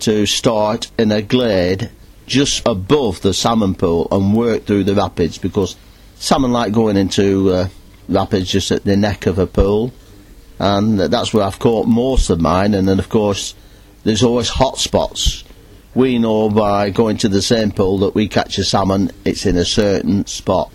to 0.00 0.26
start 0.26 0.90
in 0.98 1.12
a 1.12 1.22
glade 1.22 1.90
just 2.26 2.66
above 2.66 3.20
the 3.22 3.34
salmon 3.34 3.74
pool 3.74 4.08
and 4.10 4.34
work 4.34 4.64
through 4.64 4.84
the 4.84 4.94
rapids 4.94 5.38
because 5.38 5.76
salmon 6.16 6.52
like 6.52 6.72
going 6.72 6.96
into 6.96 7.50
uh, 7.50 7.68
rapids 8.08 8.50
just 8.50 8.70
at 8.70 8.84
the 8.84 8.96
neck 8.96 9.26
of 9.26 9.38
a 9.38 9.46
pool, 9.46 9.92
and 10.58 10.98
that's 10.98 11.34
where 11.34 11.44
I've 11.44 11.58
caught 11.58 11.86
most 11.86 12.30
of 12.30 12.40
mine. 12.40 12.74
And 12.74 12.88
then 12.88 12.98
of 12.98 13.08
course, 13.08 13.54
there's 14.04 14.22
always 14.22 14.48
hot 14.48 14.78
spots 14.78 15.44
we 15.94 16.18
know 16.18 16.50
by 16.50 16.90
going 16.90 17.16
to 17.18 17.28
the 17.28 17.42
same 17.42 17.70
pool 17.70 17.98
that 17.98 18.14
we 18.14 18.28
catch 18.28 18.58
a 18.58 18.64
salmon, 18.64 19.10
it's 19.24 19.46
in 19.46 19.56
a 19.56 19.64
certain 19.64 20.26
spot. 20.26 20.72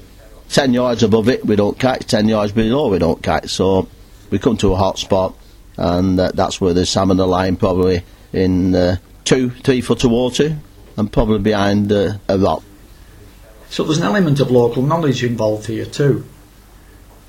10 0.49 0.73
yards 0.73 1.03
above 1.03 1.29
it, 1.29 1.45
we 1.45 1.55
don't 1.55 1.77
catch, 1.77 2.05
10 2.07 2.27
yards 2.27 2.51
below, 2.51 2.89
we 2.89 2.99
don't 2.99 3.21
catch. 3.21 3.49
So 3.49 3.87
we 4.29 4.39
come 4.39 4.57
to 4.57 4.73
a 4.73 4.77
hot 4.77 4.97
spot, 4.97 5.35
and 5.77 6.19
uh, 6.19 6.31
that's 6.33 6.59
where 6.61 6.73
the 6.73 6.85
salmon 6.85 7.19
are 7.19 7.27
lying, 7.27 7.57
probably 7.57 8.03
in 8.31 8.73
uh, 8.73 8.97
two, 9.29 9.51
three 9.51 9.79
foot 9.79 10.03
of 10.03 10.09
water, 10.09 10.57
and 10.97 11.13
probably 11.13 11.37
behind 11.37 11.91
uh, 11.91 12.13
a 12.27 12.39
rock. 12.39 12.63
So 13.69 13.83
there's 13.83 13.99
an 13.99 14.05
element 14.05 14.39
of 14.39 14.49
local 14.49 14.81
knowledge 14.81 15.23
involved 15.23 15.67
here 15.67 15.85
too. 15.85 16.25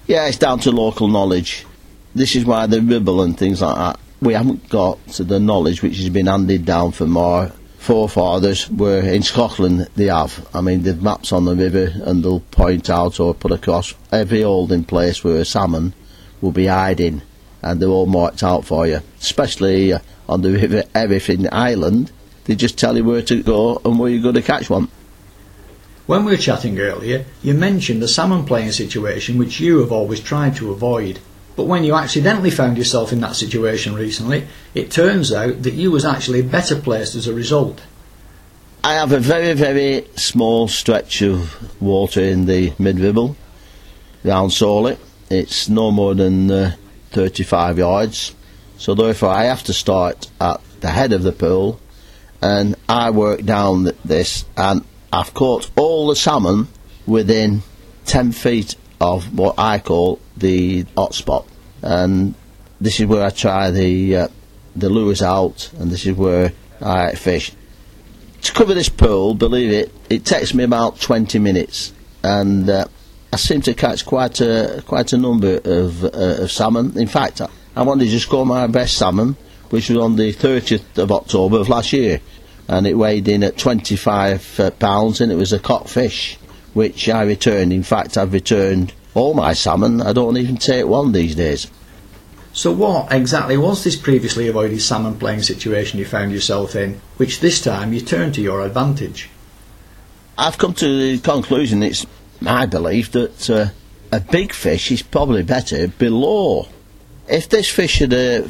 Yeah, 0.06 0.26
it's 0.26 0.38
down 0.38 0.60
to 0.60 0.70
local 0.70 1.08
knowledge. 1.08 1.66
This 2.14 2.34
is 2.34 2.46
why 2.46 2.66
the 2.66 2.80
ribble 2.80 3.20
and 3.20 3.36
things 3.36 3.60
like 3.60 3.76
that. 3.76 4.00
We 4.22 4.32
haven't 4.32 4.70
got 4.70 4.98
the 5.08 5.38
knowledge 5.38 5.82
which 5.82 5.98
has 5.98 6.08
been 6.08 6.26
handed 6.26 6.64
down 6.64 6.92
from 6.92 7.18
our 7.18 7.52
forefathers 7.76 8.70
were 8.70 9.00
in 9.00 9.22
Scotland 9.22 9.86
they 9.94 10.06
have. 10.06 10.48
I 10.54 10.62
mean 10.62 10.82
they've 10.82 11.02
maps 11.02 11.32
on 11.32 11.44
the 11.44 11.54
river 11.54 11.92
and 12.02 12.24
they'll 12.24 12.40
point 12.40 12.88
out 12.88 13.20
or 13.20 13.34
put 13.34 13.52
across 13.52 13.94
every 14.10 14.40
holding 14.40 14.84
place 14.84 15.22
where 15.22 15.36
a 15.36 15.44
salmon 15.44 15.92
will 16.40 16.52
be 16.52 16.66
hiding 16.66 17.20
and 17.62 17.80
they're 17.80 17.88
all 17.90 18.06
marked 18.06 18.42
out 18.42 18.64
for 18.64 18.86
you. 18.86 19.00
Especially 19.20 19.92
uh, 19.92 19.98
on 20.30 20.42
the 20.42 20.52
river 20.52 20.84
Erriff 20.94 21.28
in 21.28 21.48
Ireland, 21.50 22.12
they 22.44 22.54
just 22.54 22.78
tell 22.78 22.96
you 22.96 23.04
where 23.04 23.22
to 23.22 23.42
go 23.42 23.82
and 23.84 23.98
where 23.98 24.10
you're 24.10 24.22
going 24.22 24.36
to 24.36 24.42
catch 24.42 24.70
one. 24.70 24.88
When 26.06 26.24
we 26.24 26.32
were 26.32 26.38
chatting 26.38 26.78
earlier, 26.78 27.24
you 27.42 27.54
mentioned 27.54 28.02
the 28.02 28.08
salmon 28.08 28.44
playing 28.44 28.72
situation 28.72 29.38
which 29.38 29.60
you 29.60 29.78
have 29.78 29.92
always 29.92 30.20
tried 30.20 30.56
to 30.56 30.70
avoid. 30.70 31.20
But 31.56 31.64
when 31.64 31.84
you 31.84 31.94
accidentally 31.94 32.50
found 32.50 32.78
yourself 32.78 33.12
in 33.12 33.20
that 33.20 33.36
situation 33.36 33.94
recently, 33.94 34.46
it 34.74 34.90
turns 34.90 35.32
out 35.32 35.62
that 35.62 35.74
you 35.74 35.90
was 35.90 36.04
actually 36.04 36.42
better 36.42 36.76
placed 36.76 37.14
as 37.14 37.26
a 37.26 37.34
result. 37.34 37.82
I 38.82 38.94
have 38.94 39.12
a 39.12 39.20
very, 39.20 39.52
very 39.52 40.06
small 40.16 40.68
stretch 40.68 41.22
of 41.22 41.80
water 41.82 42.22
in 42.22 42.46
the 42.46 42.72
mid-ribble, 42.78 43.36
round 44.24 44.52
Sawley. 44.52 44.96
It's 45.28 45.68
no 45.68 45.90
more 45.90 46.14
than 46.14 46.50
uh, 46.50 46.76
35 47.10 47.78
yards. 47.78 48.34
So 48.80 48.94
therefore 48.94 49.28
I 49.28 49.44
have 49.44 49.62
to 49.64 49.74
start 49.74 50.30
at 50.40 50.58
the 50.80 50.88
head 50.88 51.12
of 51.12 51.22
the 51.22 51.32
pool 51.32 51.78
and 52.40 52.76
I 52.88 53.10
work 53.10 53.44
down 53.44 53.84
th- 53.84 53.96
this, 54.06 54.46
and 54.56 54.82
I've 55.12 55.34
caught 55.34 55.70
all 55.76 56.06
the 56.08 56.16
salmon 56.16 56.66
within 57.06 57.62
10 58.06 58.32
feet 58.32 58.76
of 58.98 59.38
what 59.38 59.58
I 59.58 59.80
call 59.80 60.18
the 60.34 60.84
hotspot. 60.96 61.46
And 61.82 62.34
this 62.80 62.98
is 63.00 63.04
where 63.04 63.22
I 63.22 63.28
try 63.28 63.70
the, 63.70 64.16
uh, 64.16 64.28
the 64.74 64.88
lures 64.88 65.20
out, 65.20 65.70
and 65.78 65.90
this 65.90 66.06
is 66.06 66.16
where 66.16 66.54
I 66.80 67.14
fish. 67.16 67.52
To 68.40 68.52
cover 68.54 68.72
this 68.72 68.88
pool, 68.88 69.34
believe 69.34 69.72
it, 69.72 69.92
it 70.08 70.24
takes 70.24 70.54
me 70.54 70.64
about 70.64 70.98
20 71.02 71.38
minutes, 71.38 71.92
and 72.22 72.70
uh, 72.70 72.86
I 73.30 73.36
seem 73.36 73.60
to 73.60 73.74
catch 73.74 74.06
quite 74.06 74.40
a 74.40 74.82
quite 74.86 75.12
a 75.12 75.18
number 75.18 75.60
of, 75.62 76.02
uh, 76.02 76.44
of 76.44 76.50
salmon. 76.50 76.98
In 76.98 77.06
fact, 77.06 77.42
I, 77.80 77.82
wanted 77.82 78.10
to 78.10 78.20
score 78.20 78.44
my 78.44 78.66
best 78.66 78.98
salmon, 78.98 79.38
which 79.70 79.88
was 79.88 79.96
on 79.96 80.16
the 80.16 80.34
30th 80.34 80.98
of 80.98 81.10
October 81.10 81.60
of 81.60 81.70
last 81.70 81.94
year, 81.94 82.20
and 82.68 82.86
it 82.86 82.92
weighed 82.92 83.26
in 83.26 83.42
at 83.42 83.56
25 83.56 84.60
uh, 84.60 84.70
pounds, 84.72 85.22
and 85.22 85.32
it 85.32 85.36
was 85.36 85.54
a 85.54 85.58
cock 85.58 85.88
fish, 85.88 86.36
which 86.74 87.08
I 87.08 87.22
returned. 87.22 87.72
In 87.72 87.82
fact, 87.82 88.18
I've 88.18 88.34
returned 88.34 88.92
all 89.14 89.32
my 89.32 89.54
salmon. 89.54 90.02
I 90.02 90.12
don't 90.12 90.36
even 90.36 90.58
take 90.58 90.84
one 90.84 91.12
these 91.12 91.34
days. 91.34 91.70
So, 92.52 92.70
what 92.70 93.12
exactly 93.12 93.56
was 93.56 93.82
this 93.82 93.96
previously 93.96 94.46
avoided 94.48 94.82
salmon 94.82 95.18
playing 95.18 95.42
situation 95.42 95.98
you 95.98 96.04
found 96.04 96.32
yourself 96.32 96.76
in, 96.76 97.00
which 97.16 97.40
this 97.40 97.62
time 97.62 97.94
you 97.94 98.02
turned 98.02 98.34
to 98.34 98.42
your 98.42 98.60
advantage? 98.60 99.30
I've 100.36 100.58
come 100.58 100.74
to 100.74 100.86
the 100.86 101.18
conclusion 101.18 101.82
it's 101.82 102.06
my 102.40 102.66
belief 102.66 103.12
that 103.12 103.48
uh, 103.48 103.68
a 104.12 104.20
big 104.20 104.52
fish 104.52 104.92
is 104.92 105.00
probably 105.00 105.42
better 105.42 105.88
below. 105.88 106.68
If 107.30 107.48
this 107.48 107.70
fish 107.70 108.00
had 108.00 108.12
uh, 108.12 108.48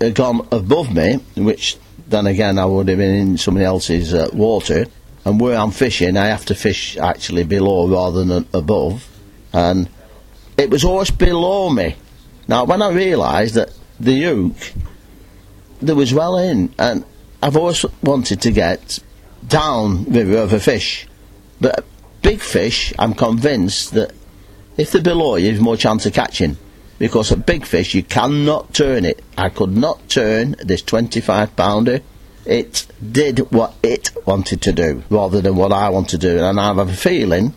uh, 0.00 0.10
gone 0.10 0.46
above 0.52 0.94
me, 0.94 1.16
which 1.36 1.76
then 2.06 2.28
again 2.28 2.58
I 2.60 2.64
would 2.64 2.88
have 2.88 2.98
been 2.98 3.14
in 3.14 3.38
somebody 3.38 3.66
else's 3.66 4.14
uh, 4.14 4.28
water, 4.32 4.86
and 5.24 5.40
where 5.40 5.58
I'm 5.58 5.72
fishing, 5.72 6.16
I 6.16 6.26
have 6.26 6.44
to 6.46 6.54
fish 6.54 6.96
actually 6.96 7.42
below 7.42 7.88
rather 7.88 8.24
than 8.24 8.46
above, 8.54 9.08
and 9.52 9.88
it 10.56 10.70
was 10.70 10.84
always 10.84 11.10
below 11.10 11.70
me. 11.70 11.96
Now, 12.46 12.64
when 12.64 12.82
I 12.82 12.90
realised 12.90 13.54
that 13.54 13.72
the 13.98 14.22
hook, 14.22 14.56
there 15.82 15.96
was 15.96 16.14
well 16.14 16.38
in, 16.38 16.72
and 16.78 17.04
I've 17.42 17.56
always 17.56 17.84
wanted 18.00 18.42
to 18.42 18.52
get 18.52 19.00
down 19.46 20.04
river 20.04 20.38
of 20.38 20.52
a 20.52 20.60
fish, 20.60 21.08
but 21.60 21.84
big 22.22 22.40
fish, 22.40 22.92
I'm 22.96 23.14
convinced 23.14 23.92
that 23.94 24.12
if 24.76 24.92
they're 24.92 25.02
below 25.02 25.34
you, 25.34 25.48
there's 25.48 25.60
more 25.60 25.76
chance 25.76 26.06
of 26.06 26.12
catching. 26.12 26.56
Because 27.00 27.32
a 27.32 27.36
big 27.38 27.64
fish, 27.64 27.94
you 27.94 28.02
cannot 28.02 28.74
turn 28.74 29.06
it. 29.06 29.24
I 29.38 29.48
could 29.48 29.74
not 29.74 30.06
turn 30.10 30.54
this 30.62 30.82
25 30.82 31.56
pounder. 31.56 32.02
It 32.44 32.86
did 33.00 33.50
what 33.50 33.74
it 33.82 34.10
wanted 34.26 34.60
to 34.60 34.72
do 34.72 35.02
rather 35.08 35.40
than 35.40 35.56
what 35.56 35.72
I 35.72 35.88
want 35.88 36.10
to 36.10 36.18
do. 36.18 36.44
And 36.44 36.60
I 36.60 36.66
have 36.66 36.76
a 36.76 36.92
feeling 36.92 37.54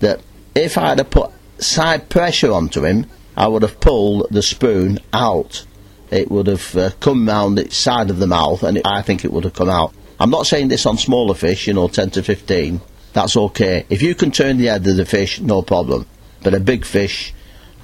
that 0.00 0.22
if 0.54 0.78
I 0.78 0.94
had 0.94 1.10
put 1.10 1.30
side 1.58 2.08
pressure 2.08 2.50
onto 2.50 2.86
him, 2.86 3.04
I 3.36 3.48
would 3.48 3.60
have 3.60 3.80
pulled 3.80 4.28
the 4.30 4.40
spoon 4.40 4.98
out. 5.12 5.66
It 6.10 6.30
would 6.30 6.46
have 6.46 6.74
uh, 6.74 6.90
come 6.98 7.28
round 7.28 7.58
its 7.58 7.76
side 7.76 8.08
of 8.08 8.18
the 8.18 8.26
mouth, 8.26 8.62
and 8.62 8.78
it, 8.78 8.86
I 8.86 9.02
think 9.02 9.26
it 9.26 9.32
would 9.32 9.44
have 9.44 9.52
come 9.52 9.68
out. 9.68 9.92
I'm 10.18 10.30
not 10.30 10.46
saying 10.46 10.68
this 10.68 10.86
on 10.86 10.96
smaller 10.96 11.34
fish, 11.34 11.66
you 11.66 11.74
know, 11.74 11.88
10 11.88 12.12
to 12.12 12.22
15. 12.22 12.80
That's 13.12 13.36
okay. 13.36 13.84
If 13.90 14.00
you 14.00 14.14
can 14.14 14.30
turn 14.30 14.56
the 14.56 14.66
head 14.66 14.86
of 14.86 14.96
the 14.96 15.04
fish, 15.04 15.38
no 15.38 15.60
problem. 15.60 16.06
But 16.42 16.54
a 16.54 16.60
big 16.60 16.86
fish, 16.86 17.34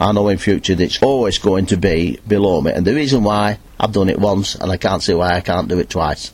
I 0.02 0.10
know 0.10 0.26
in 0.26 0.38
future 0.38 0.74
that 0.74 0.82
it's 0.82 1.00
always 1.00 1.38
going 1.38 1.66
to 1.66 1.76
be 1.76 2.18
below 2.26 2.60
me. 2.60 2.72
And 2.72 2.84
the 2.84 2.92
reason 2.92 3.22
why 3.22 3.60
I've 3.78 3.92
done 3.92 4.08
it 4.08 4.18
once, 4.18 4.56
and 4.56 4.72
I 4.72 4.76
can't 4.76 5.00
see 5.00 5.14
why 5.14 5.36
I 5.36 5.40
can't 5.40 5.68
do 5.68 5.78
it 5.78 5.90
twice. 5.90 6.32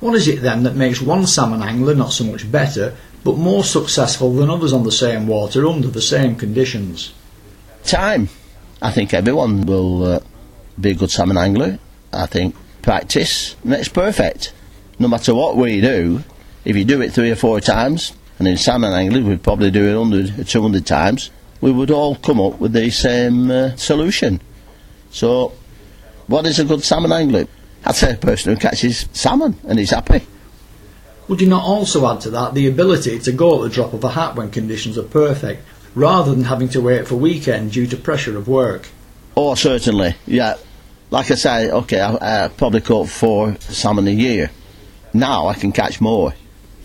What 0.00 0.16
is 0.16 0.26
it 0.26 0.42
then 0.42 0.64
that 0.64 0.74
makes 0.74 1.00
one 1.00 1.24
salmon 1.24 1.62
angler 1.62 1.94
not 1.94 2.12
so 2.12 2.24
much 2.24 2.50
better, 2.50 2.96
but 3.22 3.36
more 3.36 3.62
successful 3.62 4.34
than 4.34 4.50
others 4.50 4.72
on 4.72 4.82
the 4.82 4.90
same 4.90 5.28
water 5.28 5.64
under 5.68 5.86
the 5.86 6.02
same 6.02 6.34
conditions? 6.34 7.14
Time. 7.84 8.30
I 8.82 8.90
think 8.90 9.14
everyone 9.14 9.64
will 9.64 10.02
uh, 10.02 10.20
be 10.80 10.90
a 10.90 10.94
good 10.94 11.12
salmon 11.12 11.38
angler. 11.38 11.78
I 12.12 12.26
think 12.26 12.56
practice 12.82 13.54
makes 13.62 13.86
perfect. 13.86 14.52
No 14.98 15.06
matter 15.06 15.36
what 15.36 15.56
we 15.56 15.80
do, 15.80 16.24
if 16.64 16.74
you 16.74 16.84
do 16.84 17.00
it 17.00 17.12
three 17.12 17.30
or 17.30 17.36
four 17.36 17.60
times, 17.60 18.12
and 18.40 18.48
in 18.48 18.56
salmon 18.56 18.92
angling 18.92 19.28
we'd 19.28 19.44
probably 19.44 19.70
do 19.70 19.84
it 19.84 19.96
100 19.96 20.40
or 20.40 20.44
200 20.44 20.84
times, 20.84 21.30
we 21.60 21.72
would 21.72 21.90
all 21.90 22.16
come 22.16 22.40
up 22.40 22.58
with 22.60 22.72
the 22.72 22.90
same 22.90 23.50
uh, 23.50 23.76
solution. 23.76 24.40
So, 25.10 25.52
what 26.26 26.46
is 26.46 26.58
a 26.58 26.64
good 26.64 26.84
salmon 26.84 27.12
angler? 27.12 27.46
I'd 27.84 27.94
say 27.94 28.12
a 28.12 28.16
person 28.16 28.54
who 28.54 28.60
catches 28.60 29.08
salmon 29.12 29.56
and 29.66 29.78
is 29.78 29.90
happy. 29.90 30.26
Would 31.28 31.40
you 31.40 31.48
not 31.48 31.64
also 31.64 32.10
add 32.10 32.20
to 32.22 32.30
that 32.30 32.54
the 32.54 32.66
ability 32.66 33.18
to 33.20 33.32
go 33.32 33.56
at 33.56 33.68
the 33.68 33.74
drop 33.74 33.92
of 33.92 34.02
a 34.02 34.10
hat 34.10 34.34
when 34.34 34.50
conditions 34.50 34.96
are 34.96 35.02
perfect, 35.02 35.62
rather 35.94 36.34
than 36.34 36.44
having 36.44 36.68
to 36.70 36.80
wait 36.80 37.06
for 37.06 37.16
weekend 37.16 37.72
due 37.72 37.86
to 37.86 37.96
pressure 37.96 38.36
of 38.36 38.48
work? 38.48 38.88
Oh, 39.36 39.54
certainly, 39.54 40.14
yeah. 40.26 40.56
Like 41.10 41.30
I 41.30 41.34
say, 41.34 41.70
okay, 41.70 42.00
I, 42.00 42.44
I 42.44 42.48
probably 42.48 42.80
caught 42.80 43.08
four 43.08 43.56
salmon 43.60 44.08
a 44.08 44.12
year. 44.12 44.50
Now 45.14 45.48
I 45.48 45.54
can 45.54 45.72
catch 45.72 46.00
more. 46.00 46.34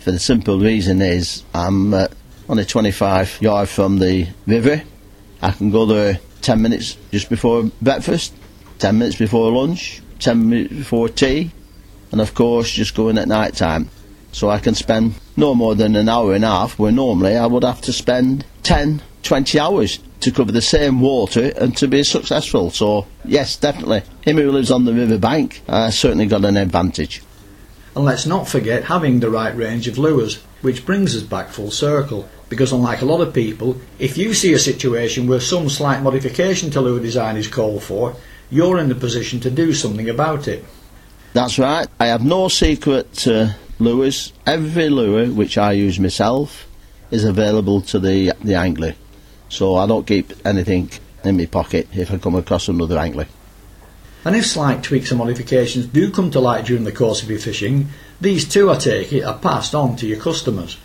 For 0.00 0.10
the 0.10 0.18
simple 0.18 0.58
reason 0.58 1.00
is 1.00 1.42
I'm 1.54 1.94
uh, 1.94 2.08
only 2.48 2.64
25 2.64 3.38
yards 3.40 3.72
from 3.72 3.98
the 3.98 4.28
river. 4.46 4.82
I 5.42 5.50
can 5.50 5.70
go 5.70 5.86
there 5.86 6.18
10 6.42 6.60
minutes 6.60 6.96
just 7.10 7.28
before 7.28 7.70
breakfast, 7.80 8.34
10 8.78 8.98
minutes 8.98 9.16
before 9.16 9.50
lunch, 9.50 10.02
10 10.18 10.48
minutes 10.48 10.74
before 10.74 11.08
tea, 11.08 11.50
and 12.12 12.20
of 12.20 12.34
course 12.34 12.70
just 12.70 12.94
going 12.94 13.18
at 13.18 13.28
night 13.28 13.54
time. 13.54 13.88
So 14.32 14.50
I 14.50 14.58
can 14.58 14.74
spend 14.74 15.14
no 15.36 15.54
more 15.54 15.74
than 15.74 15.96
an 15.96 16.08
hour 16.08 16.34
and 16.34 16.44
a 16.44 16.48
half 16.48 16.78
where 16.78 16.92
normally 16.92 17.36
I 17.36 17.46
would 17.46 17.64
have 17.64 17.80
to 17.82 17.92
spend 17.92 18.44
10, 18.64 19.00
20 19.22 19.60
hours 19.60 20.00
to 20.20 20.32
cover 20.32 20.52
the 20.52 20.62
same 20.62 21.00
water 21.00 21.52
and 21.56 21.76
to 21.76 21.86
be 21.86 22.02
successful. 22.02 22.70
So, 22.70 23.06
yes, 23.24 23.56
definitely. 23.56 24.02
Him 24.22 24.38
who 24.38 24.50
lives 24.50 24.70
on 24.70 24.86
the 24.86 24.92
river 24.92 25.18
bank 25.18 25.62
uh, 25.68 25.90
certainly 25.90 26.26
got 26.26 26.44
an 26.44 26.56
advantage. 26.56 27.22
And 27.94 28.04
let's 28.04 28.26
not 28.26 28.48
forget 28.48 28.84
having 28.84 29.20
the 29.20 29.30
right 29.30 29.54
range 29.54 29.86
of 29.86 29.98
lures, 29.98 30.42
which 30.64 30.86
brings 30.86 31.14
us 31.14 31.22
back 31.22 31.50
full 31.50 31.70
circle. 31.70 32.28
Because 32.48 32.72
unlike 32.72 33.02
a 33.02 33.04
lot 33.04 33.20
of 33.20 33.34
people, 33.34 33.76
if 33.98 34.16
you 34.16 34.32
see 34.32 34.52
a 34.54 34.58
situation 34.58 35.26
where 35.26 35.40
some 35.40 35.68
slight 35.68 36.02
modification 36.02 36.70
to 36.70 36.80
lure 36.80 37.00
design 37.00 37.36
is 37.36 37.48
called 37.48 37.82
for, 37.82 38.16
you're 38.50 38.78
in 38.78 38.88
the 38.88 38.94
position 38.94 39.40
to 39.40 39.50
do 39.50 39.74
something 39.74 40.08
about 40.08 40.48
it. 40.48 40.64
That's 41.34 41.58
right. 41.58 41.86
I 42.00 42.06
have 42.06 42.24
no 42.24 42.48
secret 42.48 43.26
uh, 43.26 43.48
lures. 43.78 44.32
Every 44.46 44.88
lure 44.88 45.26
which 45.26 45.58
I 45.58 45.72
use 45.72 46.00
myself 46.00 46.66
is 47.10 47.24
available 47.24 47.80
to 47.82 47.98
the 47.98 48.32
the 48.42 48.54
angler. 48.54 48.94
So 49.48 49.76
I 49.76 49.86
don't 49.86 50.06
keep 50.06 50.32
anything 50.46 50.90
in 51.24 51.36
my 51.36 51.46
pocket 51.46 51.88
if 51.92 52.10
I 52.10 52.18
come 52.18 52.36
across 52.36 52.68
another 52.68 52.98
angler. 52.98 53.26
And 54.24 54.34
if 54.34 54.46
slight 54.46 54.82
tweaks 54.82 55.10
and 55.10 55.18
modifications 55.18 55.86
do 55.86 56.10
come 56.10 56.30
to 56.30 56.40
light 56.40 56.64
during 56.64 56.84
the 56.84 56.92
course 56.92 57.22
of 57.22 57.28
your 57.28 57.38
fishing, 57.38 57.88
these 58.24 58.48
two, 58.48 58.70
I 58.70 58.76
take 58.76 59.12
it, 59.12 59.22
are 59.22 59.38
passed 59.38 59.74
on 59.74 59.94
to 59.96 60.06
your 60.06 60.18
customers. 60.18 60.78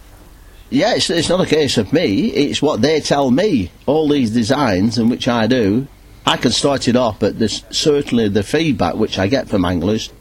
Yeah, 0.70 0.94
it's, 0.94 1.10
it's 1.10 1.30
not 1.30 1.42
a 1.42 1.48
case 1.48 1.78
of 1.80 1.92
me, 1.92 2.28
it's 2.28 2.62
what 2.62 2.82
they 2.82 3.00
tell 3.02 3.32
me. 3.32 3.72
All 3.88 4.08
these 4.08 4.30
designs, 4.30 5.00
and 5.00 5.10
which 5.10 5.28
I 5.28 5.48
do, 5.48 5.88
I 6.28 6.38
can 6.38 6.52
start 6.52 6.88
it 6.88 6.96
off, 6.96 7.20
but 7.20 7.40
there's 7.40 7.64
certainly 7.72 8.30
the 8.30 8.44
feedback 8.44 8.96
which 8.96 9.18
I 9.18 9.26
get 9.26 9.50
from 9.50 9.66
anglers, 9.66 10.12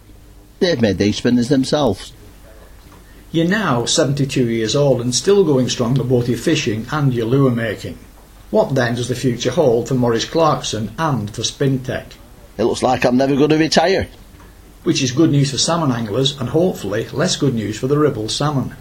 they've 0.59 0.81
made 0.81 0.97
these 0.97 1.19
spinners 1.19 1.51
themselves. 1.51 2.15
You're 3.31 3.47
now 3.47 3.85
72 3.85 4.49
years 4.49 4.75
old 4.75 5.03
and 5.03 5.15
still 5.15 5.45
going 5.45 5.69
strong 5.69 6.01
at 6.01 6.09
both 6.09 6.31
your 6.31 6.39
fishing 6.39 6.87
and 6.91 7.13
your 7.13 7.27
lure 7.27 7.51
making. 7.51 7.99
What 8.51 8.75
then 8.75 8.95
does 8.95 9.09
the 9.09 9.15
future 9.15 9.51
hold 9.51 9.89
for 9.89 9.95
Maurice 9.95 10.25
Clarkson 10.25 10.93
and 10.97 11.31
for 11.31 11.43
Spintech? 11.43 12.13
It 12.57 12.65
looks 12.65 12.83
like 12.83 13.05
I'm 13.05 13.19
never 13.19 13.37
going 13.37 13.51
to 13.51 13.59
retire. 13.59 14.09
Which 14.89 15.03
is 15.03 15.13
good 15.13 15.31
news 15.31 15.51
for 15.51 15.59
salmon 15.59 15.93
anglers 15.93 16.41
and 16.41 16.49
hopefully 16.49 17.07
less 17.13 17.37
good 17.37 17.55
news 17.55 17.79
for 17.79 17.89
the 17.89 17.99
Ribble 17.99 18.31
salmon. 18.31 18.75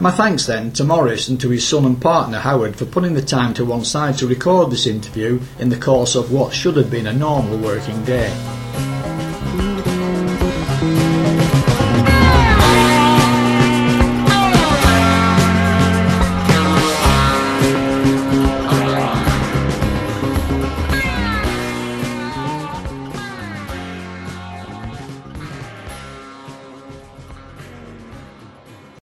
My 0.00 0.10
thanks 0.10 0.46
then 0.46 0.72
to 0.72 0.82
Maurice 0.82 1.28
and 1.28 1.38
to 1.42 1.50
his 1.50 1.68
son 1.68 1.84
and 1.84 2.00
partner 2.00 2.38
Howard 2.38 2.76
for 2.76 2.86
putting 2.86 3.12
the 3.12 3.20
time 3.20 3.52
to 3.52 3.66
one 3.66 3.84
side 3.84 4.16
to 4.16 4.26
record 4.26 4.70
this 4.70 4.86
interview 4.86 5.42
in 5.58 5.68
the 5.68 5.76
course 5.76 6.14
of 6.14 6.32
what 6.32 6.54
should 6.54 6.78
have 6.78 6.90
been 6.90 7.06
a 7.06 7.12
normal 7.12 7.58
working 7.58 8.02
day. 8.06 8.93